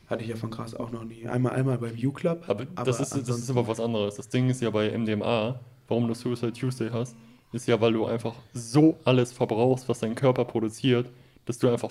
[0.08, 1.26] Hatte ich ja von Krass auch noch nie.
[1.26, 2.44] Einmal, einmal beim U-Club.
[2.48, 4.16] Aber, das, ist, das ist aber was anderes.
[4.16, 7.16] Das Ding ist ja bei MDMA, warum du Suicide Tuesday hast,
[7.52, 11.10] ist ja, weil du einfach so alles verbrauchst, was dein Körper produziert,
[11.44, 11.90] dass du einfach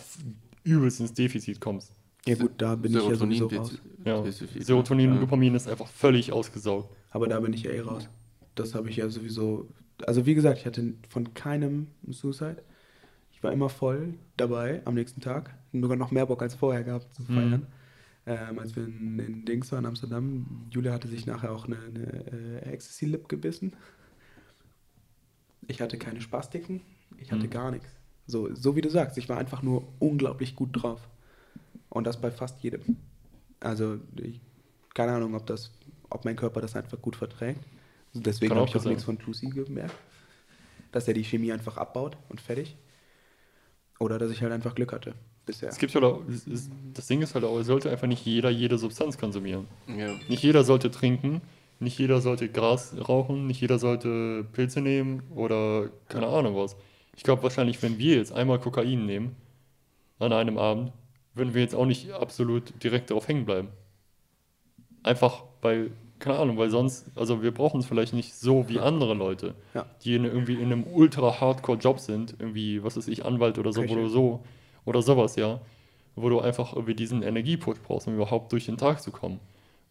[0.63, 1.91] übelst ins Defizit kommst.
[2.27, 3.81] Ja gut, da bin ich ja sowieso Serotonin- raus.
[4.03, 4.23] Ja.
[4.63, 5.21] Serotonin und ja.
[5.21, 6.89] Dopamin ist einfach völlig ausgesaugt.
[7.11, 8.09] Aber da bin ich ja eh raus.
[8.55, 9.67] Das habe ich ja sowieso.
[10.05, 12.63] Also wie gesagt, ich hatte von keinem Suicide.
[13.31, 15.53] Ich war immer voll dabei am nächsten Tag.
[15.73, 17.67] Sogar noch mehr Bock als vorher gehabt zu feiern.
[18.27, 20.67] Ähm, als wir in, in Dings waren, Amsterdam.
[20.71, 23.73] Julia hatte sich nachher auch eine, eine äh, Ecstasy-Lip gebissen.
[25.67, 26.81] Ich hatte keine Spastiken.
[27.17, 27.49] Ich hatte Mhm.
[27.51, 27.87] gar nichts.
[28.27, 31.07] So, so wie du sagst, ich war einfach nur unglaublich gut drauf.
[31.95, 32.97] Und das bei fast jedem.
[33.61, 34.41] Also, ich,
[34.93, 35.71] keine Ahnung, ob das,
[36.09, 37.63] ob mein Körper das einfach gut verträgt.
[38.13, 38.89] Deswegen Kann habe ich auch sein.
[38.89, 39.95] nichts von Lucy gemerkt.
[40.91, 42.75] Dass er die Chemie einfach abbaut und fertig.
[43.97, 45.15] Oder dass ich halt einfach Glück hatte.
[45.45, 45.69] Bisher.
[45.69, 46.21] Es gibt halt auch,
[46.93, 49.65] das Ding ist halt auch, es sollte einfach nicht jeder jede Substanz konsumieren.
[49.87, 50.13] Ja.
[50.27, 51.41] Nicht jeder sollte trinken,
[51.79, 56.75] nicht jeder sollte Gras rauchen, nicht jeder sollte Pilze nehmen oder keine Ahnung was.
[57.15, 59.37] Ich glaube wahrscheinlich, wenn wir jetzt einmal Kokain nehmen
[60.19, 60.91] an einem Abend,
[61.35, 63.67] würden wir jetzt auch nicht absolut direkt darauf hängen bleiben.
[65.03, 69.13] Einfach weil, keine Ahnung, weil sonst, also wir brauchen es vielleicht nicht so wie andere
[69.13, 69.85] Leute, Ja.
[70.03, 73.73] die in, irgendwie in einem ultra hardcore Job sind, irgendwie, was weiß ich, Anwalt oder
[73.73, 73.95] so, Köche.
[73.95, 74.43] du so,
[74.85, 75.59] oder sowas, ja,
[76.15, 79.39] wo du einfach irgendwie diesen Energiepush brauchst, um überhaupt durch den Tag zu kommen.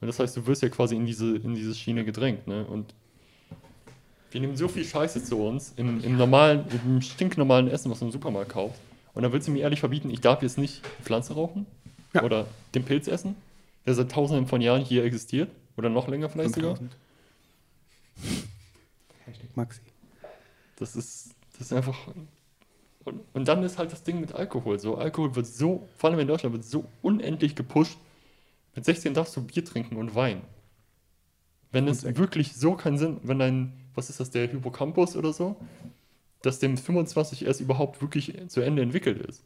[0.01, 2.65] Und das heißt, du wirst ja quasi in diese, in diese Schiene gedrängt, ne?
[2.66, 2.95] Und
[4.31, 8.07] wir nehmen so viel Scheiße zu uns im, im normalen, im stinknormalen Essen, was du
[8.07, 8.81] im Supermarkt kaufst.
[9.15, 11.66] Und dann willst du mir ehrlich verbieten, ich darf jetzt nicht Pflanze rauchen
[12.12, 12.23] Ja.
[12.23, 13.36] oder den Pilz essen,
[13.86, 16.77] der seit tausenden von Jahren hier existiert oder noch länger vielleicht sogar.
[16.77, 16.97] 5000.
[19.27, 19.81] Hashtag Maxi.
[20.77, 21.97] Das ist, das ist einfach.
[23.05, 24.78] Und, und dann ist halt das Ding mit Alkohol.
[24.78, 27.99] So, Alkohol wird so, vor allem in Deutschland, wird so unendlich gepusht.
[28.74, 30.43] Mit 16 darfst du Bier trinken und Wein.
[31.70, 35.57] Wenn es wirklich so keinen Sinn, wenn dein, was ist das, der Hippocampus oder so,
[36.47, 39.45] dass dem 25 erst überhaupt wirklich zu Ende entwickelt ist.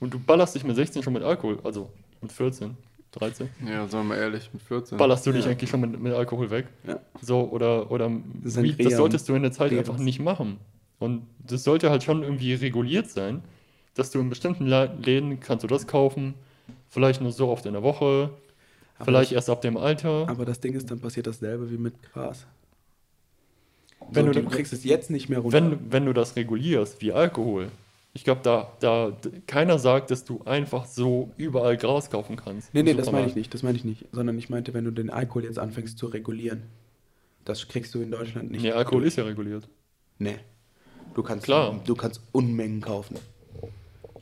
[0.00, 1.90] Und du ballerst dich mit 16 schon mit Alkohol, also
[2.20, 2.76] mit 14,
[3.12, 4.98] 13, Ja, sagen wir mal ehrlich, mit 14.
[4.98, 6.66] ballerst du dich eigentlich schon mit, mit Alkohol weg.
[6.86, 7.00] Ja.
[7.20, 8.10] So, oder, oder
[8.42, 10.58] Das Weed, das solltest du in der Zeit einfach nicht machen.
[10.98, 13.42] Und das sollte halt schon irgendwie reguliert sein,
[13.94, 16.34] dass du in bestimmten Läden kannst du das kaufen,
[16.88, 18.30] vielleicht nur so oft in der Woche,
[18.96, 20.28] Aber vielleicht das- erst ab dem Alter.
[20.28, 22.46] Aber das Ding ist, dann passiert dasselbe wie mit Gras.
[24.12, 25.56] Wenn so, du- du, kriegst es jetzt nicht mehr runter.
[25.60, 27.68] wenn, wenn du das regulierst, wie Alkohol,
[28.12, 29.16] ich glaube, da, da
[29.46, 32.74] keiner sagt, dass du einfach so überall Gras kaufen kannst.
[32.74, 34.06] nee, nee, das meine ich nicht, das meine ich nicht.
[34.12, 36.62] Sondern ich meinte, wenn du den Alkohol jetzt anfängst zu regulieren.
[37.44, 38.62] Das kriegst du in Deutschland nicht.
[38.62, 39.68] Nee, Alkohol ist ja reguliert.
[40.18, 40.36] Nee.
[41.14, 41.80] Du kannst, Klar.
[41.86, 43.16] Du kannst Unmengen kaufen.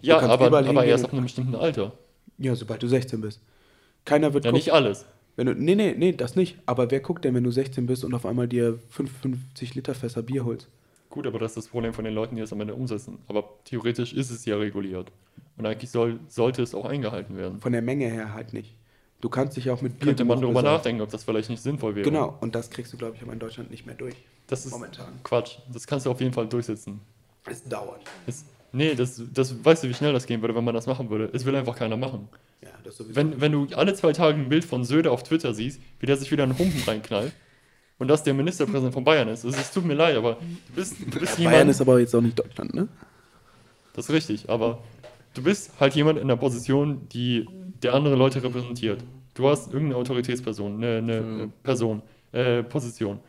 [0.00, 1.92] Ja, aber, aber erst ab einem bestimmten Alter.
[2.38, 3.40] Ja, sobald du 16 bist.
[4.04, 5.04] Keiner wird Ja, nicht alles.
[5.38, 6.58] Wenn du, nee, nee, nee, das nicht.
[6.66, 10.20] Aber wer guckt denn, wenn du 16 bist und auf einmal dir 55 Liter Fässer
[10.20, 10.66] Bier holst?
[11.10, 13.20] Gut, aber das ist das Problem von den Leuten, die das am Ende umsetzen.
[13.28, 15.12] Aber theoretisch ist es ja reguliert.
[15.56, 17.60] Und eigentlich soll, sollte es auch eingehalten werden.
[17.60, 18.74] Von der Menge her halt nicht.
[19.20, 21.94] Du kannst dich auch mit Bier Könnte man darüber nachdenken, ob das vielleicht nicht sinnvoll
[21.94, 22.04] wäre.
[22.04, 24.16] Genau, und das kriegst du, glaube ich, aber in Deutschland nicht mehr durch.
[24.48, 25.20] Das ist Momentan.
[25.22, 25.58] Quatsch.
[25.72, 27.00] Das kannst du auf jeden Fall durchsetzen.
[27.46, 28.02] Es dauert.
[28.26, 31.10] Es, nee, das, das weißt du, wie schnell das gehen würde, wenn man das machen
[31.10, 31.30] würde.
[31.32, 32.28] Es will einfach keiner machen.
[32.62, 33.16] Ja, das sowieso.
[33.16, 36.16] Wenn, wenn du alle zwei Tage ein Bild von Söder auf Twitter siehst, wie der
[36.16, 37.32] sich wieder einen Humpen reinknallt
[37.98, 41.18] und das der Ministerpräsident von Bayern ist, es, tut mir leid, aber du bist, du
[41.20, 42.88] bist Bayern jemand, ist aber jetzt auch nicht Deutschland, ne?
[43.94, 44.82] das ist richtig, aber
[45.34, 47.46] du bist halt jemand in der Position, die
[47.82, 49.02] der andere Leute repräsentiert.
[49.34, 51.52] Du hast irgendeine Autoritätsperson, eine, eine Mhm.
[51.62, 53.20] Person, äh, Position.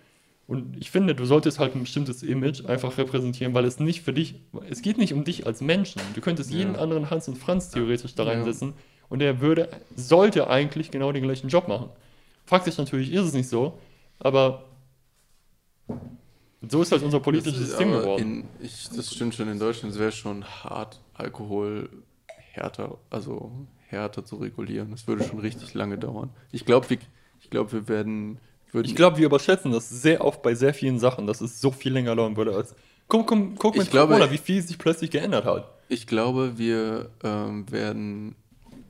[0.50, 4.14] Und ich finde, du solltest halt ein bestimmtes Image einfach repräsentieren, weil es nicht für
[4.14, 4.34] dich,
[4.68, 6.02] es geht nicht um dich als Menschen.
[6.16, 6.80] Du könntest jeden Ja.
[6.82, 8.32] anderen Hans und Franz theoretisch da Ja.
[8.32, 8.74] reinsetzen
[9.10, 11.90] und er würde, sollte eigentlich genau den gleichen Job machen.
[12.48, 13.78] Faktisch natürlich ist es nicht so,
[14.18, 14.66] aber
[16.68, 18.44] so ist halt unser politisches System geworden.
[18.60, 21.90] In, ich, das stimmt schon, in Deutschland wäre schon hart, Alkohol
[22.54, 23.52] härter, also
[23.86, 24.90] härter zu regulieren.
[24.90, 26.32] Das würde schon richtig lange dauern.
[26.52, 26.98] Ich glaube, wir,
[27.40, 28.40] ich glaub, wir werden.
[28.72, 31.72] Würden, Ich glaube, wir überschätzen das sehr oft bei sehr vielen Sachen, dass es so
[31.72, 32.76] viel länger dauern würde als.
[33.08, 35.72] Guck, guck, guck mit Ich glaube- Corona, wie viel sich plötzlich geändert hat.
[35.90, 38.36] ich glaube, wir ähm, werden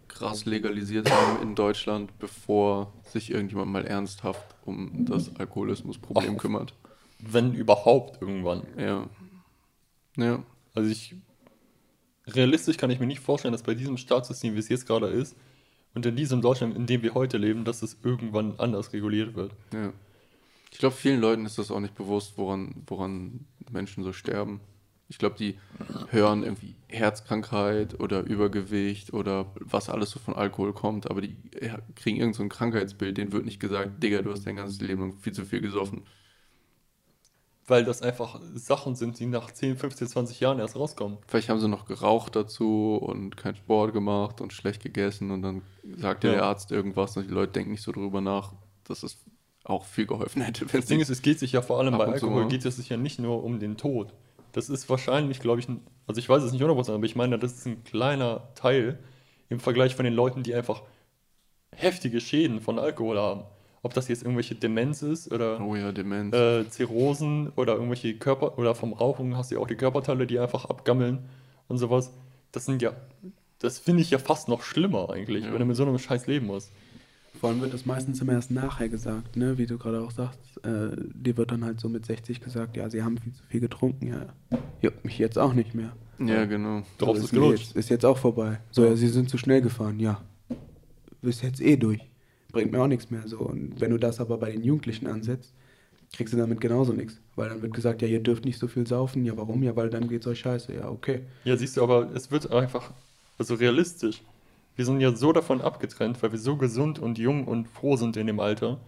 [0.10, 6.42] krass legalisiert haben in Deutschland, bevor sich irgendjemand mal ernsthaft um das Alkoholismusproblem Ach.
[6.42, 6.74] kümmert.
[7.20, 8.64] Wenn überhaupt irgendwann.
[8.78, 9.08] Ja.
[10.18, 10.44] Ja.
[10.76, 11.16] Also ich.
[12.28, 15.36] Realistisch kann ich mir nicht vorstellen, dass bei diesem Staatssystem, wie es jetzt gerade ist,
[15.94, 19.52] und in diesem Deutschland, in dem wir heute leben, dass es irgendwann anders reguliert wird.
[19.74, 19.94] Ja.
[20.72, 24.62] Ich glaube, vielen Leuten ist das auch nicht bewusst, woran, woran Menschen so sterben.
[25.08, 25.56] Ich glaube, die
[26.12, 31.36] hören irgendwie Herzkrankheit oder Übergewicht oder was alles so von Alkohol kommt, aber die
[31.96, 35.18] kriegen irgend so ein Krankheitsbild, denen wird nicht gesagt, Digga, du hast dein ganzes Leben
[35.18, 36.04] viel zu viel gesoffen.
[37.70, 41.18] Weil das einfach Sachen sind, die nach 10, 15, 20 Jahren erst rauskommen.
[41.28, 45.62] Vielleicht haben sie noch geraucht dazu und keinen Sport gemacht und schlecht gegessen und dann
[45.98, 46.32] sagt Ja.
[46.32, 48.54] der Arzt irgendwas und die Leute denken nicht so drüber nach,
[48.86, 49.18] dass es
[49.64, 50.62] auch viel geholfen hätte.
[50.74, 52.90] Wenn Das Ding ist, es geht sich ja vor allem bei Alkohol, geht es sich
[52.90, 54.14] ja nicht nur um den Tod.
[54.52, 57.38] Das ist wahrscheinlich, glaube ich, ein, also ich weiß es nicht 100%, aber ich meine,
[57.38, 58.98] das ist ein kleiner Teil
[59.48, 60.82] im Vergleich von den Leuten, die einfach
[61.76, 63.44] heftige Schäden von Alkohol haben.
[63.82, 66.36] Ob das jetzt irgendwelche Demenz ist oder oh ja, Demenz.
[66.36, 70.38] äh, Zirrhosen oder irgendwelche Körper, oder vom Rauchen hast du ja auch die Körperteile, die
[70.40, 71.20] einfach abgammeln
[71.68, 72.12] und sowas.
[72.52, 72.92] Das sind ja,
[73.60, 75.52] das finde ich ja fast noch schlimmer eigentlich, Ja.
[75.54, 76.72] wenn du mit so einem Scheiß leben musst.
[77.40, 79.58] Vor allem wird das meistens immer erst nachher gesagt, ne?
[79.58, 80.40] wie du gerade auch sagst.
[80.66, 83.60] Äh, dir wird dann halt so mit 60 gesagt, ja, sie haben viel zu viel
[83.62, 84.26] getrunken, ja.
[84.82, 85.94] Juckt mich jetzt auch nicht mehr.
[86.20, 86.82] ja, genau.
[86.98, 87.68] Drauf so, ist gelutscht.
[87.68, 88.60] jetzt, ist jetzt auch vorbei.
[88.72, 90.20] So, ja, sie sind zu schnell gefahren, ja.
[91.22, 92.02] Bist jetzt eh durch.
[92.52, 93.28] Bringt mir auch nichts mehr.
[93.28, 93.40] So.
[93.40, 95.54] Und wenn du das aber bei den Jugendlichen ansetzt,
[96.14, 97.20] kriegst du damit genauso nichts.
[97.36, 99.24] Weil dann wird gesagt, ja, ihr dürft nicht so viel saufen.
[99.26, 99.62] Ja, warum?
[99.64, 100.74] Ja, weil dann geht's euch scheiße.
[100.74, 101.22] Ja, okay.
[101.44, 102.92] Ja, siehst du, aber es wird einfach,
[103.38, 104.22] also realistisch.
[104.76, 108.18] Wir sind ja so davon abgetrennt, weil wir so gesund und jung und froh sind
[108.18, 108.80] in dem Alter.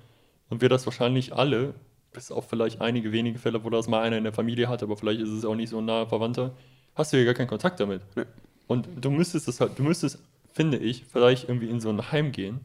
[0.49, 1.73] Und wir das wahrscheinlich alle,
[2.13, 4.97] bis auf vielleicht einige wenige Fälle, wo das mal einer in der Familie hat, aber
[4.97, 6.53] vielleicht ist es auch nicht so ein naher Verwandter,
[6.95, 8.01] hast du ja gar keinen Kontakt damit.
[8.15, 8.23] Nee.
[8.67, 10.19] Und du müsstest das halt, du müsstest,
[10.53, 12.61] finde ich, vielleicht irgendwie in so ein Heim gehen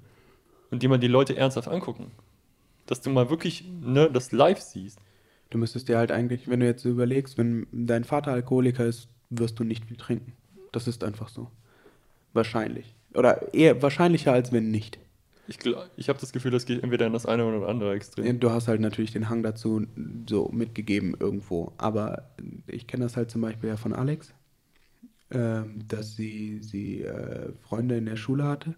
[0.70, 2.10] und dir mal die Leute ernsthaft angucken.
[2.86, 4.98] Dass du mal wirklich ne, das live siehst.
[5.50, 9.08] Du müsstest dir halt eigentlich, wenn du jetzt so überlegst, wenn dein Vater Alkoholiker ist,
[9.30, 10.32] wirst du nicht viel trinken.
[10.72, 11.50] Das ist einfach so.
[12.32, 12.94] Wahrscheinlich.
[13.14, 14.98] Oder eher wahrscheinlicher, als wenn nicht.
[15.48, 15.58] Ich,
[15.96, 18.40] ich habe das Gefühl, das geht entweder in das eine oder andere Extrem.
[18.40, 19.86] Du hast halt natürlich den Hang dazu
[20.28, 21.72] so mitgegeben irgendwo.
[21.78, 22.30] Aber
[22.66, 24.34] ich kenne das halt zum Beispiel ja von Alex,
[25.30, 28.74] ähm, dass sie, sie äh, Freunde in der Schule hatte.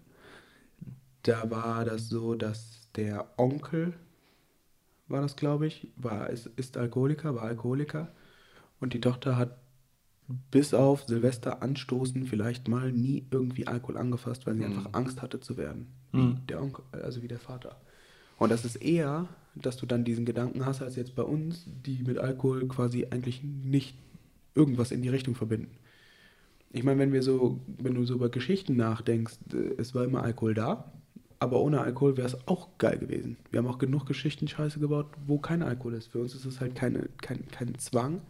[1.23, 3.93] Da war das so, dass der Onkel,
[5.07, 8.09] war das glaube ich, war, ist, ist Alkoholiker, war Alkoholiker.
[8.79, 9.57] Und die Tochter hat
[10.51, 14.65] bis auf Silvester anstoßen vielleicht mal nie irgendwie Alkohol angefasst, weil sie Mhm.
[14.67, 15.87] einfach Angst hatte zu werden.
[16.11, 16.37] Mhm.
[16.37, 17.81] Wie der Onkel, also wie der Vater.
[18.37, 22.03] Und das ist eher, dass du dann diesen Gedanken hast, als jetzt bei uns, die
[22.03, 23.97] mit Alkohol quasi eigentlich nicht
[24.55, 25.71] irgendwas in die Richtung verbinden.
[26.71, 30.23] Ich meine, wenn wir so, wenn du so über Geschichten nachdenkst, äh, es war immer
[30.23, 30.91] Alkohol da,
[31.39, 33.37] aber ohne Alkohol wäre es auch geil gewesen.
[33.49, 36.07] Wir haben auch genug Geschichten scheiße gebaut, wo kein Alkohol ist.
[36.07, 38.21] Für uns ist es halt keine, kein, kein Zwang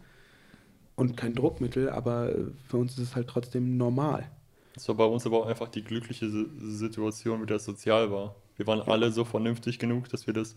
[0.94, 4.30] und kein Druckmittel, aber äh, für uns ist es halt trotzdem normal.
[4.74, 8.36] Das war bei uns aber auch einfach die glückliche Si- Situation, wie das sozial war.
[8.56, 10.54] Wir waren alle so vernünftig genug, dass wir das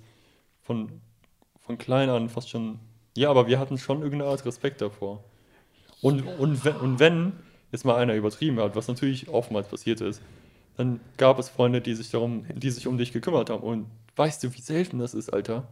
[0.61, 0.91] von,
[1.61, 2.79] von klein an fast schon.
[3.15, 5.23] Ja, aber wir hatten schon irgendeine Art Respekt davor.
[6.01, 7.33] Und, und, wenn, und wenn
[7.71, 10.21] jetzt mal einer übertrieben hat, was natürlich oftmals passiert ist,
[10.77, 13.63] dann gab es Freunde, die sich darum, die sich um dich gekümmert haben.
[13.63, 15.67] Und weißt du, wie selten das ist, Alter?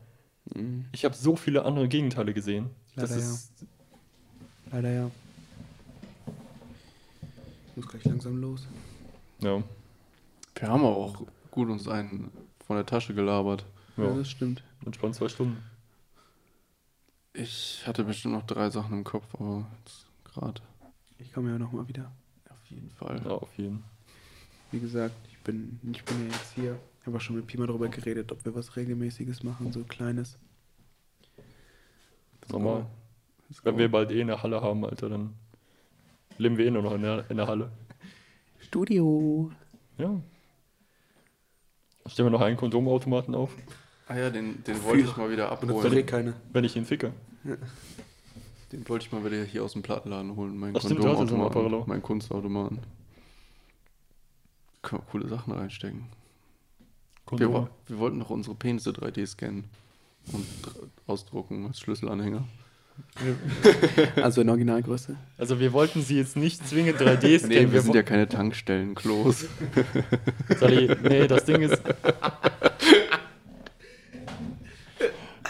[0.91, 2.69] Ich habe so viele andere Gegenteile gesehen.
[2.95, 3.51] Das Leider ist.
[4.71, 5.11] Leider ja.
[7.69, 8.67] Ich muss gleich langsam los.
[9.39, 9.63] Ja.
[10.55, 12.31] Wir haben auch gut uns einen
[12.65, 13.65] von der Tasche gelabert.
[13.97, 14.15] Ja, ja.
[14.15, 14.63] das stimmt.
[14.85, 15.57] Entspannt zwei Stunden.
[17.33, 20.61] Ich hatte bestimmt noch drei Sachen im Kopf, aber jetzt gerade
[21.17, 22.11] Ich komme ja nochmal wieder.
[22.49, 23.21] auf jeden Fall.
[23.23, 23.83] Ja, auf jeden.
[24.71, 26.79] Wie gesagt, ich bin, ich bin ja jetzt hier.
[27.01, 30.37] Ich habe auch schon mit Pima darüber geredet, ob wir was Regelmäßiges machen, so kleines.
[32.49, 35.33] Let's Wenn wir bald eh eine Halle haben, Alter, dann
[36.37, 37.71] leben wir eh nur noch in der, in der Halle.
[38.59, 39.51] Studio.
[39.97, 40.21] Ja.
[42.05, 43.55] Stellen wir noch einen Kondomautomaten auf,
[44.11, 46.05] Ah ja, den, den wollte ich mal wieder das doch eh abholen.
[46.05, 46.33] keine.
[46.51, 47.13] wenn ich ihn ficke.
[48.71, 50.57] Den wollte ich mal wieder hier aus dem Plattenladen holen.
[50.57, 51.45] Mein Ach stimmt, Kondomautomaten.
[51.45, 51.83] Apollo.
[51.87, 52.79] Mein Kunstautomaten.
[54.81, 56.05] Können wir coole Sachen reinstecken.
[57.31, 59.65] Wir, wir wollten doch unsere Penisse 3D scannen
[60.33, 62.43] und dr- ausdrucken als Schlüsselanhänger.
[64.21, 65.15] Also in Originalgröße.
[65.37, 67.47] Also wir wollten sie jetzt nicht zwingend 3D scannen.
[67.49, 69.45] Nee, wir wir sind ja keine Tankstellen-Klos.
[70.59, 71.81] Sally, nee, das Ding ist.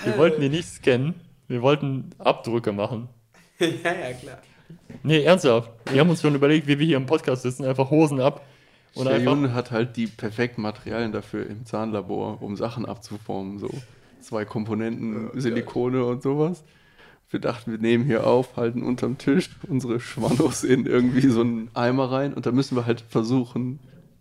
[0.03, 1.15] Wir wollten die nicht scannen.
[1.47, 3.09] Wir wollten Abdrücke machen.
[3.59, 4.37] ja, ja, klar.
[5.03, 5.69] Nee, ernsthaft.
[5.91, 8.45] Wir haben uns schon überlegt, wie wir hier im Podcast sitzen, einfach Hosen ab.
[8.93, 9.31] Und einfach.
[9.31, 13.59] Jun hat halt die perfekten Materialien dafür im Zahnlabor, um Sachen abzuformen.
[13.59, 13.69] So
[14.21, 16.63] zwei Komponenten, Silikone und sowas.
[17.29, 21.69] Wir dachten, wir nehmen hier auf, halten unterm Tisch unsere Schwannos in irgendwie so einen
[21.73, 23.79] Eimer rein und da müssen wir halt versuchen,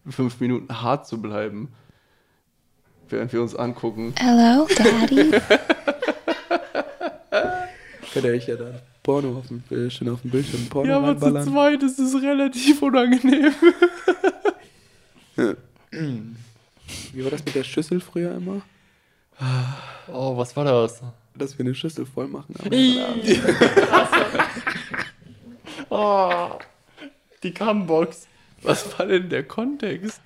[0.08, 1.68] fünf Minuten hart zu bleiben,
[3.08, 4.14] während wir uns angucken.
[4.16, 5.32] Hello, Daddy.
[8.12, 11.48] Könnte ich ja da Porno auf dem, äh, schon auf dem Bildschirm Porno reinballern.
[11.48, 13.52] zweit ist es relativ unangenehm.
[17.12, 18.62] Wie war das mit der Schüssel früher immer?
[20.12, 21.02] Oh, was war das?
[21.34, 22.54] Dass wir eine Schüssel voll machen.
[25.92, 26.50] Oh,
[27.42, 28.28] die Cumbox.
[28.62, 30.20] Was war denn der Kontext?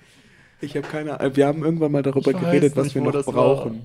[0.61, 1.35] Ich habe keine Ahnung.
[1.35, 3.33] Wir haben irgendwann mal darüber geredet, was nicht, wir wo noch das war.
[3.33, 3.81] brauchen.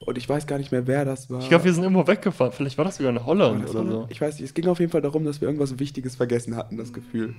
[0.00, 1.40] Und ich weiß gar nicht mehr, wer das war.
[1.40, 2.52] Ich glaube, wir sind immer weggefahren.
[2.52, 3.90] Vielleicht war das sogar in Holland oder so?
[3.90, 4.06] so.
[4.08, 6.76] Ich weiß nicht, es ging auf jeden Fall darum, dass wir irgendwas Wichtiges vergessen hatten,
[6.78, 7.34] das Gefühl.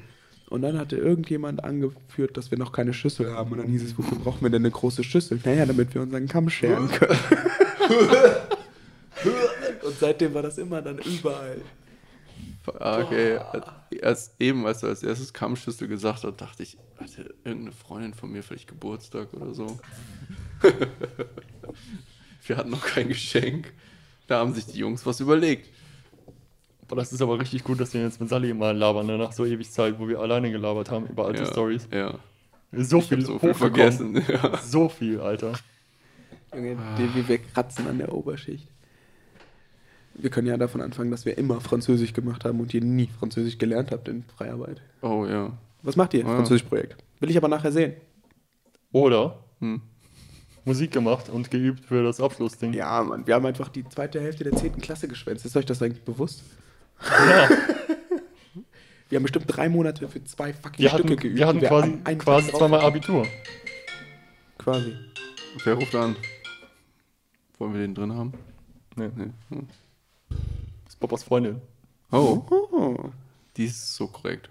[0.49, 3.51] Und dann hatte irgendjemand angeführt, dass wir noch keine Schüssel haben.
[3.51, 5.39] Und dann hieß es, wofür brauchen wir denn eine große Schüssel?
[5.43, 7.19] Naja, damit wir unseren Kamm scheren können.
[9.83, 11.61] Und seitdem war das immer dann überall.
[12.79, 13.39] Ah, Okay,
[14.01, 18.31] als, eben, als du als erstes Kammschüssel gesagt hast, dachte ich, hatte irgendeine Freundin von
[18.31, 19.79] mir vielleicht Geburtstag oder so.
[22.45, 23.73] Wir hatten noch kein Geschenk.
[24.27, 25.69] Da haben sich die Jungs was überlegt.
[26.89, 29.17] Boah, das ist aber richtig gut, dass wir jetzt mit Sally mal labern, ne?
[29.17, 31.87] nach so ewig Zeit, wo wir alleine gelabert haben über alte ja, Stories.
[31.93, 32.15] Ja,
[32.73, 34.15] So ich viel so viel vergessen.
[34.27, 34.57] Ja.
[34.57, 35.53] So viel, Alter.
[36.53, 38.67] Junge, den wie wir kratzen an der Oberschicht.
[40.15, 43.59] Wir können ja davon anfangen, dass wir immer Französisch gemacht haben und ihr nie Französisch
[43.59, 44.81] gelernt habt in Freiarbeit.
[45.01, 45.53] Oh ja.
[45.83, 46.25] Was macht ihr?
[46.25, 46.35] Ah.
[46.35, 46.97] Französischprojekt.
[47.19, 47.93] Will ich aber nachher sehen.
[48.91, 49.81] Oder Hm.
[50.65, 52.73] Musik gemacht und geübt für das Abschlussding.
[52.73, 54.79] Ja, Mann, wir haben einfach die zweite Hälfte der 10.
[54.81, 55.45] Klasse geschwänzt.
[55.45, 56.43] Ist euch das eigentlich bewusst?
[57.03, 57.49] Ja.
[59.09, 61.37] Wir haben bestimmt drei Monate für zwei fucking Wir Stücke hatten, geübt.
[61.37, 63.25] wir hatten die quasi, an einem quasi zweimal Abitur.
[64.59, 64.93] Quasi.
[65.63, 66.15] Wer ruft an?
[67.57, 68.33] Wollen wir den drin haben?
[68.95, 69.31] Nee, Nee.
[69.49, 69.67] Hm.
[70.29, 71.61] das ist Papas Freundin.
[72.11, 72.97] Oh, Oh.
[73.57, 74.49] die ist so korrekt.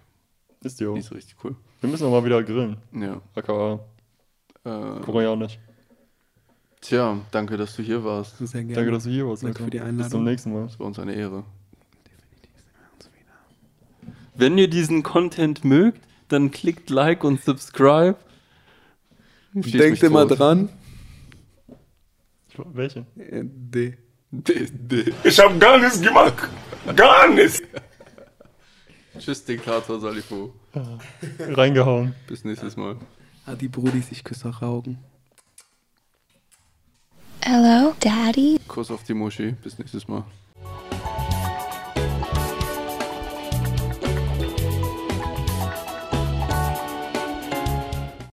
[0.62, 0.94] Ist die auch.
[0.94, 1.54] Die ist richtig cool.
[1.80, 2.78] Wir müssen auch mal wieder grillen.
[2.92, 3.20] Ja.
[3.36, 3.78] AKA
[4.64, 5.58] Äh, koreanisch.
[6.80, 8.38] tja, danke, dass du hier warst.
[8.38, 8.74] Sehr gerne.
[8.74, 9.44] Danke, dass du hier warst.
[9.44, 9.64] Danke Alter.
[9.66, 10.10] für die Bis Einladung.
[10.10, 10.64] zum nächsten Mal.
[10.64, 11.44] Das war uns eine Ehre.
[14.38, 18.16] Wenn ihr diesen Content mögt, dann klickt Like und Subscribe.
[19.52, 20.38] Schieß Denkt immer tot.
[20.38, 20.68] dran.
[22.72, 23.00] Welche?
[23.18, 23.98] Äh, D.
[24.30, 26.34] D- D- Ich hab gar nichts gemacht.
[26.94, 27.62] Gar nichts.
[29.18, 30.54] Tschüss, Diktator Salifo.
[31.40, 32.14] Reingehauen.
[32.28, 32.96] Bis nächstes Mal.
[33.60, 34.98] Die Brudis, ich küsse eure Augen.
[37.42, 38.58] Hello, Daddy.
[38.68, 39.52] Kuss auf die Muschi.
[39.52, 40.24] Bis nächstes Mal.